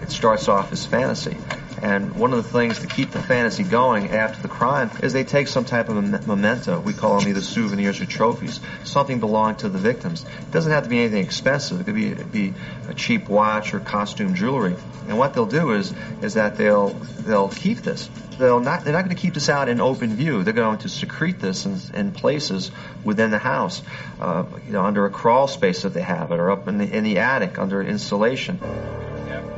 It 0.03 0.11
starts 0.11 0.47
off 0.47 0.71
as 0.71 0.87
fantasy. 0.87 1.37
And 1.83 2.15
one 2.17 2.33
of 2.33 2.43
the 2.43 2.51
things 2.51 2.79
to 2.81 2.87
keep 2.87 3.11
the 3.11 3.23
fantasy 3.23 3.63
going 3.63 4.11
after 4.11 4.41
the 4.41 4.49
crime 4.49 4.91
is 5.03 5.13
they 5.13 5.25
take 5.25 5.49
some 5.49 5.65
type 5.65 5.89
of 5.89 6.27
memento. 6.27 6.81
We 6.81 6.93
call 6.93 7.19
them 7.19 7.29
either 7.29 7.43
souvenirs 7.43 8.01
or 8.01 8.07
trophies. 8.07 8.61
Something 8.85 9.21
belonging 9.21 9.57
to 9.57 9.69
the 9.69 9.79
victims. 9.79 10.25
It 10.25 10.51
doesn't 10.53 10.73
have 10.73 10.85
to 10.85 10.89
be 10.89 11.01
anything 11.01 11.23
expensive. 11.23 11.81
It 11.81 11.85
could 11.85 11.95
be, 11.95 12.15
be 12.15 12.55
a 12.89 12.95
cheap 12.95 13.29
watch 13.29 13.75
or 13.75 13.81
costume 13.81 14.35
jewelry. 14.35 14.77
And 15.09 15.19
what 15.19 15.35
they'll 15.35 15.47
do 15.47 15.73
is 15.73 15.93
is 16.23 16.35
that 16.35 16.57
they'll 16.57 16.91
they'll 16.91 17.49
keep 17.49 17.79
this. 17.79 18.09
They'll 18.39 18.61
not 18.61 18.85
they're 18.85 18.93
not 18.93 19.05
going 19.05 19.17
to 19.17 19.21
keep 19.21 19.35
this 19.35 19.49
out 19.49 19.69
in 19.69 19.81
open 19.81 20.15
view. 20.15 20.43
They're 20.43 20.53
going 20.53 20.79
to 20.79 20.89
secrete 20.89 21.39
this 21.39 21.65
in, 21.65 21.79
in 21.95 22.13
places 22.13 22.71
within 23.05 23.31
the 23.31 23.39
house, 23.39 23.83
uh, 24.21 24.45
you 24.67 24.73
know, 24.73 24.85
under 24.85 25.07
a 25.07 25.11
crawl 25.11 25.47
space 25.49 25.83
that 25.83 25.95
they 25.95 26.03
have 26.03 26.33
it, 26.33 26.41
or 26.41 26.51
up 26.51 26.69
in 26.69 26.79
the 26.79 26.97
in 26.97 27.05
the 27.05 27.19
attic 27.19 27.59
under 27.59 27.83
insulation. 27.83 28.59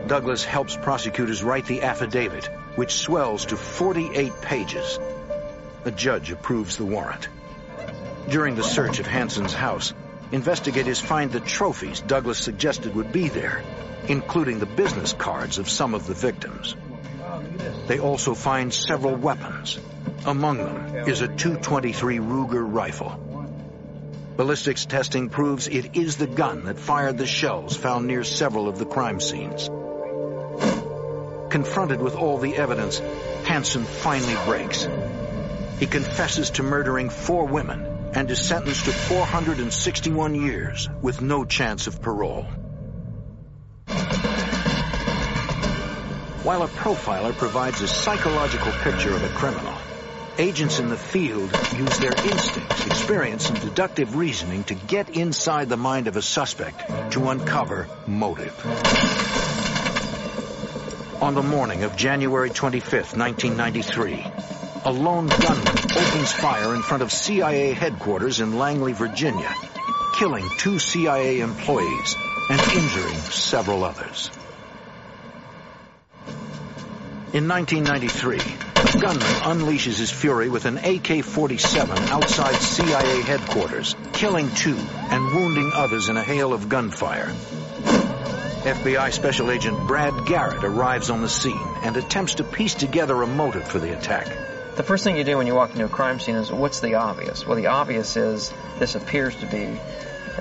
Douglas 0.09 0.43
helps 0.43 0.75
prosecutors 0.75 1.45
write 1.45 1.67
the 1.67 1.83
affidavit, 1.83 2.47
which 2.77 2.95
swells 2.95 3.45
to 3.45 3.59
48 3.59 4.41
pages. 4.41 4.99
A 5.85 5.91
judge 5.91 6.31
approves 6.31 6.79
the 6.79 6.87
warrant. 6.87 7.29
During 8.31 8.55
the 8.55 8.63
search 8.63 9.01
of 9.01 9.07
Hansen's 9.07 9.53
house, 9.53 9.93
investigators 10.33 10.99
find 10.99 11.31
the 11.31 11.41
trophies 11.41 12.01
Douglas 12.01 12.39
suggested 12.39 12.95
would 12.95 13.13
be 13.13 13.29
there, 13.29 13.63
including 14.09 14.61
the 14.61 14.67
business 14.67 15.13
cards 15.13 15.59
of 15.59 15.69
some 15.69 15.93
of 15.93 16.07
the 16.07 16.15
victims. 16.15 16.75
They 17.87 17.99
also 17.99 18.35
find 18.35 18.73
several 18.73 19.15
weapons. 19.15 19.79
Among 20.25 20.57
them 20.57 21.07
is 21.07 21.21
a 21.21 21.29
223 21.29 22.17
Ruger 22.17 22.65
rifle. 22.67 23.21
Ballistics 24.39 24.87
testing 24.87 25.29
proves 25.29 25.69
it 25.69 25.97
is 25.97 26.17
the 26.17 26.27
gun 26.27 26.65
that 26.65 26.79
fired 26.79 27.19
the 27.19 27.27
shells 27.27 27.77
found 27.77 28.07
near 28.07 28.25
several 28.25 28.69
of 28.69 28.79
the 28.79 28.87
crime 28.87 29.21
scenes. 29.21 29.69
Confronted 31.51 32.03
with 32.03 32.15
all 32.15 32.39
the 32.39 32.57
evidence, 32.57 32.99
Hansen 33.45 33.85
finally 33.85 34.37
breaks. 34.45 34.87
He 35.79 35.87
confesses 35.87 36.51
to 36.51 36.63
murdering 36.63 37.09
four 37.09 37.47
women 37.47 38.13
and 38.15 38.31
is 38.31 38.41
sentenced 38.41 38.85
to 38.85 38.93
461 38.93 40.35
years 40.35 40.89
with 41.01 41.23
no 41.23 41.45
chance 41.45 41.87
of 41.87 42.03
parole. 42.03 42.47
While 46.43 46.63
a 46.63 46.69
profiler 46.69 47.37
provides 47.37 47.81
a 47.81 47.89
psychological 47.89 48.73
picture 48.73 49.15
of 49.15 49.23
a 49.23 49.29
criminal, 49.29 49.75
agents 50.39 50.79
in 50.79 50.89
the 50.89 50.97
field 50.97 51.51
use 51.77 51.99
their 51.99 52.15
instincts, 52.15 52.87
experience, 52.87 53.49
and 53.51 53.61
deductive 53.61 54.17
reasoning 54.17 54.65
to 54.65 54.75
get 54.75 55.11
inside 55.11 55.69
the 55.69 55.77
mind 55.77 56.09
of 56.09 56.17
a 56.17 56.23
suspect 56.23 57.13
to 57.13 57.29
uncover 57.29 57.89
motive. 58.07 59.38
On 61.21 61.35
the 61.35 61.43
morning 61.43 61.83
of 61.83 61.97
January 61.97 62.49
25th, 62.49 63.17
1993, 63.17 64.25
a 64.85 64.93
lone 64.93 65.27
gunman 65.27 65.67
opens 65.67 66.33
fire 66.33 66.77
in 66.77 66.81
front 66.83 67.03
of 67.03 67.11
CIA 67.11 67.73
headquarters 67.73 68.39
in 68.39 68.57
Langley, 68.57 68.93
Virginia, 68.93 69.53
killing 70.17 70.49
two 70.59 70.79
CIA 70.79 71.41
employees 71.41 72.17
and 72.51 72.61
injuring 72.61 73.17
several 73.17 73.83
others. 73.83 74.31
In 77.33 77.49
1993, 77.49 78.37
a 78.39 79.01
gunman 79.01 79.27
unleashes 79.43 79.99
his 79.99 80.13
fury 80.13 80.49
with 80.49 80.67
an 80.67 80.79
AK-47 80.79 82.11
outside 82.11 82.55
CIA 82.55 83.23
headquarters, 83.23 83.97
killing 84.13 84.49
two 84.55 84.77
and 84.77 85.35
wounding 85.35 85.73
others 85.75 86.09
in 86.09 86.17
a 86.17 86.23
hail 86.23 86.53
of 86.53 86.69
gunfire. 86.69 87.35
FBI 88.69 89.15
Special 89.15 89.51
Agent 89.51 89.87
Brad 89.87 90.27
Garrett 90.27 90.63
arrives 90.63 91.09
on 91.09 91.23
the 91.23 91.29
scene 91.31 91.57
and 91.83 91.97
attempts 91.97 92.35
to 92.35 92.45
piece 92.45 92.75
together 92.75 93.23
a 93.23 93.27
motive 93.27 93.67
for 93.67 93.79
the 93.79 93.97
attack. 93.97 94.27
The 94.77 94.83
first 94.83 95.05
thing 95.05 95.17
you 95.17 95.25
do 95.25 95.39
when 95.39 95.47
you 95.47 95.55
walk 95.55 95.71
into 95.71 95.87
a 95.87 95.89
crime 95.89 96.21
scene 96.21 96.37
is 96.37 96.53
what's 96.53 96.81
the 96.81 96.97
obvious? 96.97 97.47
Well, 97.47 97.57
the 97.57 97.69
obvious 97.69 98.19
is 98.19 98.53
this 98.79 98.95
appears 98.95 99.35
to 99.37 99.47
be 99.47 99.81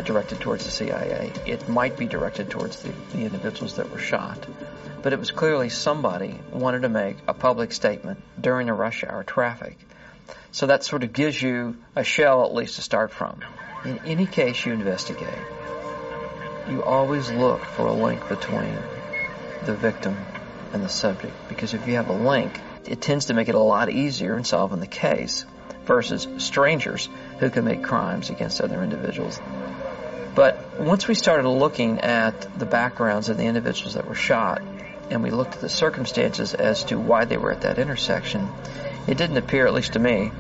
directed 0.04 0.42
towards 0.42 0.66
the 0.66 0.72
CIA. 0.72 1.32
It 1.46 1.70
might 1.70 1.96
be 1.96 2.06
directed 2.06 2.50
towards 2.50 2.84
the, 2.84 2.92
the 3.14 3.20
individuals 3.20 3.78
that 3.78 3.92
were 3.92 3.98
shot. 3.98 4.46
But 5.02 5.14
it 5.14 5.20
was 5.20 5.32
clearly 5.32 5.70
somebody 5.70 6.38
wanted 6.52 6.82
to 6.82 6.90
make 6.90 7.16
a 7.30 7.34
public 7.34 7.72
statement 7.72 8.22
during 8.42 8.68
a 8.68 8.74
rush 8.74 9.06
hour 9.06 9.24
traffic. 9.24 9.78
So 10.52 10.68
that 10.68 10.84
sort 10.84 11.04
of 11.04 11.14
gives 11.14 11.42
you 11.42 11.78
a 11.96 12.04
shell 12.04 12.44
at 12.44 12.54
least 12.54 12.76
to 12.76 12.82
start 12.82 13.12
from. 13.12 13.40
In 13.86 14.00
any 14.00 14.26
case 14.26 14.66
you 14.66 14.74
investigate, 14.74 15.46
you 16.70 16.84
always 16.84 17.30
look 17.30 17.66
for 17.66 17.86
a 17.86 17.94
link 17.94 18.28
between 18.28 18.78
the 19.66 19.74
victim 19.74 20.18
and 20.74 20.84
the 20.84 20.90
subject. 20.90 21.34
Because 21.50 21.74
if 21.74 21.88
you 21.88 21.96
have 21.96 22.10
a 22.10 22.14
link, 22.14 22.60
it 22.86 23.02
tends 23.02 23.26
to 23.26 23.34
make 23.34 23.50
it 23.50 23.56
a 23.56 23.60
lot 23.60 23.90
easier 23.90 24.38
in 24.38 24.44
solving 24.44 24.80
the 24.80 24.88
case 24.88 25.46
versus 25.86 26.28
strangers 26.38 27.08
who 27.40 27.62
make 27.62 27.84
crimes 27.84 28.30
against 28.30 28.62
other 28.62 28.84
individuals. 28.84 29.40
But 30.36 30.80
once 30.80 31.08
we 31.08 31.16
started 31.16 31.48
looking 31.50 32.02
at 32.02 32.60
the 32.60 32.66
backgrounds 32.66 33.30
of 33.30 33.38
the 33.38 33.46
individuals 33.46 33.96
that 33.96 34.08
were 34.08 34.16
shot, 34.16 34.62
and 35.10 35.24
we 35.24 35.32
looked 35.32 35.56
at 35.56 35.62
the 35.62 35.70
circumstances 35.70 36.54
as 36.54 36.84
to 36.86 37.00
why 37.00 37.26
they 37.26 37.38
were 37.38 37.52
at 37.52 37.62
that 37.62 37.80
intersection, 37.80 38.48
it 39.08 39.18
didn't 39.18 39.38
appear, 39.38 39.66
at 39.66 39.74
least 39.74 39.94
to 39.94 40.00
me, 40.00 40.32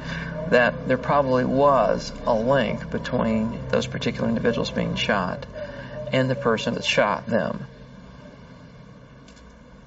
that 0.49 0.87
there 0.87 0.97
probably 0.97 1.45
was 1.45 2.11
a 2.25 2.33
link 2.33 2.89
between 2.91 3.59
those 3.69 3.87
particular 3.87 4.27
individuals 4.27 4.69
being 4.69 4.95
shot 4.95 5.45
and 6.11 6.29
the 6.29 6.35
person 6.35 6.75
that 6.75 6.83
shot 6.83 7.25
them. 7.27 7.65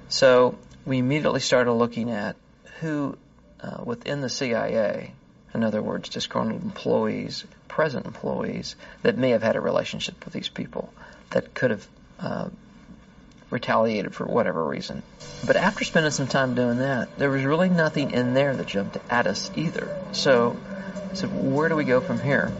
So 0.09 0.57
we 0.85 0.97
immediately 0.97 1.39
started 1.39 1.71
looking 1.73 2.11
at 2.11 2.35
who 2.79 3.17
uh, 3.61 3.83
within 3.83 4.21
the 4.21 4.29
CIA, 4.29 5.13
in 5.53 5.63
other 5.63 5.81
words, 5.81 6.09
disgruntled 6.09 6.63
employees, 6.63 7.45
present 7.67 8.05
employees, 8.05 8.75
that 9.03 9.17
may 9.17 9.31
have 9.31 9.43
had 9.43 9.55
a 9.55 9.61
relationship 9.61 10.23
with 10.25 10.33
these 10.33 10.49
people 10.49 10.93
that 11.29 11.53
could 11.53 11.71
have 11.71 11.87
uh, 12.19 12.49
retaliated 13.49 14.13
for 14.15 14.25
whatever 14.25 14.63
reason. 14.63 15.03
But 15.45 15.55
after 15.55 15.83
spending 15.83 16.11
some 16.11 16.27
time 16.27 16.55
doing 16.55 16.79
that, 16.79 17.17
there 17.17 17.29
was 17.29 17.43
really 17.43 17.69
nothing 17.69 18.11
in 18.11 18.33
there 18.33 18.55
that 18.55 18.67
jumped 18.67 18.97
at 19.09 19.27
us 19.27 19.51
either. 19.55 19.91
So 20.11 20.57
said, 21.13 21.29
where 21.33 21.69
do 21.69 21.75
we 21.75 21.83
go 21.83 22.01
from 22.01 22.19
here? 22.19 22.51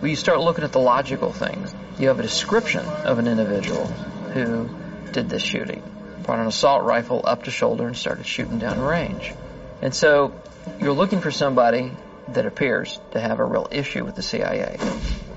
Well, 0.00 0.10
you 0.10 0.16
start 0.16 0.40
looking 0.40 0.64
at 0.64 0.72
the 0.72 0.80
logical 0.80 1.32
things. 1.32 1.72
You 1.98 2.08
have 2.08 2.18
a 2.18 2.22
description 2.22 2.84
of 2.84 3.18
an 3.18 3.28
individual 3.28 3.86
who 3.86 4.68
did 5.12 5.28
this 5.28 5.42
shooting. 5.42 5.82
Brought 6.24 6.40
an 6.40 6.46
assault 6.46 6.84
rifle 6.84 7.22
up 7.24 7.44
to 7.44 7.50
shoulder 7.50 7.86
and 7.86 7.96
started 7.96 8.26
shooting 8.26 8.58
down 8.58 8.80
range. 8.80 9.32
And 9.80 9.94
so 9.94 10.34
you're 10.80 10.92
looking 10.92 11.20
for 11.20 11.30
somebody 11.30 11.92
that 12.28 12.46
appears 12.46 12.98
to 13.12 13.20
have 13.20 13.38
a 13.38 13.44
real 13.44 13.68
issue 13.70 14.04
with 14.04 14.16
the 14.16 14.22
CIA. 14.22 14.78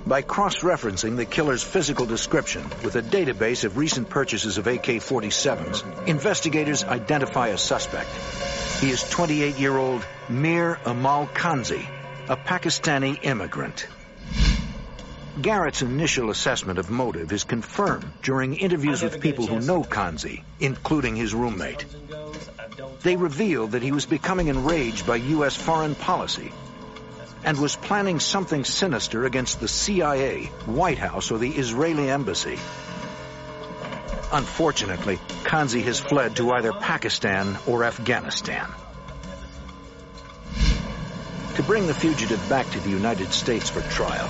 By 0.05 0.21
cross-referencing 0.21 1.17
the 1.17 1.25
killer's 1.25 1.61
physical 1.61 2.05
description 2.05 2.63
with 2.83 2.95
a 2.95 3.01
database 3.01 3.65
of 3.65 3.77
recent 3.77 4.09
purchases 4.09 4.57
of 4.57 4.65
AK-47s, 4.65 6.07
investigators 6.07 6.83
identify 6.83 7.49
a 7.49 7.57
suspect. 7.57 8.09
He 8.79 8.89
is 8.89 9.03
28-year-old 9.03 10.05
Mir 10.29 10.79
Aimal 10.85 11.27
Kansi, 11.27 11.85
a 12.29 12.37
Pakistani 12.37 13.19
immigrant. 13.21 13.85
Garrett's 15.41 15.83
initial 15.83 16.31
assessment 16.31 16.79
of 16.79 16.89
motive 16.89 17.31
is 17.31 17.43
confirmed 17.43 18.11
during 18.23 18.55
interviews 18.55 19.03
with 19.03 19.21
people 19.21 19.45
who 19.45 19.59
know 19.59 19.83
Kansi, 19.83 20.41
including 20.59 21.15
his 21.15 21.33
roommate. 21.33 21.85
They 23.03 23.15
reveal 23.15 23.67
that 23.67 23.83
he 23.83 23.91
was 23.91 24.07
becoming 24.07 24.47
enraged 24.47 25.05
by 25.05 25.17
U.S. 25.17 25.55
foreign 25.55 25.93
policy 25.93 26.51
and 27.43 27.59
was 27.59 27.75
planning 27.75 28.19
something 28.19 28.63
sinister 28.63 29.25
against 29.25 29.59
the 29.59 29.67
CIA, 29.67 30.45
White 30.65 30.97
House, 30.97 31.29
or 31.29 31.37
the 31.37 31.51
Israeli 31.51 32.09
embassy. 32.09 32.57
Unfortunately, 34.31 35.17
Kansi 35.43 35.83
has 35.83 35.99
fled 35.99 36.35
to 36.37 36.51
either 36.51 36.73
Pakistan 36.73 37.57
or 37.67 37.83
Afghanistan. 37.83 38.67
To 41.55 41.63
bring 41.63 41.85
the 41.85 41.93
fugitive 41.93 42.49
back 42.49 42.69
to 42.71 42.79
the 42.79 42.89
United 42.89 43.31
States 43.31 43.69
for 43.69 43.81
trial, 43.81 44.29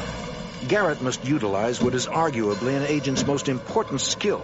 Garrett 0.67 1.01
must 1.01 1.23
utilize 1.23 1.81
what 1.81 1.95
is 1.95 2.07
arguably 2.07 2.75
an 2.75 2.83
agent's 2.83 3.25
most 3.25 3.47
important 3.47 4.01
skill, 4.01 4.43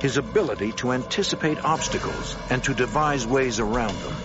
his 0.00 0.18
ability 0.18 0.72
to 0.72 0.92
anticipate 0.92 1.64
obstacles 1.64 2.36
and 2.50 2.62
to 2.64 2.74
devise 2.74 3.26
ways 3.26 3.58
around 3.58 4.02
them. 4.02 4.16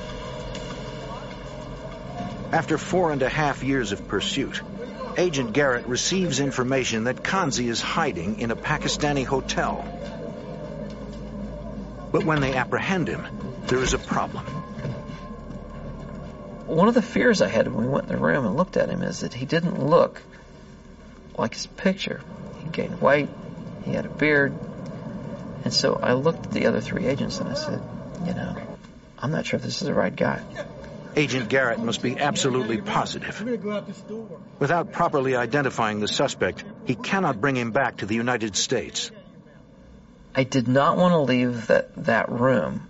After 2.51 2.77
four 2.77 3.11
and 3.11 3.21
a 3.21 3.29
half 3.29 3.63
years 3.63 3.93
of 3.93 4.07
pursuit, 4.09 4.61
Agent 5.17 5.53
Garrett 5.53 5.85
receives 5.85 6.39
information 6.39 7.05
that 7.05 7.23
Kansi 7.23 7.69
is 7.69 7.81
hiding 7.81 8.39
in 8.39 8.51
a 8.51 8.55
Pakistani 8.55 9.25
hotel. 9.25 9.85
But 12.11 12.25
when 12.25 12.41
they 12.41 12.55
apprehend 12.55 13.07
him, 13.07 13.25
there 13.67 13.79
is 13.79 13.93
a 13.93 13.99
problem. 13.99 14.45
One 16.67 16.87
of 16.87 16.93
the 16.93 17.01
fears 17.01 17.41
I 17.41 17.47
had 17.47 17.71
when 17.71 17.85
we 17.85 17.89
went 17.89 18.09
in 18.09 18.15
the 18.15 18.21
room 18.21 18.45
and 18.45 18.55
looked 18.55 18.75
at 18.75 18.89
him 18.89 19.01
is 19.01 19.21
that 19.21 19.33
he 19.33 19.45
didn't 19.45 19.83
look 19.83 20.21
like 21.37 21.53
his 21.53 21.67
picture. 21.67 22.21
He 22.63 22.69
gained 22.69 23.01
weight, 23.01 23.29
he 23.85 23.93
had 23.93 24.05
a 24.05 24.09
beard, 24.09 24.53
and 25.63 25.73
so 25.73 25.99
I 26.01 26.13
looked 26.13 26.47
at 26.47 26.51
the 26.51 26.65
other 26.65 26.81
three 26.81 27.05
agents 27.05 27.39
and 27.39 27.49
I 27.49 27.53
said, 27.53 27.81
you 28.25 28.33
know, 28.33 28.55
I'm 29.17 29.31
not 29.31 29.45
sure 29.45 29.57
if 29.57 29.63
this 29.63 29.81
is 29.81 29.87
the 29.87 29.93
right 29.93 30.15
guy. 30.15 30.41
Agent 31.15 31.47
Garrett 31.47 31.79
must 31.79 32.01
be 32.01 32.19
absolutely 32.19 32.81
positive. 32.81 33.39
Without 34.59 34.91
properly 34.91 35.35
identifying 35.35 35.99
the 35.99 36.07
suspect, 36.07 36.63
he 36.85 36.95
cannot 36.95 37.39
bring 37.39 37.55
him 37.55 37.71
back 37.71 37.97
to 37.97 38.05
the 38.05 38.15
United 38.15 38.55
States. 38.55 39.11
I 40.35 40.43
did 40.43 40.67
not 40.67 40.97
want 40.97 41.13
to 41.13 41.19
leave 41.19 41.67
that, 41.67 41.95
that 42.05 42.31
room 42.31 42.89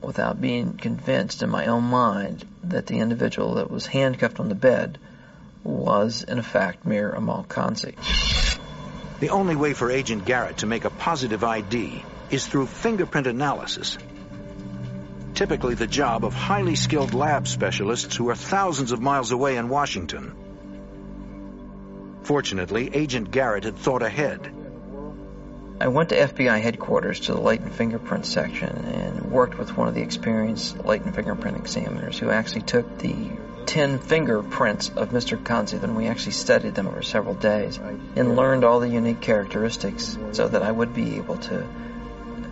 without 0.00 0.40
being 0.40 0.72
convinced 0.78 1.42
in 1.42 1.50
my 1.50 1.66
own 1.66 1.84
mind 1.84 2.44
that 2.64 2.86
the 2.86 2.98
individual 3.00 3.56
that 3.56 3.70
was 3.70 3.86
handcuffed 3.86 4.40
on 4.40 4.48
the 4.48 4.54
bed 4.54 4.98
was, 5.68 6.22
in 6.22 6.42
fact, 6.42 6.86
Mir 6.86 7.12
Aimal 7.16 7.46
Kansi. 7.46 7.94
The 9.20 9.30
only 9.30 9.56
way 9.56 9.74
for 9.74 9.90
Agent 9.90 10.24
Garrett 10.24 10.58
to 10.58 10.66
make 10.66 10.84
a 10.84 10.90
positive 10.90 11.44
ID 11.44 12.04
is 12.30 12.46
through 12.46 12.66
fingerprint 12.66 13.26
analysis 13.26 13.98
typically 15.38 15.74
the 15.74 15.86
job 15.86 16.24
of 16.24 16.34
highly 16.34 16.74
skilled 16.74 17.14
lab 17.14 17.46
specialists 17.46 18.16
who 18.16 18.28
are 18.28 18.34
thousands 18.34 18.90
of 18.90 19.00
miles 19.00 19.30
away 19.30 19.56
in 19.56 19.68
Washington. 19.68 20.34
Fortunately, 22.24 22.90
Agent 22.92 23.30
Garrett 23.30 23.62
had 23.62 23.76
thought 23.76 24.02
ahead. 24.02 24.52
I 25.80 25.86
went 25.86 26.08
to 26.08 26.16
FBI 26.16 26.60
headquarters 26.60 27.20
to 27.20 27.34
the 27.34 27.40
latent 27.40 27.72
fingerprint 27.72 28.26
section 28.26 28.68
and 28.68 29.30
worked 29.30 29.56
with 29.56 29.76
one 29.76 29.86
of 29.86 29.94
the 29.94 30.02
experienced 30.02 30.84
latent 30.84 31.14
fingerprint 31.14 31.56
examiners 31.56 32.18
who 32.18 32.30
actually 32.30 32.62
took 32.62 32.98
the 32.98 33.30
10 33.68 33.98
fingerprints 33.98 34.88
of 34.96 35.10
Mr. 35.10 35.36
Kansi 35.36 35.82
and 35.82 35.94
we 35.94 36.06
actually 36.06 36.32
studied 36.32 36.74
them 36.74 36.86
over 36.86 37.02
several 37.02 37.34
days 37.34 37.76
and 38.16 38.34
learned 38.34 38.64
all 38.64 38.80
the 38.80 38.88
unique 38.88 39.20
characteristics 39.20 40.16
so 40.32 40.48
that 40.48 40.62
I 40.62 40.72
would 40.72 40.94
be 40.94 41.16
able 41.16 41.36
to 41.36 41.66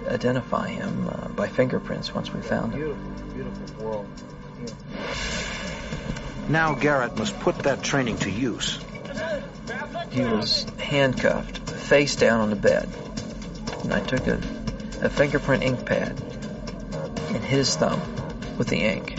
identify 0.09 0.69
him 0.69 1.09
uh, 1.09 1.29
by 1.29 1.49
fingerprints 1.49 2.14
once 2.14 2.31
we 2.31 2.43
found 2.43 2.75
him. 2.75 2.81
Beautiful, 2.81 3.35
beautiful 3.35 3.85
world. 3.85 4.07
Now 6.51 6.75
Garrett 6.75 7.17
must 7.17 7.41
put 7.41 7.61
that 7.61 7.83
training 7.83 8.19
to 8.19 8.31
use. 8.31 8.79
He 10.11 10.21
was 10.21 10.64
handcuffed, 10.79 11.71
face 11.71 12.17
down 12.17 12.41
on 12.41 12.51
the 12.51 12.57
bed. 12.57 12.91
And 13.85 13.95
I 13.95 14.01
took 14.01 14.27
a, 14.27 14.35
a 15.01 15.09
fingerprint 15.09 15.62
ink 15.62 15.87
pad 15.87 16.11
and 16.11 17.37
hit 17.37 17.43
his 17.43 17.75
thumb 17.75 18.03
with 18.59 18.69
the 18.69 18.83
ink. 18.83 19.16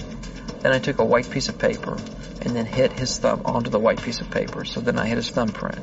Then 0.60 0.74
I 0.74 0.80
took 0.80 1.00
a 1.00 1.06
white 1.06 1.30
piece 1.30 1.50
of 1.50 1.58
paper 1.58 1.98
and 2.42 2.56
then 2.56 2.66
hit 2.66 2.92
his 2.94 3.18
thumb 3.18 3.42
onto 3.46 3.70
the 3.70 3.80
white 3.80 4.02
piece 4.02 4.22
of 4.22 4.30
paper. 4.32 4.66
So 4.66 4.80
then 4.82 4.98
I 4.98 5.08
hit 5.08 5.18
his 5.18 5.30
thumbprint. 5.30 5.80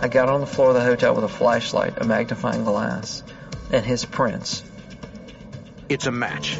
I 0.00 0.08
got 0.08 0.28
on 0.28 0.40
the 0.40 0.46
floor 0.46 0.68
of 0.68 0.74
the 0.74 0.82
hotel 0.82 1.14
with 1.14 1.24
a 1.24 1.28
flashlight, 1.28 1.94
a 1.98 2.04
magnifying 2.04 2.64
glass, 2.64 3.22
and 3.70 3.84
his 3.84 4.04
prints. 4.04 4.62
It's 5.88 6.06
a 6.06 6.10
match. 6.10 6.58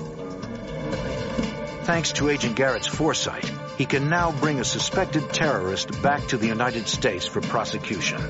Thanks 1.84 2.12
to 2.12 2.28
Agent 2.28 2.54
Garrett's 2.54 2.86
foresight, 2.86 3.50
he 3.76 3.86
can 3.86 4.08
now 4.08 4.30
bring 4.30 4.60
a 4.60 4.64
suspected 4.64 5.32
terrorist 5.32 6.00
back 6.02 6.28
to 6.28 6.36
the 6.36 6.46
United 6.46 6.86
States 6.86 7.26
for 7.26 7.40
prosecution. 7.40 8.20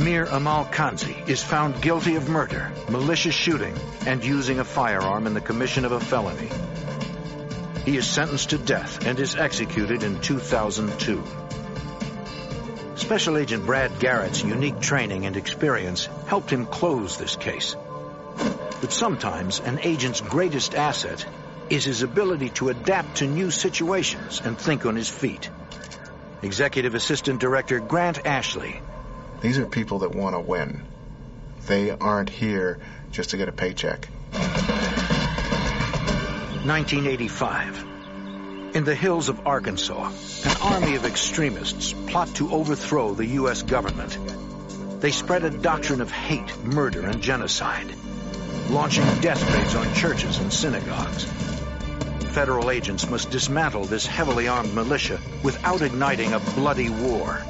Mir 0.00 0.24
Aimal 0.24 0.72
Kansi 0.72 1.28
is 1.28 1.42
found 1.42 1.82
guilty 1.82 2.16
of 2.16 2.26
murder, 2.26 2.72
malicious 2.88 3.34
shooting, 3.34 3.76
and 4.06 4.24
using 4.24 4.58
a 4.58 4.64
firearm 4.64 5.26
in 5.26 5.34
the 5.34 5.42
commission 5.42 5.84
of 5.84 5.92
a 5.92 6.00
felony. 6.00 6.48
He 7.84 7.98
is 7.98 8.06
sentenced 8.06 8.48
to 8.50 8.56
death 8.58 9.04
and 9.04 9.20
is 9.20 9.36
executed 9.36 10.02
in 10.02 10.18
2002. 10.22 11.22
Special 12.94 13.36
Agent 13.36 13.66
Brad 13.66 13.98
Garrett's 13.98 14.42
unique 14.42 14.80
training 14.80 15.26
and 15.26 15.36
experience 15.36 16.08
helped 16.28 16.48
him 16.48 16.64
close 16.64 17.18
this 17.18 17.36
case. 17.36 17.76
But 18.80 18.92
sometimes 18.92 19.60
an 19.60 19.80
agent's 19.82 20.22
greatest 20.22 20.74
asset 20.74 21.26
is 21.68 21.84
his 21.84 22.00
ability 22.00 22.48
to 22.60 22.70
adapt 22.70 23.18
to 23.18 23.26
new 23.26 23.50
situations 23.50 24.40
and 24.42 24.58
think 24.58 24.86
on 24.86 24.96
his 24.96 25.10
feet. 25.10 25.50
Executive 26.40 26.94
Assistant 26.94 27.38
Director 27.38 27.80
Grant 27.80 28.24
Ashley. 28.24 28.80
These 29.40 29.58
are 29.58 29.66
people 29.66 30.00
that 30.00 30.14
want 30.14 30.34
to 30.34 30.40
win. 30.40 30.82
They 31.66 31.90
aren't 31.90 32.28
here 32.28 32.78
just 33.10 33.30
to 33.30 33.38
get 33.38 33.48
a 33.48 33.52
paycheck. 33.52 34.08
1985. 36.64 37.86
In 38.74 38.84
the 38.84 38.94
hills 38.94 39.30
of 39.30 39.46
Arkansas, 39.46 40.12
an 40.44 40.56
army 40.60 40.94
of 40.96 41.06
extremists 41.06 41.92
plot 41.92 42.28
to 42.34 42.52
overthrow 42.52 43.14
the 43.14 43.26
U.S. 43.26 43.62
government. 43.62 44.18
They 45.00 45.10
spread 45.10 45.44
a 45.44 45.50
doctrine 45.50 46.02
of 46.02 46.10
hate, 46.10 46.56
murder, 46.62 47.06
and 47.06 47.22
genocide, 47.22 47.94
launching 48.68 49.06
death 49.20 49.42
raids 49.54 49.74
on 49.74 49.94
churches 49.94 50.38
and 50.38 50.52
synagogues. 50.52 51.24
Federal 52.34 52.70
agents 52.70 53.08
must 53.08 53.30
dismantle 53.30 53.86
this 53.86 54.06
heavily 54.06 54.48
armed 54.48 54.74
militia 54.74 55.18
without 55.42 55.80
igniting 55.80 56.34
a 56.34 56.40
bloody 56.40 56.90
war. 56.90 57.42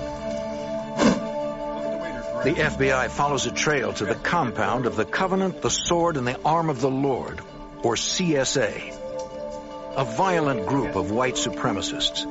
The 2.43 2.55
FBI 2.55 3.11
follows 3.11 3.45
a 3.45 3.51
trail 3.51 3.93
to 3.93 4.07
the 4.07 4.15
compound 4.15 4.87
of 4.87 4.97
the 4.97 5.05
Covenant, 5.05 5.61
the 5.61 5.69
Sword, 5.69 6.17
and 6.17 6.27
the 6.27 6.41
Arm 6.43 6.71
of 6.71 6.81
the 6.81 6.89
Lord, 6.89 7.39
or 7.83 7.97
CSA, 7.97 8.95
a 9.95 10.05
violent 10.05 10.67
group 10.67 10.97
of 10.97 11.11
white 11.11 11.35
supremacists. 11.35 12.25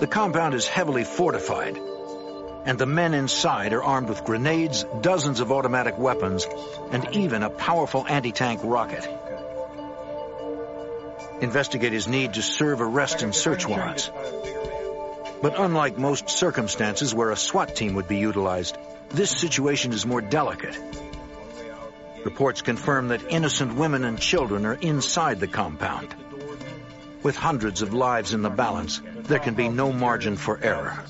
The 0.00 0.06
compound 0.06 0.54
is 0.54 0.66
heavily 0.66 1.04
fortified, 1.04 1.78
and 2.64 2.78
the 2.78 2.86
men 2.86 3.12
inside 3.12 3.74
are 3.74 3.82
armed 3.82 4.08
with 4.08 4.24
grenades, 4.24 4.82
dozens 5.02 5.40
of 5.40 5.52
automatic 5.52 5.98
weapons, 5.98 6.46
and 6.90 7.06
even 7.14 7.42
a 7.42 7.50
powerful 7.50 8.06
anti-tank 8.08 8.60
rocket. 8.64 9.06
Investigators 11.42 12.08
need 12.08 12.32
to 12.32 12.42
serve 12.42 12.80
arrest 12.80 13.20
and 13.20 13.34
search 13.34 13.68
warrants. 13.68 14.10
But 15.40 15.58
unlike 15.58 15.98
most 15.98 16.30
circumstances 16.30 17.14
where 17.14 17.30
a 17.30 17.36
SWAT 17.36 17.76
team 17.76 17.94
would 17.94 18.08
be 18.08 18.18
utilized, 18.18 18.76
this 19.10 19.30
situation 19.30 19.92
is 19.92 20.04
more 20.04 20.20
delicate. 20.20 20.76
Reports 22.24 22.62
confirm 22.62 23.08
that 23.08 23.30
innocent 23.30 23.74
women 23.74 24.04
and 24.04 24.18
children 24.18 24.66
are 24.66 24.74
inside 24.74 25.38
the 25.38 25.46
compound. 25.46 26.14
With 27.22 27.36
hundreds 27.36 27.82
of 27.82 27.94
lives 27.94 28.34
in 28.34 28.42
the 28.42 28.50
balance, 28.50 29.00
there 29.22 29.38
can 29.38 29.54
be 29.54 29.68
no 29.68 29.92
margin 29.92 30.36
for 30.36 30.58
error. 30.62 31.04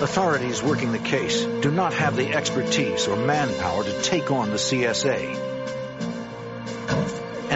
Authorities 0.00 0.62
working 0.62 0.92
the 0.92 0.98
case 0.98 1.44
do 1.44 1.70
not 1.70 1.94
have 1.94 2.16
the 2.16 2.34
expertise 2.34 3.08
or 3.08 3.16
manpower 3.16 3.84
to 3.84 4.02
take 4.02 4.30
on 4.30 4.50
the 4.50 4.56
CSA. 4.56 5.53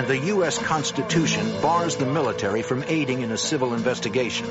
The 0.08 0.18
U.S. 0.32 0.56
Constitution 0.56 1.60
bars 1.60 1.96
the 1.96 2.06
military 2.06 2.62
from 2.62 2.82
aiding 2.84 3.20
in 3.20 3.30
a 3.30 3.36
civil 3.36 3.74
investigation. 3.74 4.46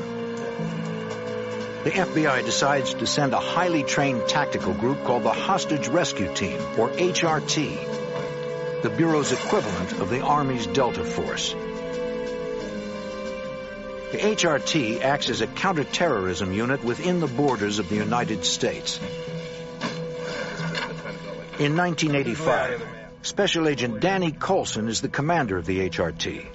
The 1.83 1.89
FBI 1.89 2.45
decides 2.45 2.93
to 2.93 3.07
send 3.07 3.33
a 3.33 3.39
highly 3.39 3.81
trained 3.81 4.27
tactical 4.27 4.75
group 4.75 5.03
called 5.03 5.23
the 5.23 5.31
Hostage 5.31 5.87
Rescue 5.87 6.31
Team, 6.31 6.61
or 6.77 6.91
HRT, 6.91 8.83
the 8.83 8.91
Bureau's 8.91 9.31
equivalent 9.31 9.93
of 9.93 10.11
the 10.11 10.21
Army's 10.21 10.67
Delta 10.67 11.03
Force. 11.03 11.53
The 14.11 14.19
HRT 14.19 15.01
acts 15.01 15.29
as 15.31 15.41
a 15.41 15.47
counterterrorism 15.47 16.53
unit 16.53 16.83
within 16.83 17.19
the 17.19 17.25
borders 17.25 17.79
of 17.79 17.89
the 17.89 17.95
United 17.95 18.45
States. 18.45 18.99
In 21.57 21.75
1985, 21.75 23.06
Special 23.27 23.67
Agent 23.67 23.99
Danny 23.99 24.31
Coulson 24.31 24.87
is 24.87 25.01
the 25.01 25.09
commander 25.09 25.57
of 25.57 25.65
the 25.65 25.89
HRT. 25.89 26.45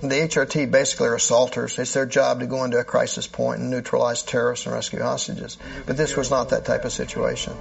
The 0.00 0.08
HRT 0.08 0.70
basically 0.70 1.08
are 1.08 1.16
assaulters. 1.16 1.78
It's 1.78 1.92
their 1.92 2.06
job 2.06 2.40
to 2.40 2.46
go 2.46 2.64
into 2.64 2.78
a 2.78 2.84
crisis 2.84 3.26
point 3.26 3.60
and 3.60 3.70
neutralize 3.70 4.22
terrorists 4.22 4.64
and 4.64 4.74
rescue 4.74 5.02
hostages. 5.02 5.58
But 5.84 5.98
this 5.98 6.16
was 6.16 6.30
not 6.30 6.48
that 6.48 6.64
type 6.64 6.86
of 6.86 6.92
situation. 6.92 7.52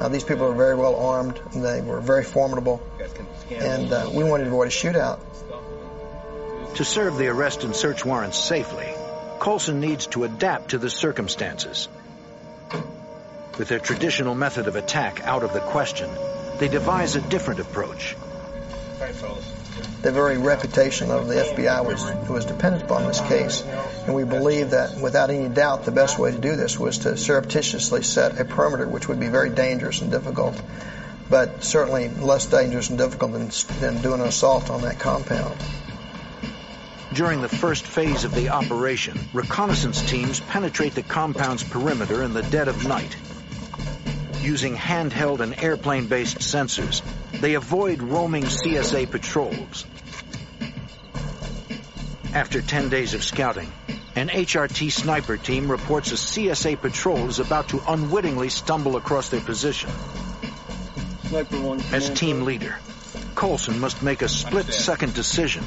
Uh, 0.00 0.08
these 0.08 0.22
people 0.22 0.46
were 0.46 0.54
very 0.54 0.76
well 0.76 0.94
armed. 0.94 1.40
They 1.52 1.80
were 1.80 2.00
very 2.00 2.22
formidable. 2.22 2.80
And 3.50 3.92
uh, 3.92 4.08
we 4.14 4.22
wanted 4.22 4.44
to 4.44 4.50
avoid 4.50 4.68
a 4.68 4.70
shootout. 4.70 5.18
To 6.76 6.84
serve 6.84 7.16
the 7.18 7.26
arrest 7.26 7.64
and 7.64 7.74
search 7.74 8.04
warrants 8.04 8.38
safely, 8.38 8.94
Coulson 9.40 9.80
needs 9.80 10.06
to 10.08 10.22
adapt 10.22 10.70
to 10.70 10.78
the 10.78 10.90
circumstances. 10.90 11.88
With 13.58 13.66
their 13.66 13.80
traditional 13.80 14.36
method 14.36 14.68
of 14.68 14.76
attack 14.76 15.26
out 15.26 15.42
of 15.42 15.52
the 15.52 15.60
question, 15.60 16.08
they 16.58 16.68
devise 16.68 17.16
a 17.16 17.20
different 17.20 17.60
approach 17.60 18.16
the 20.06 20.12
very 20.12 20.38
reputation 20.38 21.10
of 21.10 21.26
the 21.26 21.34
FBI 21.34 21.84
was, 21.84 22.28
was 22.28 22.44
dependent 22.44 22.84
upon 22.84 23.06
this 23.06 23.20
case. 23.20 23.62
And 24.06 24.14
we 24.14 24.24
believe 24.24 24.70
that 24.70 24.98
without 25.00 25.30
any 25.30 25.48
doubt, 25.48 25.84
the 25.84 25.90
best 25.90 26.18
way 26.18 26.30
to 26.30 26.38
do 26.38 26.56
this 26.56 26.78
was 26.78 26.98
to 26.98 27.16
surreptitiously 27.16 28.02
set 28.02 28.38
a 28.38 28.44
perimeter, 28.44 28.86
which 28.86 29.08
would 29.08 29.20
be 29.20 29.28
very 29.28 29.50
dangerous 29.50 30.00
and 30.00 30.10
difficult, 30.10 30.60
but 31.28 31.64
certainly 31.64 32.08
less 32.08 32.46
dangerous 32.46 32.88
and 32.88 32.98
difficult 32.98 33.32
than, 33.32 33.50
than 33.80 34.02
doing 34.02 34.20
an 34.20 34.28
assault 34.28 34.70
on 34.70 34.82
that 34.82 34.98
compound. 34.98 35.56
During 37.12 37.40
the 37.40 37.48
first 37.48 37.86
phase 37.86 38.24
of 38.24 38.34
the 38.34 38.50
operation, 38.50 39.18
reconnaissance 39.32 40.08
teams 40.08 40.40
penetrate 40.40 40.94
the 40.94 41.02
compound's 41.02 41.64
perimeter 41.64 42.22
in 42.22 42.32
the 42.32 42.42
dead 42.42 42.68
of 42.68 42.86
night. 42.86 43.16
Using 44.46 44.76
handheld 44.76 45.40
and 45.40 45.60
airplane-based 45.60 46.38
sensors, 46.38 47.02
they 47.40 47.54
avoid 47.54 48.00
roaming 48.00 48.44
CSA 48.44 49.10
patrols. 49.10 49.84
After 52.32 52.62
10 52.62 52.88
days 52.88 53.14
of 53.14 53.24
scouting, 53.24 53.72
an 54.14 54.28
HRT 54.28 54.92
sniper 54.92 55.36
team 55.36 55.68
reports 55.68 56.12
a 56.12 56.14
CSA 56.14 56.80
patrol 56.80 57.28
is 57.28 57.40
about 57.40 57.70
to 57.70 57.82
unwittingly 57.88 58.48
stumble 58.48 58.96
across 58.96 59.30
their 59.30 59.40
position. 59.40 59.90
As 61.92 62.08
team 62.10 62.42
leader, 62.42 62.78
Coulson 63.34 63.80
must 63.80 64.00
make 64.04 64.22
a 64.22 64.28
split-second 64.28 65.12
decision 65.12 65.64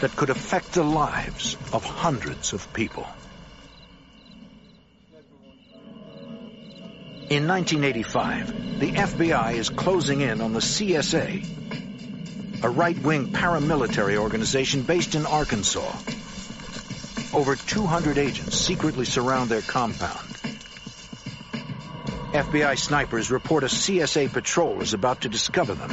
that 0.00 0.16
could 0.16 0.30
affect 0.30 0.72
the 0.72 0.82
lives 0.82 1.58
of 1.70 1.84
hundreds 1.84 2.54
of 2.54 2.72
people. 2.72 3.06
In 7.30 7.48
1985, 7.48 8.80
the 8.80 8.92
FBI 8.92 9.54
is 9.54 9.70
closing 9.70 10.20
in 10.20 10.42
on 10.42 10.52
the 10.52 10.60
CSA, 10.60 12.62
a 12.62 12.68
right-wing 12.68 13.28
paramilitary 13.28 14.16
organization 14.16 14.82
based 14.82 15.14
in 15.14 15.24
Arkansas. 15.24 15.90
Over 17.32 17.56
200 17.56 18.18
agents 18.18 18.58
secretly 18.58 19.06
surround 19.06 19.50
their 19.50 19.62
compound. 19.62 20.28
FBI 22.32 22.78
snipers 22.78 23.30
report 23.30 23.64
a 23.64 23.68
CSA 23.68 24.30
patrol 24.30 24.82
is 24.82 24.92
about 24.92 25.22
to 25.22 25.30
discover 25.30 25.72
them. 25.72 25.92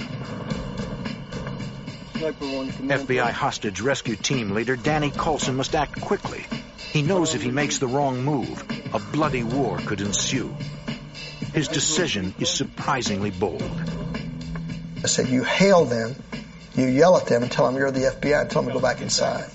FBI 2.15 3.31
hostage 3.31 3.79
rescue 3.79 4.17
team 4.17 4.51
leader 4.51 4.75
Danny 4.75 5.11
Coulson 5.11 5.55
must 5.55 5.75
act 5.75 6.01
quickly. 6.01 6.45
He 6.91 7.03
knows 7.03 7.35
if 7.35 7.41
he 7.41 7.51
makes 7.51 7.77
the 7.77 7.87
wrong 7.87 8.21
move, 8.21 8.65
a 8.93 8.99
bloody 8.99 9.43
war 9.43 9.77
could 9.77 10.01
ensue. 10.01 10.53
His 11.53 11.67
decision 11.67 12.33
is 12.39 12.49
surprisingly 12.49 13.29
bold. 13.29 13.63
I 15.03 15.07
said, 15.07 15.27
you 15.27 15.43
hail 15.43 15.85
them, 15.85 16.15
you 16.75 16.87
yell 16.87 17.17
at 17.17 17.25
them 17.27 17.43
and 17.43 17.51
tell 17.51 17.65
them 17.65 17.75
you're 17.75 17.91
the 17.91 18.11
FBI 18.11 18.41
and 18.41 18.49
tell 18.49 18.61
them 18.61 18.71
to 18.71 18.79
go 18.79 18.81
back 18.81 19.01
inside. 19.01 19.49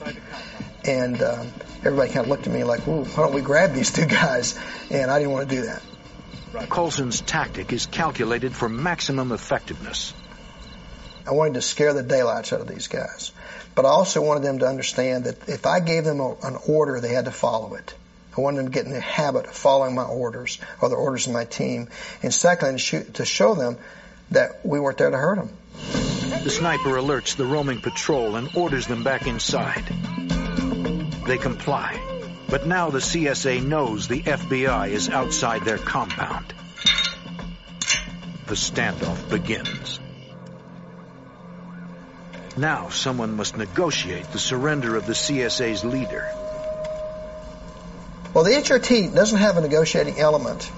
And 0.84 1.22
um, 1.22 1.48
everybody 1.78 2.12
kind 2.12 2.26
of 2.26 2.28
looked 2.28 2.46
at 2.46 2.52
me 2.52 2.64
like, 2.64 2.86
Ooh, 2.86 3.04
why 3.04 3.16
don't 3.24 3.32
we 3.32 3.40
grab 3.40 3.72
these 3.72 3.92
two 3.92 4.06
guys? 4.06 4.58
And 4.90 5.10
I 5.10 5.18
didn't 5.18 5.32
want 5.32 5.48
to 5.48 5.54
do 5.54 5.62
that. 5.62 5.82
Coulson's 6.68 7.20
tactic 7.20 7.72
is 7.72 7.86
calculated 7.86 8.54
for 8.54 8.68
maximum 8.68 9.32
effectiveness. 9.32 10.12
I 11.26 11.32
wanted 11.32 11.54
to 11.54 11.62
scare 11.62 11.92
the 11.92 12.02
daylights 12.02 12.52
out 12.52 12.60
of 12.60 12.68
these 12.68 12.88
guys. 12.88 13.32
But 13.74 13.84
I 13.84 13.88
also 13.88 14.22
wanted 14.22 14.42
them 14.42 14.60
to 14.60 14.66
understand 14.66 15.24
that 15.24 15.48
if 15.48 15.66
I 15.66 15.80
gave 15.80 16.04
them 16.04 16.20
a, 16.20 16.34
an 16.42 16.56
order, 16.68 17.00
they 17.00 17.12
had 17.12 17.24
to 17.26 17.30
follow 17.30 17.74
it. 17.74 17.94
I 18.36 18.40
wanted 18.40 18.58
them 18.58 18.66
to 18.66 18.72
get 18.72 18.84
in 18.84 18.92
the 18.92 19.00
habit 19.00 19.46
of 19.46 19.52
following 19.52 19.94
my 19.94 20.04
orders 20.04 20.58
or 20.82 20.88
the 20.88 20.96
orders 20.96 21.26
of 21.26 21.32
my 21.32 21.44
team. 21.44 21.88
And 22.22 22.34
secondly, 22.34 23.04
to 23.14 23.24
show 23.24 23.54
them 23.54 23.78
that 24.30 24.64
we 24.64 24.78
weren't 24.78 24.98
there 24.98 25.10
to 25.10 25.16
hurt 25.16 25.36
them. 25.36 25.50
The 26.42 26.50
sniper 26.50 26.90
alerts 26.90 27.36
the 27.36 27.46
roaming 27.46 27.80
patrol 27.80 28.36
and 28.36 28.48
orders 28.54 28.86
them 28.86 29.04
back 29.04 29.26
inside. 29.26 29.84
They 31.26 31.38
comply. 31.38 32.00
But 32.48 32.66
now 32.66 32.90
the 32.90 32.98
CSA 32.98 33.64
knows 33.64 34.06
the 34.06 34.22
FBI 34.22 34.90
is 34.90 35.08
outside 35.08 35.64
their 35.64 35.78
compound. 35.78 36.54
The 38.46 38.54
standoff 38.54 39.28
begins. 39.28 39.98
Now 42.56 42.90
someone 42.90 43.34
must 43.36 43.56
negotiate 43.56 44.30
the 44.30 44.38
surrender 44.38 44.94
of 44.94 45.06
the 45.06 45.14
CSA's 45.14 45.84
leader. 45.84 46.30
Well, 48.36 48.44
the 48.44 48.50
HRT 48.50 49.14
doesn't 49.14 49.38
have 49.38 49.56
a 49.56 49.62
negotiating 49.62 50.18
element, 50.18 50.70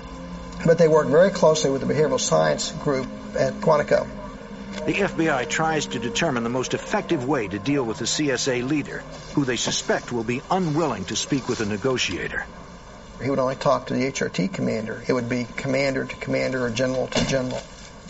but 0.64 0.78
they 0.78 0.86
work 0.86 1.08
very 1.08 1.30
closely 1.30 1.72
with 1.72 1.80
the 1.80 1.92
behavioral 1.92 2.20
science 2.20 2.70
group 2.70 3.08
at 3.36 3.54
Quantico. 3.54 4.06
The 4.86 4.92
FBI 4.92 5.48
tries 5.48 5.86
to 5.86 5.98
determine 5.98 6.44
the 6.44 6.50
most 6.50 6.74
effective 6.74 7.26
way 7.26 7.48
to 7.48 7.58
deal 7.58 7.82
with 7.82 7.98
the 7.98 8.04
CSA 8.04 8.62
leader, 8.62 9.02
who 9.34 9.44
they 9.44 9.56
suspect 9.56 10.12
will 10.12 10.22
be 10.22 10.40
unwilling 10.48 11.04
to 11.06 11.16
speak 11.16 11.48
with 11.48 11.58
a 11.58 11.66
negotiator. 11.66 12.46
He 13.20 13.28
would 13.28 13.40
only 13.40 13.56
talk 13.56 13.88
to 13.88 13.94
the 13.94 14.04
HRT 14.08 14.54
commander. 14.54 15.02
It 15.08 15.12
would 15.12 15.28
be 15.28 15.44
commander 15.56 16.04
to 16.04 16.14
commander 16.14 16.64
or 16.64 16.70
general 16.70 17.08
to 17.08 17.26
general. 17.26 17.60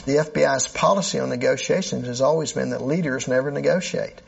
The 0.04 0.16
FBI's 0.16 0.68
policy 0.68 1.20
on 1.20 1.30
negotiations 1.30 2.06
has 2.06 2.20
always 2.20 2.52
been 2.52 2.68
that 2.72 2.82
leaders 2.82 3.26
never 3.26 3.50
negotiate 3.50 4.20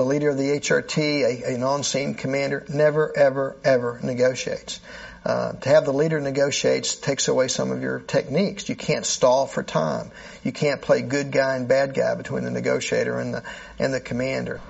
the 0.00 0.06
leader 0.06 0.30
of 0.30 0.38
the 0.38 0.48
HRT, 0.48 0.96
a, 0.98 1.54
a 1.54 1.58
non-scene 1.58 2.14
commander, 2.14 2.64
never, 2.70 3.14
ever, 3.14 3.54
ever 3.62 4.00
negotiates. 4.02 4.80
Uh, 5.26 5.52
to 5.52 5.68
have 5.68 5.84
the 5.84 5.92
leader 5.92 6.18
negotiates 6.18 6.94
takes 6.94 7.28
away 7.28 7.48
some 7.48 7.70
of 7.70 7.82
your 7.82 7.98
techniques. 7.98 8.66
You 8.70 8.76
can't 8.76 9.04
stall 9.04 9.46
for 9.46 9.62
time. 9.62 10.10
You 10.42 10.52
can't 10.52 10.80
play 10.80 11.02
good 11.02 11.30
guy 11.30 11.56
and 11.56 11.68
bad 11.68 11.92
guy 11.92 12.14
between 12.14 12.44
the 12.44 12.50
negotiator 12.50 13.20
and 13.20 13.34
the 13.34 13.42
and 13.78 13.92
the 13.92 14.00
commander. 14.00 14.62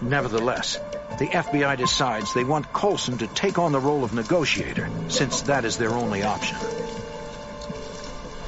Nevertheless, 0.00 0.76
the 1.18 1.26
FBI 1.26 1.76
decides 1.76 2.34
they 2.34 2.44
want 2.44 2.72
Coulson 2.72 3.18
to 3.18 3.26
take 3.26 3.58
on 3.58 3.72
the 3.72 3.80
role 3.80 4.04
of 4.04 4.14
negotiator, 4.14 4.88
since 5.08 5.42
that 5.42 5.64
is 5.64 5.76
their 5.76 5.90
only 5.90 6.22
option. 6.22 6.56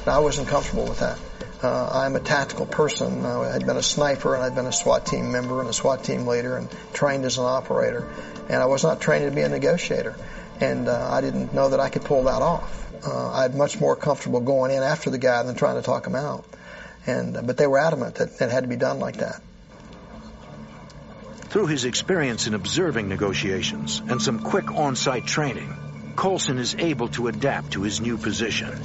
I 0.07 0.21
wasn't 0.21 0.47
comfortable 0.47 0.85
with 0.85 1.01
that. 1.01 1.19
Uh, 1.63 2.05
I'm 2.05 2.17
a 2.17 2.21
tactical 2.21 2.67
person. 2.67 3.25
I 3.25 3.51
had 3.51 3.65
been 3.65 3.79
a 3.79 3.83
sniper 3.83 4.35
and 4.35 4.45
I'd 4.45 4.55
been 4.55 4.67
a 4.67 4.73
SWAT 4.73 5.07
team 5.07 5.33
member 5.33 5.61
and 5.61 5.69
a 5.69 5.73
SWAT 5.73 6.05
team 6.05 6.27
leader 6.27 6.57
and 6.57 6.69
trained 6.93 7.25
as 7.25 7.39
an 7.39 7.45
operator. 7.45 8.07
And 8.49 8.63
I 8.63 8.67
was 8.67 8.83
not 8.85 9.01
trained 9.01 9.25
to 9.25 9.35
be 9.35 9.41
a 9.41 9.49
negotiator. 9.49 10.17
And 10.61 10.89
uh, 10.89 11.11
I 11.11 11.21
didn't 11.23 11.55
know 11.55 11.71
that 11.71 11.81
I 11.81 11.89
could 11.89 12.05
pull 12.05 12.25
that 12.25 12.43
off. 12.43 12.83
Uh, 13.07 13.31
I'd 13.33 13.55
much 13.55 13.81
more 13.81 13.97
comfortable 13.97 14.41
going 14.41 14.71
in 14.71 14.83
after 14.83 15.11
the 15.11 15.19
guy 15.19 15.43
than 15.43 15.55
trying 15.55 15.77
to 15.77 15.83
talk 15.83 16.07
him 16.07 16.15
out. 16.15 16.45
And 17.07 17.37
uh, 17.37 17.43
but 17.43 17.57
they 17.57 17.67
were 17.67 17.79
adamant 17.79 18.17
that 18.17 18.41
it 18.41 18.51
had 18.51 18.65
to 18.65 18.69
be 18.69 18.77
done 18.77 19.01
like 19.01 19.17
that. 19.19 19.41
Through 21.49 21.69
his 21.69 21.85
experience 21.85 22.47
in 22.47 22.55
observing 22.55 23.09
negotiations 23.09 24.03
and 24.09 24.21
some 24.21 24.41
quick 24.41 24.71
on-site 24.71 25.27
training, 25.27 25.73
Coulson 26.17 26.59
is 26.59 26.75
able 26.75 27.09
to 27.09 27.29
adapt 27.29 27.73
to 27.73 27.83
his 27.83 28.01
new 28.01 28.19
position. 28.19 28.79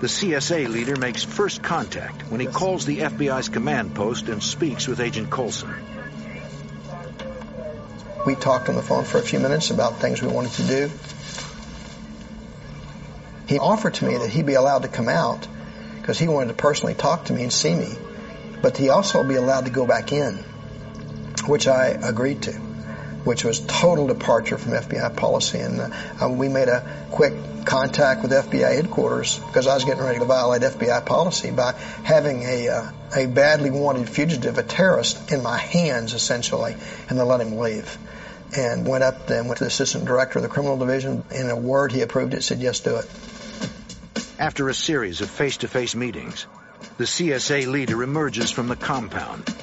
The 0.00 0.06
CSA 0.06 0.66
leader 0.68 0.96
makes 0.96 1.24
first 1.24 1.62
contact 1.62 2.22
when 2.30 2.40
he 2.40 2.46
calls 2.46 2.86
the 2.86 3.00
FBI's 3.00 3.50
command 3.50 3.94
post 3.94 4.30
and 4.30 4.42
speaks 4.42 4.88
with 4.88 4.98
Agent 4.98 5.28
Coulson. 5.28 5.74
We 8.24 8.34
talked 8.34 8.70
on 8.70 8.76
the 8.76 8.82
phone 8.82 9.04
for 9.04 9.18
a 9.18 9.22
few 9.22 9.40
minutes 9.40 9.70
about 9.70 10.00
things 10.00 10.22
we 10.22 10.28
wanted 10.28 10.52
to 10.52 10.62
do. 10.62 10.90
He 13.46 13.58
offered 13.58 13.92
to 13.94 14.06
me 14.06 14.16
that 14.16 14.30
he'd 14.30 14.46
be 14.46 14.54
allowed 14.54 14.82
to 14.82 14.88
come 14.88 15.10
out 15.10 15.46
because 16.00 16.18
he 16.18 16.28
wanted 16.28 16.48
to 16.48 16.54
personally 16.54 16.94
talk 16.94 17.26
to 17.26 17.34
me 17.34 17.42
and 17.42 17.52
see 17.52 17.74
me, 17.74 17.94
but 18.62 18.78
he 18.78 18.88
also 18.88 19.22
be 19.22 19.34
allowed 19.34 19.66
to 19.66 19.70
go 19.70 19.86
back 19.86 20.12
in, 20.12 20.38
which 21.46 21.68
I 21.68 21.88
agreed 21.88 22.40
to, 22.44 22.58
which 23.24 23.44
was 23.44 23.60
total 23.60 24.06
departure 24.06 24.58
from 24.58 24.72
FBI 24.72 25.16
policy. 25.16 25.58
And 25.58 25.80
uh, 25.80 26.28
we 26.28 26.48
made 26.48 26.68
a 26.68 27.06
quick 27.10 27.34
contact 27.64 28.22
with 28.22 28.32
FBI 28.32 28.74
headquarters 28.76 29.38
because 29.38 29.66
I 29.66 29.74
was 29.74 29.84
getting 29.84 30.02
ready 30.02 30.18
to 30.18 30.24
violate 30.24 30.62
FBI 30.62 31.04
policy 31.04 31.50
by 31.50 31.72
having 32.04 32.42
a 32.42 32.68
uh, 32.68 32.90
a 33.16 33.26
badly 33.26 33.70
wanted 33.70 34.08
fugitive, 34.08 34.58
a 34.58 34.62
terrorist, 34.62 35.32
in 35.32 35.42
my 35.42 35.58
hands 35.58 36.14
essentially, 36.14 36.76
and 37.08 37.18
then 37.18 37.26
let 37.26 37.40
him 37.40 37.58
leave. 37.58 37.98
And 38.56 38.86
went 38.86 39.04
up 39.04 39.26
then 39.26 39.44
to 39.48 39.54
the 39.54 39.66
assistant 39.66 40.06
director 40.06 40.38
of 40.38 40.42
the 40.42 40.48
criminal 40.48 40.76
division. 40.76 41.22
In 41.30 41.50
a 41.50 41.56
word, 41.56 41.92
he 41.92 42.00
approved 42.02 42.34
it. 42.34 42.42
Said 42.42 42.58
yes, 42.58 42.80
do 42.80 42.96
it. 42.96 43.08
After 44.38 44.68
a 44.68 44.74
series 44.74 45.20
of 45.20 45.30
face-to-face 45.30 45.94
meetings, 45.94 46.46
the 46.96 47.04
CSA 47.04 47.66
leader 47.66 48.02
emerges 48.02 48.50
from 48.50 48.68
the 48.68 48.76
compound. 48.76 49.54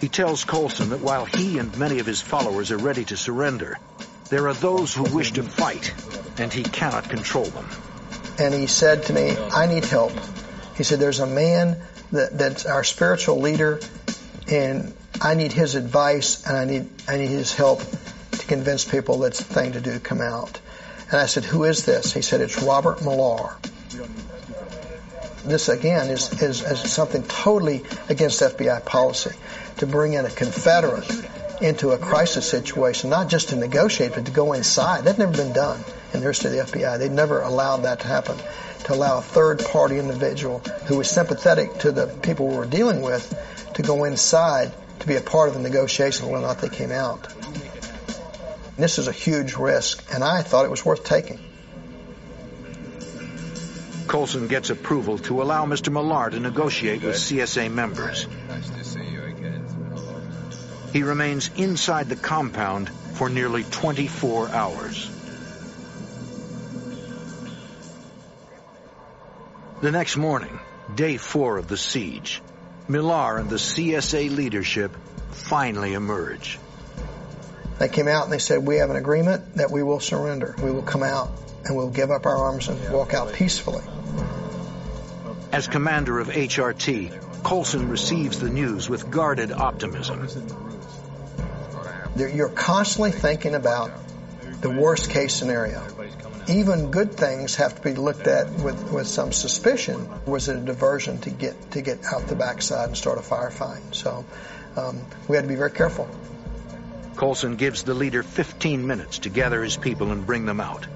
He 0.00 0.08
tells 0.08 0.44
Coulson 0.44 0.90
that 0.90 1.00
while 1.00 1.24
he 1.24 1.58
and 1.58 1.76
many 1.76 1.98
of 1.98 2.06
his 2.06 2.20
followers 2.20 2.70
are 2.70 2.78
ready 2.78 3.04
to 3.06 3.16
surrender, 3.16 3.78
there 4.28 4.46
are 4.46 4.54
those 4.54 4.94
who 4.94 5.02
wish 5.02 5.32
to 5.32 5.42
fight, 5.42 5.92
and 6.38 6.52
he 6.52 6.62
cannot 6.62 7.08
control 7.08 7.46
them. 7.46 7.66
And 8.38 8.54
he 8.54 8.66
said 8.68 9.04
to 9.04 9.12
me, 9.12 9.36
I 9.36 9.66
need 9.66 9.84
help. 9.84 10.12
He 10.76 10.84
said, 10.84 11.00
there's 11.00 11.18
a 11.18 11.26
man 11.26 11.82
that, 12.12 12.38
that's 12.38 12.64
our 12.64 12.84
spiritual 12.84 13.40
leader, 13.40 13.80
and 14.48 14.94
I 15.20 15.34
need 15.34 15.52
his 15.52 15.74
advice, 15.74 16.46
and 16.46 16.56
I 16.56 16.64
need, 16.64 16.88
I 17.08 17.16
need 17.16 17.30
his 17.30 17.52
help 17.52 17.80
to 17.80 18.46
convince 18.46 18.84
people 18.84 19.18
that's 19.18 19.38
the 19.38 19.52
thing 19.52 19.72
to 19.72 19.80
do, 19.80 19.98
come 19.98 20.20
out. 20.20 20.60
And 21.10 21.16
I 21.16 21.26
said, 21.26 21.44
who 21.44 21.64
is 21.64 21.84
this? 21.84 22.12
He 22.12 22.22
said, 22.22 22.40
it's 22.40 22.62
Robert 22.62 23.02
Millar. 23.02 23.56
This 25.44 25.68
again 25.68 26.10
is, 26.10 26.42
is, 26.42 26.62
is 26.62 26.92
something 26.92 27.22
totally 27.22 27.84
against 28.08 28.40
FBI 28.40 28.84
policy 28.84 29.30
to 29.78 29.86
bring 29.86 30.14
in 30.14 30.24
a 30.24 30.30
Confederate 30.30 31.08
into 31.60 31.90
a 31.90 31.98
crisis 31.98 32.48
situation, 32.48 33.10
not 33.10 33.28
just 33.28 33.48
to 33.50 33.56
negotiate, 33.56 34.14
but 34.14 34.26
to 34.26 34.30
go 34.30 34.52
inside. 34.52 35.04
That's 35.04 35.18
never 35.18 35.32
been 35.32 35.52
done 35.52 35.82
in 36.12 36.20
the 36.20 36.26
history 36.26 36.58
of 36.58 36.70
the 36.70 36.78
FBI. 36.78 36.98
They've 36.98 37.10
never 37.10 37.40
allowed 37.40 37.78
that 37.78 38.00
to 38.00 38.06
happen. 38.06 38.36
To 38.84 38.94
allow 38.94 39.18
a 39.18 39.22
third 39.22 39.64
party 39.64 39.98
individual 39.98 40.60
who 40.86 40.98
was 40.98 41.10
sympathetic 41.10 41.78
to 41.80 41.92
the 41.92 42.06
people 42.06 42.48
we 42.48 42.56
were 42.56 42.66
dealing 42.66 43.02
with 43.02 43.34
to 43.74 43.82
go 43.82 44.04
inside 44.04 44.72
to 45.00 45.06
be 45.06 45.16
a 45.16 45.20
part 45.20 45.48
of 45.48 45.54
the 45.54 45.60
negotiation 45.60 46.26
whether 46.26 46.44
or 46.44 46.48
not 46.48 46.60
they 46.60 46.68
came 46.68 46.92
out. 46.92 47.28
This 48.76 48.98
is 48.98 49.08
a 49.08 49.12
huge 49.12 49.54
risk, 49.54 50.04
and 50.12 50.22
I 50.22 50.42
thought 50.42 50.64
it 50.64 50.70
was 50.70 50.84
worth 50.84 51.04
taking. 51.04 51.40
Coulson 54.08 54.48
gets 54.48 54.70
approval 54.70 55.18
to 55.18 55.42
allow 55.42 55.66
Mr. 55.66 55.92
Millar 55.92 56.30
to 56.30 56.40
negotiate 56.40 57.02
with 57.02 57.16
CSA 57.16 57.70
members. 57.70 58.26
He 60.92 61.02
remains 61.02 61.50
inside 61.56 62.08
the 62.08 62.16
compound 62.16 62.88
for 62.88 63.28
nearly 63.28 63.64
24 63.64 64.48
hours. 64.48 65.10
The 69.82 69.92
next 69.92 70.16
morning, 70.16 70.58
day 70.94 71.18
four 71.18 71.58
of 71.58 71.68
the 71.68 71.76
siege, 71.76 72.42
Millar 72.88 73.36
and 73.36 73.50
the 73.50 73.56
CSA 73.56 74.34
leadership 74.34 74.96
finally 75.30 75.92
emerge. 75.92 76.58
They 77.78 77.88
came 77.88 78.08
out 78.08 78.24
and 78.24 78.32
they 78.32 78.38
said, 78.38 78.66
we 78.66 78.78
have 78.78 78.90
an 78.90 78.96
agreement 78.96 79.56
that 79.56 79.70
we 79.70 79.82
will 79.82 80.00
surrender. 80.00 80.56
We 80.60 80.72
will 80.72 80.82
come 80.82 81.02
out 81.02 81.30
and 81.64 81.76
we'll 81.76 81.90
give 81.90 82.10
up 82.10 82.26
our 82.26 82.36
arms 82.36 82.68
and 82.68 82.92
walk 82.92 83.14
out 83.14 83.34
peacefully. 83.34 83.82
As 85.50 85.66
commander 85.66 86.18
of 86.18 86.28
HRT, 86.28 87.42
Coulson 87.42 87.88
receives 87.88 88.38
the 88.38 88.50
news 88.50 88.88
with 88.88 89.10
guarded 89.10 89.50
optimism. 89.50 90.28
You're 92.16 92.50
constantly 92.50 93.12
thinking 93.12 93.54
about 93.54 93.92
the 94.60 94.70
worst 94.70 95.10
case 95.10 95.34
scenario. 95.34 95.82
Even 96.48 96.90
good 96.90 97.12
things 97.14 97.56
have 97.56 97.76
to 97.76 97.82
be 97.82 97.94
looked 97.94 98.26
at 98.26 98.50
with, 98.60 98.92
with 98.92 99.06
some 99.06 99.32
suspicion. 99.32 100.08
Was 100.26 100.48
it 100.48 100.56
a 100.56 100.60
diversion 100.60 101.18
to 101.20 101.30
get 101.30 101.70
to 101.72 101.80
get 101.80 102.04
out 102.04 102.26
the 102.26 102.34
backside 102.34 102.88
and 102.88 102.96
start 102.96 103.18
a 103.18 103.22
firefight? 103.22 103.94
So 103.94 104.24
um, 104.76 105.00
we 105.28 105.36
had 105.36 105.42
to 105.42 105.48
be 105.48 105.54
very 105.54 105.70
careful. 105.70 106.08
Coulson 107.16 107.56
gives 107.56 107.82
the 107.82 107.94
leader 107.94 108.22
15 108.22 108.86
minutes 108.86 109.20
to 109.20 109.30
gather 109.30 109.62
his 109.62 109.76
people 109.76 110.12
and 110.12 110.26
bring 110.26 110.44
them 110.44 110.60
out. 110.60 110.86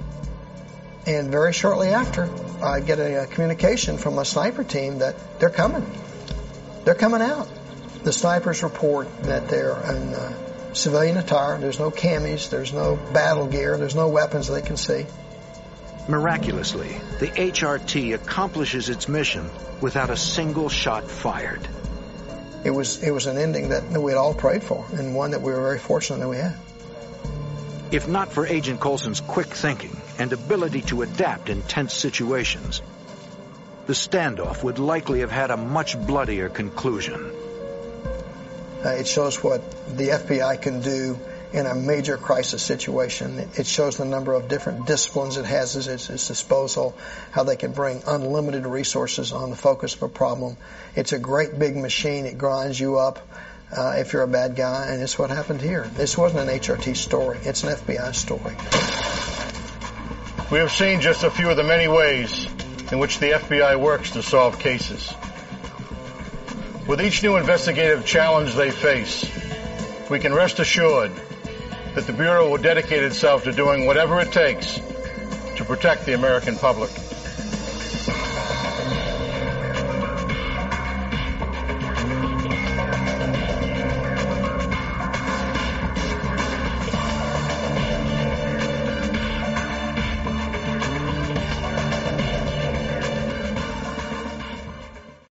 And 1.06 1.30
very 1.30 1.52
shortly 1.52 1.88
after, 1.88 2.30
I 2.62 2.80
get 2.80 2.98
a, 3.00 3.24
a 3.24 3.26
communication 3.26 3.98
from 3.98 4.18
a 4.18 4.24
sniper 4.24 4.62
team 4.62 4.98
that 4.98 5.40
they're 5.40 5.50
coming. 5.50 5.84
They're 6.84 6.94
coming 6.94 7.22
out. 7.22 7.48
The 8.04 8.12
snipers 8.12 8.62
report 8.62 9.08
that 9.24 9.48
they're 9.48 9.76
in 9.76 10.14
uh, 10.14 10.74
civilian 10.74 11.16
attire. 11.16 11.58
There's 11.58 11.78
no 11.78 11.90
camis. 11.90 12.50
There's 12.50 12.72
no 12.72 12.96
battle 13.12 13.46
gear. 13.46 13.76
There's 13.76 13.94
no 13.94 14.08
weapons 14.08 14.48
they 14.48 14.62
can 14.62 14.76
see. 14.76 15.06
Miraculously, 16.08 16.96
the 17.20 17.28
HRT 17.28 18.14
accomplishes 18.14 18.88
its 18.88 19.08
mission 19.08 19.48
without 19.80 20.10
a 20.10 20.16
single 20.16 20.68
shot 20.68 21.08
fired. 21.08 21.66
It 22.64 22.70
was 22.70 23.02
it 23.02 23.10
was 23.12 23.26
an 23.26 23.38
ending 23.38 23.68
that 23.68 23.90
we 23.90 24.10
had 24.10 24.18
all 24.18 24.34
prayed 24.34 24.64
for, 24.64 24.84
and 24.92 25.14
one 25.14 25.32
that 25.32 25.42
we 25.42 25.52
were 25.52 25.62
very 25.62 25.78
fortunate 25.78 26.18
that 26.18 26.28
we 26.28 26.38
had. 26.38 26.56
If 27.92 28.08
not 28.08 28.32
for 28.32 28.46
Agent 28.46 28.80
Coulson's 28.80 29.20
quick 29.20 29.48
thinking 29.48 29.96
and 30.18 30.32
ability 30.32 30.82
to 30.82 31.02
adapt 31.02 31.48
in 31.48 31.62
tense 31.62 31.94
situations, 31.94 32.82
the 33.86 33.92
standoff 33.92 34.62
would 34.62 34.78
likely 34.78 35.20
have 35.20 35.30
had 35.30 35.50
a 35.50 35.56
much 35.56 35.98
bloodier 35.98 36.48
conclusion. 36.48 37.32
Uh, 38.84 38.90
it 38.90 39.06
shows 39.06 39.42
what 39.42 39.62
the 39.96 40.08
FBI 40.08 40.60
can 40.60 40.80
do 40.80 41.18
in 41.52 41.66
a 41.66 41.74
major 41.74 42.16
crisis 42.16 42.62
situation. 42.62 43.50
It 43.56 43.66
shows 43.66 43.96
the 43.96 44.04
number 44.04 44.32
of 44.32 44.48
different 44.48 44.86
disciplines 44.86 45.36
it 45.36 45.44
has 45.44 45.76
at 45.76 45.92
its, 45.92 46.10
its, 46.10 46.28
disposal, 46.28 46.96
how 47.30 47.44
they 47.44 47.56
can 47.56 47.72
bring 47.72 48.02
unlimited 48.06 48.66
resources 48.66 49.32
on 49.32 49.50
the 49.50 49.56
focus 49.56 49.94
of 49.94 50.02
a 50.02 50.08
problem. 50.08 50.56
It's 50.96 51.12
a 51.12 51.18
great 51.18 51.58
big 51.58 51.76
machine. 51.76 52.26
It 52.26 52.38
grinds 52.38 52.80
you 52.80 52.98
up 52.98 53.18
uh, 53.76 53.94
if 53.98 54.12
you're 54.12 54.22
a 54.22 54.28
bad 54.28 54.56
guy, 54.56 54.86
and 54.88 55.02
it's 55.02 55.18
what 55.18 55.30
happened 55.30 55.60
here. 55.60 55.88
This 55.94 56.16
wasn't 56.16 56.48
an 56.48 56.58
HRT 56.58 56.96
story. 56.96 57.38
It's 57.42 57.62
an 57.64 57.70
FBI 57.76 58.14
story. 58.14 59.11
We 60.52 60.58
have 60.58 60.70
seen 60.70 61.00
just 61.00 61.24
a 61.24 61.30
few 61.30 61.48
of 61.48 61.56
the 61.56 61.62
many 61.62 61.88
ways 61.88 62.44
in 62.92 62.98
which 62.98 63.18
the 63.18 63.30
FBI 63.30 63.80
works 63.80 64.10
to 64.10 64.22
solve 64.22 64.58
cases. 64.58 65.10
With 66.86 67.00
each 67.00 67.22
new 67.22 67.38
investigative 67.38 68.04
challenge 68.04 68.52
they 68.52 68.70
face, 68.70 69.24
we 70.10 70.18
can 70.18 70.34
rest 70.34 70.58
assured 70.58 71.10
that 71.94 72.06
the 72.06 72.12
Bureau 72.12 72.50
will 72.50 72.58
dedicate 72.58 73.02
itself 73.02 73.44
to 73.44 73.52
doing 73.52 73.86
whatever 73.86 74.20
it 74.20 74.30
takes 74.30 74.78
to 75.56 75.64
protect 75.64 76.04
the 76.04 76.12
American 76.12 76.56
public. 76.56 76.90